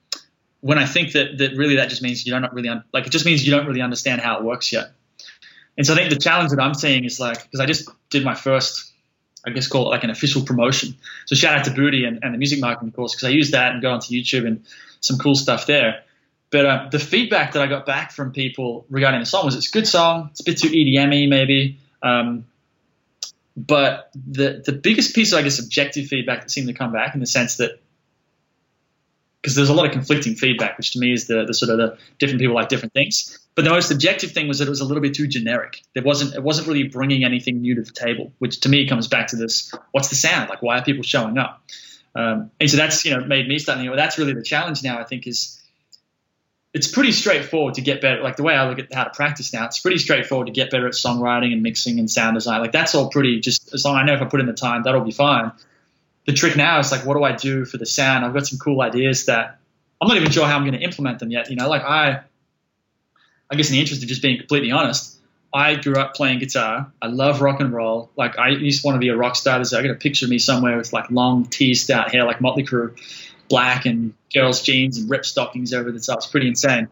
when 0.61 0.79
I 0.79 0.87
think 0.87 1.13
that 1.13 1.39
that 1.39 1.57
really 1.57 1.77
that 1.77 1.89
just 1.89 2.03
means 2.03 2.25
you 2.25 2.33
don't 2.33 2.53
really 2.53 2.69
un- 2.69 2.85
like 2.93 3.07
it 3.07 3.11
just 3.11 3.25
means 3.25 3.45
you 3.45 3.51
don't 3.51 3.67
really 3.67 3.83
understand 3.83 4.21
how 4.21 4.39
it 4.39 4.45
works 4.45 4.73
yet. 4.73 4.93
And 5.77 5.87
so 5.87 5.95
I 5.95 5.97
think 5.97 6.11
the 6.11 6.19
challenge 6.19 6.51
that 6.51 6.61
I'm 6.61 6.75
seeing 6.75 7.05
is 7.05 7.19
like 7.19 7.43
because 7.43 7.59
I 7.59 7.67
just 7.67 7.89
did 8.11 8.25
my 8.25 8.35
first 8.35 8.92
I 9.45 9.51
guess 9.51 9.67
call 9.67 9.87
it 9.87 9.91
like 9.91 10.05
an 10.05 10.11
official 10.11 10.43
promotion. 10.43 10.95
So 11.27 11.35
shout 11.35 11.59
out 11.59 11.65
to 11.65 11.71
Budi 11.71 12.07
and, 12.07 12.23
and 12.23 12.33
the 12.33 12.39
music 12.39 12.61
marketing 12.61 12.93
course 12.93 13.15
because 13.15 13.27
I 13.27 13.31
used 13.31 13.53
that 13.53 13.73
and 13.73 13.83
got 13.83 13.93
onto 13.93 14.15
YouTube 14.15 14.47
and 14.47 14.65
some 15.01 15.19
cool 15.19 15.35
stuff 15.35 15.67
there. 15.67 16.03
But 16.51 16.67
uh, 16.67 16.89
the 16.91 16.99
feedback 16.99 17.53
that 17.53 17.63
I 17.63 17.67
got 17.67 17.87
back 17.87 18.13
from 18.13 18.33
people 18.33 18.85
regarding 18.91 19.21
the 19.21 19.27
song 19.27 19.45
was 19.45 19.57
it's 19.57 19.69
a 19.69 19.73
good 19.73 19.89
song. 19.89 20.29
It's 20.31 20.41
a 20.41 20.45
bit 20.45 20.59
too 20.59 20.69
EDM-y 20.69 21.27
maybe. 21.27 21.79
Um, 22.03 22.45
but 23.57 24.11
the 24.15 24.63
the 24.65 24.73
biggest 24.73 25.15
piece 25.15 25.33
of 25.33 25.39
I 25.39 25.43
guess 25.43 25.59
objective 25.59 26.07
feedback 26.07 26.43
that 26.43 26.51
seemed 26.51 26.69
to 26.69 26.75
come 26.75 26.93
back 26.93 27.15
in 27.15 27.21
the 27.21 27.27
sense 27.27 27.57
that 27.57 27.82
because 29.43 29.57
there's 29.57 29.69
a 29.69 29.75
lot 29.75 29.87
of 29.87 29.93
conflicting 29.93 30.37
feedback, 30.37 30.79
which 30.79 30.93
to 30.93 31.01
me 31.01 31.13
is 31.13 31.27
the, 31.27 31.45
the 31.45 31.53
sort 31.53 31.71
of 31.71 31.79
the 31.79 31.99
different 32.19 32.41
people 32.41 32.55
like 32.55 32.69
different 32.69 32.95
things. 32.95 33.39
But 33.57 33.65
the 33.65 33.71
most 33.71 33.91
objective 33.91 34.31
thing 34.31 34.47
was 34.47 34.61
that 34.61 34.69
it 34.69 34.71
was 34.71 34.81
a 34.81 34.85
little 34.85 35.03
bit 35.03 35.15
too 35.15 35.27
generic. 35.27 35.83
There 35.95 36.05
wasn't 36.05 36.35
it 36.35 36.43
wasn't 36.43 36.69
really 36.69 36.85
bringing 36.85 37.25
anything 37.25 37.61
new 37.61 37.75
to 37.75 37.83
the 37.83 37.91
table, 37.91 38.33
which 38.39 38.61
to 38.61 38.69
me 38.69 38.89
comes 38.89 39.09
back 39.09 39.29
to 39.29 39.37
this: 39.37 39.75
what's 39.91 40.09
the 40.09 40.15
sound? 40.15 40.49
Like, 40.49 40.63
why 40.63 40.79
are 40.79 40.85
people 40.85 41.03
showing 41.03 41.39
up? 41.39 41.61
Um, 42.15 42.51
and 42.61 42.71
so 42.71 42.77
that's 42.77 43.05
you 43.05 43.11
know 43.11 43.25
made 43.25 43.49
me 43.49 43.59
start 43.59 43.85
well, 43.85 43.97
that's 43.97 44.17
really 44.17 44.35
the 44.35 44.43
challenge 44.43 44.83
now. 44.85 45.01
I 45.01 45.05
think 45.05 45.27
is 45.27 45.61
it's 46.73 46.87
pretty 46.87 47.13
straightforward 47.13 47.75
to 47.75 47.83
get 47.83 48.01
better. 48.01 48.23
Like 48.23 48.37
the 48.37 48.45
way 48.45 48.55
I 48.55 48.69
look 48.69 48.79
at 48.79 48.95
how 48.95 49.05
to 49.05 49.11
practice 49.11 49.53
now, 49.53 49.67
it's 49.67 49.81
pretty 49.81 49.99
straightforward 49.99 50.47
to 50.47 50.53
get 50.53 50.71
better 50.71 50.87
at 50.87 50.95
songwriting 50.95 51.53
and 51.53 51.63
mixing 51.63 51.99
and 51.99 52.09
sound 52.09 52.35
design. 52.35 52.61
Like 52.61 52.73
that's 52.73 52.95
all 52.95 53.11
pretty 53.11 53.41
just 53.41 53.75
as 53.75 53.85
long 53.85 53.97
I 53.97 54.05
know 54.05 54.15
if 54.15 54.23
I 54.23 54.27
put 54.27 54.41
in 54.41 54.47
the 54.47 54.53
time, 54.53 54.85
that'll 54.85 55.03
be 55.03 55.11
fine 55.11 55.53
the 56.27 56.33
trick 56.33 56.57
now 56.57 56.79
is 56.79 56.93
like, 56.93 57.05
what 57.05 57.15
do 57.15 57.25
I 57.25 57.33
do 57.33 57.65
for 57.65 57.79
the 57.79 57.87
sound? 57.87 58.25
I've 58.25 58.33
got 58.33 58.47
some 58.47 58.59
cool 58.59 58.81
ideas 58.81 59.27
that 59.27 59.59
I'm 60.01 60.09
not 60.09 60.17
even 60.17 60.31
sure 60.31 60.47
how 60.47 60.57
I'm 60.57 60.63
going 60.63 60.79
to 60.79 60.85
implement 60.85 61.19
them 61.19 61.31
yet. 61.31 61.51
You 61.51 61.57
know, 61.57 61.69
like 61.69 61.83
I, 61.83 62.23
I 63.51 63.55
guess 63.57 63.69
in 63.69 63.75
the 63.75 63.81
interest 63.81 64.03
of 64.03 64.09
just 64.09 64.23
being 64.23 64.39
completely 64.39 64.71
honest, 64.71 65.19
I 65.55 65.75
grew 65.75 65.97
up 65.97 66.15
playing 66.15 66.39
guitar. 66.39 66.93
I 67.01 67.09
love 67.09 67.43
rock 67.43 67.61
and 67.61 67.73
roll. 67.73 68.11
Like 68.17 68.39
I 68.39 68.49
used 68.49 68.83
to 68.83 68.87
want 68.87 68.97
to 68.97 69.01
be 69.01 69.09
a 69.09 69.17
rock 69.17 69.37
star. 69.37 69.63
So 69.65 69.79
I 69.79 69.83
got 69.83 69.91
a 69.91 69.97
picture 69.97 70.27
of 70.27 70.31
me 70.31 70.39
somewhere 70.39 70.77
with 70.77 70.93
like 70.93 71.11
long 71.11 71.45
teased 71.45 71.91
out 71.91 72.11
hair, 72.11 72.25
like 72.25 72.41
Motley 72.41 72.65
Crue, 72.65 72.97
black 73.49 73.85
and 73.85 74.15
girls' 74.33 74.63
jeans 74.63 74.99
and 74.99 75.11
ripped 75.11 75.27
stockings 75.27 75.75
over 75.75 75.93
the 75.93 76.01
top. 76.01 76.19
It's 76.19 76.27
pretty 76.27 76.49
insane. 76.49 76.89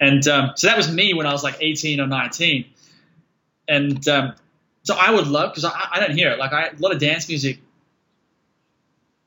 And 0.00 0.26
um, 0.28 0.52
so 0.56 0.66
that 0.66 0.76
was 0.76 0.92
me 0.92 1.14
when 1.14 1.26
I 1.26 1.32
was 1.32 1.42
like 1.42 1.56
18 1.60 2.00
or 2.00 2.06
19. 2.06 2.66
And 3.66 4.06
um, 4.08 4.34
so 4.82 4.94
I 4.94 5.10
would 5.10 5.26
love 5.26 5.52
because 5.52 5.64
I, 5.64 5.88
I, 5.92 6.00
don't 6.00 6.16
hear 6.16 6.30
it. 6.30 6.38
Like 6.38 6.52
I, 6.52 6.68
a 6.68 6.76
lot 6.78 6.94
of 6.94 7.00
dance 7.00 7.28
music 7.28 7.58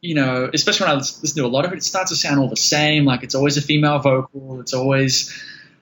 you 0.02 0.16
know, 0.16 0.50
especially 0.52 0.86
when 0.86 0.96
I 0.96 0.98
listen 0.98 1.38
to 1.38 1.46
a 1.46 1.48
lot 1.48 1.66
of 1.66 1.74
it, 1.74 1.78
it 1.78 1.84
starts 1.84 2.10
to 2.10 2.16
sound 2.16 2.40
all 2.40 2.50
the 2.50 2.58
same. 2.58 3.06
Like 3.06 3.24
it's 3.24 3.36
always 3.36 3.58
a 3.58 3.62
female 3.62 4.00
vocal. 4.00 4.60
It's 4.60 4.74
always, 4.74 5.32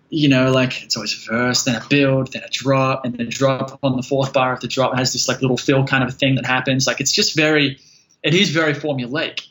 you 0.10 0.28
know, 0.28 0.52
like 0.52 0.84
it's 0.84 0.98
always 0.98 1.14
a 1.14 1.32
verse, 1.32 1.64
then 1.64 1.76
a 1.76 1.86
build, 1.88 2.34
then 2.34 2.44
a 2.44 2.50
drop, 2.50 3.06
and 3.06 3.18
then 3.18 3.28
a 3.28 3.30
drop 3.30 3.80
on 3.82 3.96
the 3.96 4.04
fourth 4.04 4.34
bar 4.34 4.54
of 4.54 4.60
the 4.60 4.68
drop 4.68 4.98
has 4.98 5.14
this 5.14 5.30
like 5.30 5.42
little 5.42 5.58
fill 5.58 5.86
kind 5.88 6.04
of 6.04 6.14
thing 6.16 6.36
that 6.36 6.46
happens. 6.46 6.86
Like 6.86 7.00
it's 7.00 7.14
just 7.14 7.36
very, 7.36 7.80
it 8.22 8.34
is 8.34 8.50
very 8.50 8.74
formulaic. 8.74 9.48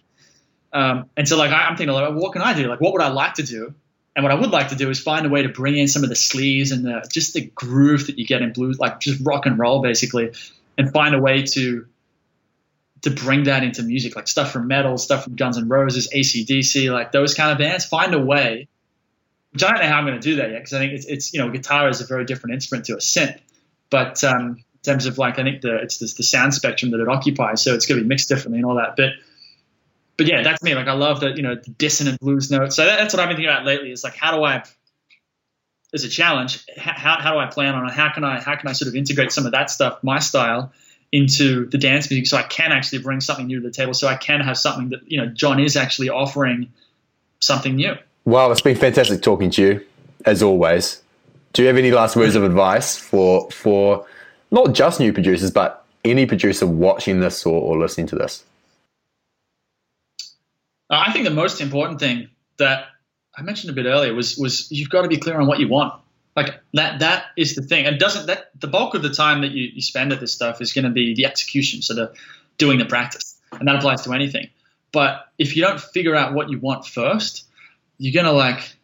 Um, 0.71 1.09
and 1.17 1.27
so 1.27 1.39
like 1.39 1.51
I, 1.51 1.71
am 1.71 1.77
thinking, 1.77 1.95
like, 1.95 2.15
what 2.15 2.35
can 2.35 2.43
I 2.43 2.53
do? 2.53 2.69
Like, 2.69 2.81
what 2.81 2.93
would 2.93 3.03
I 3.03 3.09
like 3.09 3.35
to 3.35 3.43
do? 3.43 3.75
And 4.15 4.23
what 4.23 4.33
I 4.33 4.35
would 4.35 4.51
like 4.51 4.69
to 4.69 4.75
do 4.75 4.91
is 4.91 5.01
find 5.01 5.25
a 5.25 5.29
way 5.31 5.43
to 5.43 5.49
bring 5.49 5.79
in 5.79 5.89
some 5.89 6.03
of 6.03 6.11
the 6.11 6.17
sleeves 6.17 6.73
and 6.73 6.85
the, 6.85 7.09
just 7.11 7.33
the 7.33 7.47
groove 7.55 8.09
that 8.09 8.19
you 8.19 8.27
get 8.27 8.43
in 8.43 8.53
blues, 8.53 8.79
like 8.79 9.01
just 9.01 9.25
rock 9.25 9.47
and 9.47 9.59
roll 9.59 9.81
basically, 9.81 10.33
and 10.77 10.93
find 10.93 11.15
a 11.15 11.21
way 11.21 11.45
to 11.45 11.87
to 13.03 13.11
bring 13.11 13.45
that 13.45 13.63
into 13.63 13.83
music, 13.83 14.17
like 14.17 14.29
stuff 14.29 14.53
from 14.53 14.67
metal, 14.67 14.99
stuff 14.99 15.25
from 15.25 15.37
Guns 15.37 15.57
N' 15.57 15.69
Roses, 15.69 16.11
ACDC, 16.15 16.93
like 16.93 17.13
those 17.13 17.35
kind 17.35 17.53
of 17.53 17.59
bands. 17.59 17.85
Find 17.85 18.15
a 18.15 18.21
way 18.21 18.69
which 19.53 19.65
I 19.65 19.71
don't 19.71 19.81
know 19.81 19.89
how 19.89 19.99
I'm 19.99 20.07
going 20.07 20.21
to 20.21 20.31
do 20.31 20.37
that 20.37 20.51
yet 20.51 20.59
because 20.59 20.75
I 20.75 20.79
think 20.79 20.93
it's, 20.93 21.07
it's 21.07 21.33
you 21.33 21.41
know 21.41 21.51
guitar 21.51 21.89
is 21.89 22.01
a 22.01 22.07
very 22.07 22.25
different 22.25 22.55
instrument 22.55 22.87
to 22.87 22.95
a 22.95 22.99
synth, 22.99 23.41
but 23.91 24.23
um, 24.25 24.51
in 24.51 24.83
terms 24.85 25.07
of 25.07 25.19
like 25.19 25.39
I 25.39 25.43
think 25.43 25.63
the 25.63 25.77
it's 25.77 25.99
the, 25.99 26.13
the 26.17 26.23
sound 26.23 26.55
spectrum 26.55 26.91
that 26.93 27.01
it 27.01 27.09
occupies, 27.09 27.63
so 27.63 27.75
it's 27.75 27.87
going 27.87 27.99
to 27.99 28.05
be 28.05 28.09
mixed 28.09 28.29
differently 28.29 28.59
and 28.59 28.67
all 28.67 28.77
that. 28.77 28.97
But 28.97 29.11
but 30.17 30.27
yeah, 30.27 30.43
that's 30.43 30.63
me. 30.63 30.75
Like 30.75 30.89
I 30.89 30.93
love 30.93 31.21
the 31.21 31.31
you 31.31 31.43
know 31.43 31.55
the 31.55 31.71
dissonant 31.71 32.21
blues 32.21 32.51
notes. 32.51 32.77
So 32.77 32.85
that's 32.85 33.15
what 33.15 33.21
I've 33.21 33.29
been 33.29 33.37
thinking 33.37 33.53
about 33.53 33.65
lately. 33.65 33.91
Is 33.91 34.05
like 34.05 34.17
how 34.17 34.37
do 34.37 34.45
I 34.45 34.63
as 35.95 36.05
a 36.05 36.09
challenge, 36.09 36.67
how, 36.77 37.19
how 37.19 37.33
do 37.33 37.39
I 37.39 37.47
plan 37.47 37.75
on 37.75 37.89
it? 37.89 37.93
How 37.93 38.13
can 38.13 38.23
I 38.23 38.41
how 38.41 38.57
can 38.57 38.69
I 38.69 38.73
sort 38.73 38.89
of 38.89 38.95
integrate 38.95 39.33
some 39.33 39.47
of 39.47 39.53
that 39.53 39.71
stuff, 39.71 40.05
my 40.05 40.19
style, 40.19 40.73
into 41.11 41.67
the 41.67 41.79
dance 41.79 42.11
music, 42.11 42.27
so 42.27 42.37
I 42.37 42.43
can 42.43 42.73
actually 42.73 42.99
bring 42.99 43.21
something 43.21 43.47
new 43.47 43.61
to 43.61 43.67
the 43.67 43.73
table, 43.73 43.95
so 43.95 44.09
I 44.09 44.17
can 44.17 44.41
have 44.41 44.59
something 44.59 44.91
that 44.91 45.11
you 45.11 45.19
know 45.19 45.27
John 45.27 45.61
is 45.61 45.77
actually 45.77 46.11
offering 46.11 46.73
something 47.41 47.77
new. 47.77 47.95
Well, 48.25 48.53
it's 48.53 48.61
been 48.61 48.77
fantastic 48.77 49.23
talking 49.23 49.51
to 49.53 49.63
you, 49.63 49.87
as 50.27 50.43
always. 50.43 51.03
Do 51.55 51.63
you 51.63 51.69
have 51.69 51.79
any 51.79 51.91
last 51.91 52.15
words 52.15 52.35
of 52.35 52.45
advice 52.45 52.97
for 52.97 53.51
for 53.51 54.07
not 54.51 54.75
just 54.75 55.01
new 55.01 55.13
producers, 55.13 55.51
but 55.51 55.85
any 56.05 56.27
producer 56.27 56.67
watching 56.67 57.21
this 57.21 57.45
or, 57.47 57.61
or 57.61 57.79
listening 57.79 58.07
to 58.09 58.17
this? 58.17 58.45
I 60.91 61.13
think 61.13 61.25
the 61.25 61.35
most 61.35 61.61
important 61.61 62.01
thing 62.01 62.29
that 62.59 62.87
I 63.37 63.43
mentioned 63.43 63.71
a 63.71 63.75
bit 63.75 63.87
earlier 63.87 64.15
was 64.15 64.37
was 64.37 64.71
you've 64.71 64.91
got 64.91 65.03
to 65.03 65.09
be 65.09 65.17
clear 65.17 65.41
on 65.41 65.47
what 65.47 65.59
you 65.59 65.69
want. 65.69 65.95
Like 66.39 66.61
that 66.75 67.01
that 67.01 67.25
is 67.37 67.57
the 67.57 67.63
thing. 67.63 67.87
And 67.87 67.99
doesn't 67.99 68.27
that 68.27 68.51
the 68.61 68.69
bulk 68.69 68.95
of 68.95 69.03
the 69.03 69.11
time 69.11 69.41
that 69.41 69.51
you, 69.51 69.71
you 69.75 69.83
spend 69.83 70.13
at 70.13 70.21
this 70.21 70.33
stuff 70.33 70.61
is 70.61 70.73
going 70.73 70.85
to 70.85 70.91
be 70.91 71.13
the 71.13 71.27
execution, 71.27 71.83
so 71.83 71.95
the 71.95 72.15
doing 72.59 72.79
the 72.79 72.85
practice, 72.85 73.41
and 73.53 73.67
that 73.67 73.75
applies 73.75 74.03
to 74.03 74.13
anything. 74.13 74.49
But 74.93 75.27
if 75.37 75.57
you 75.57 75.63
don't 75.63 75.81
figure 75.81 76.15
out 76.15 76.35
what 76.35 76.49
you 76.49 76.61
want 76.61 76.87
first, 76.87 77.45
you're 77.99 78.15
gonna 78.15 78.37
like 78.37 78.77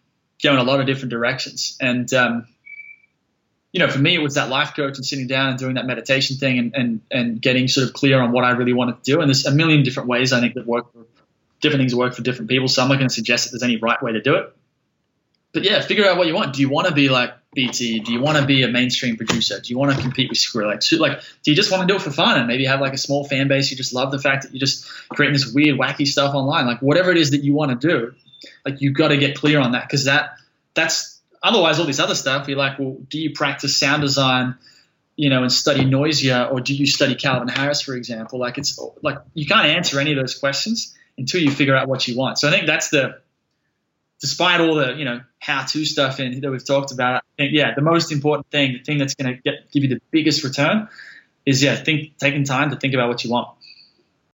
go 0.43 0.53
in 0.53 0.59
a 0.59 0.65
lot 0.65 0.81
of 0.81 0.87
different 0.87 1.11
directions. 1.11 1.77
And 1.81 2.13
um, 2.13 2.49
you 3.73 3.79
know, 3.79 3.89
for 3.89 4.01
me, 4.01 4.17
it 4.17 4.23
was 4.23 4.35
that 4.35 4.49
life 4.49 4.75
coach 4.75 4.97
and 4.97 5.07
sitting 5.07 5.29
down 5.29 5.51
and 5.51 5.59
doing 5.59 5.75
that 5.75 5.87
meditation 5.87 6.37
thing 6.37 6.59
and 6.59 6.75
and 6.75 7.01
and 7.13 7.41
getting 7.41 7.69
sort 7.69 7.87
of 7.87 7.93
clear 7.93 8.21
on 8.21 8.33
what 8.33 8.43
I 8.43 8.51
really 8.51 8.73
wanted 8.73 9.05
to 9.05 9.13
do. 9.13 9.21
And 9.21 9.29
there's 9.29 9.47
a 9.47 9.55
million 9.55 9.85
different 9.85 10.09
ways 10.09 10.33
I 10.33 10.41
think 10.41 10.55
that 10.55 10.67
work 10.67 10.93
for 10.93 11.07
different 11.61 11.83
things 11.83 11.95
work 11.95 12.15
for 12.15 12.23
different 12.23 12.51
people. 12.51 12.67
So 12.67 12.83
I'm 12.83 12.89
not 12.89 12.97
going 12.97 13.09
to 13.09 13.15
suggest 13.15 13.45
that 13.45 13.53
there's 13.53 13.63
any 13.63 13.77
right 13.77 14.03
way 14.03 14.11
to 14.11 14.21
do 14.21 14.35
it. 14.35 14.53
But 15.55 15.63
yeah, 15.63 15.81
figure 15.81 16.05
out 16.05 16.19
what 16.19 16.27
you 16.27 16.35
want. 16.35 16.53
Do 16.53 16.61
you 16.61 16.69
want 16.69 16.89
to 16.89 16.95
be 16.95 17.09
like 17.09 17.33
BT? 17.55 18.01
Do 18.01 18.13
you 18.13 18.21
want 18.21 18.39
to 18.39 18.45
be 18.45 18.63
a 18.63 18.69
mainstream 18.69 19.17
producer? 19.17 19.61
Do 19.61 19.71
you 19.71 19.79
want 19.79 19.95
to 19.95 20.01
compete 20.01 20.29
with 20.29 20.39
Skrillex? 20.39 20.99
Like, 20.99 21.21
do 21.43 21.51
you 21.51 21.57
just 21.57 21.71
want 21.71 21.83
to 21.83 21.87
do 21.87 21.97
it 21.97 22.03
for 22.03 22.11
fun 22.11 22.39
and 22.39 22.47
maybe 22.47 22.65
have 22.67 22.81
like 22.81 22.93
a 22.93 22.99
small 22.99 23.25
fan 23.25 23.49
base? 23.49 23.71
You 23.71 23.77
just 23.77 23.95
love 23.95 24.11
the 24.11 24.19
fact 24.19 24.45
that 24.45 24.53
you're 24.53 24.61
just 24.61 24.89
creating 25.11 25.35
this 25.35 25.53
weird, 25.53 25.79
wacky 25.79 26.07
stuff 26.07 26.35
online. 26.35 26.67
Like, 26.67 26.81
whatever 26.81 27.11
it 27.11 27.19
is 27.19 27.31
that 27.31 27.43
you 27.43 27.55
want 27.55 27.81
to 27.81 27.89
do, 27.89 28.15
like 28.65 28.81
you've 28.81 28.95
got 28.95 29.09
to 29.09 29.17
get 29.17 29.37
clear 29.37 29.61
on 29.61 29.73
that 29.73 29.83
because 29.87 30.05
that 30.05 30.37
that's 30.75 31.21
otherwise 31.43 31.79
all 31.79 31.87
this 31.87 32.01
other 32.01 32.15
stuff. 32.15 32.49
You're 32.49 32.59
like, 32.59 32.79
well, 32.79 32.97
do 33.09 33.19
you 33.19 33.33
practice 33.33 33.77
sound 33.77 34.03
design? 34.03 34.57
you 35.17 35.31
know, 35.31 35.43
and 35.43 35.53
study 35.53 35.85
Noisia, 35.85 36.51
or 36.51 36.61
do 36.61 36.75
you 36.75 36.87
study 36.87 37.15
Calvin 37.15 37.49
Harris, 37.49 37.81
for 37.81 37.95
example? 37.95 38.39
Like 38.39 38.59
it's 38.59 38.79
like 39.03 39.19
you 39.33 39.47
can't 39.47 39.67
answer 39.67 40.01
any 40.01 40.13
of 40.13 40.19
those 40.19 40.37
questions 40.37 40.95
until 41.17 41.41
you 41.41 41.51
figure 41.51 41.77
out 41.77 41.89
what 41.89 42.09
you 42.09 42.17
want. 42.17 42.39
So 42.39 42.49
I 42.49 42.51
think 42.51 42.67
that's 42.67 42.91
the, 42.91 43.21
despite 44.21 44.61
all 44.61 44.75
the 44.75 44.95
you 44.95 45.05
know 45.05 45.21
how-to 45.39 45.85
stuff 45.85 46.21
in 46.21 46.41
that 46.41 46.51
we've 46.51 46.67
talked 46.67 46.93
about, 46.93 47.17
I 47.17 47.21
think 47.37 47.53
yeah, 47.53 47.75
the 47.75 47.83
most 47.83 48.13
important 48.13 48.51
thing, 48.51 48.73
the 48.73 48.79
thing 48.79 48.99
that's 48.99 49.15
going 49.15 49.41
to 49.45 49.53
give 49.73 49.83
you 49.83 49.89
the 49.89 50.01
biggest 50.11 50.45
return, 50.45 50.89
is 51.45 51.63
yeah, 51.63 51.77
think 51.77 52.19
taking 52.19 52.45
time 52.45 52.71
to 52.71 52.77
think 52.77 52.95
about 52.95 53.09
what 53.09 53.25
you 53.25 53.31
want. 53.31 53.49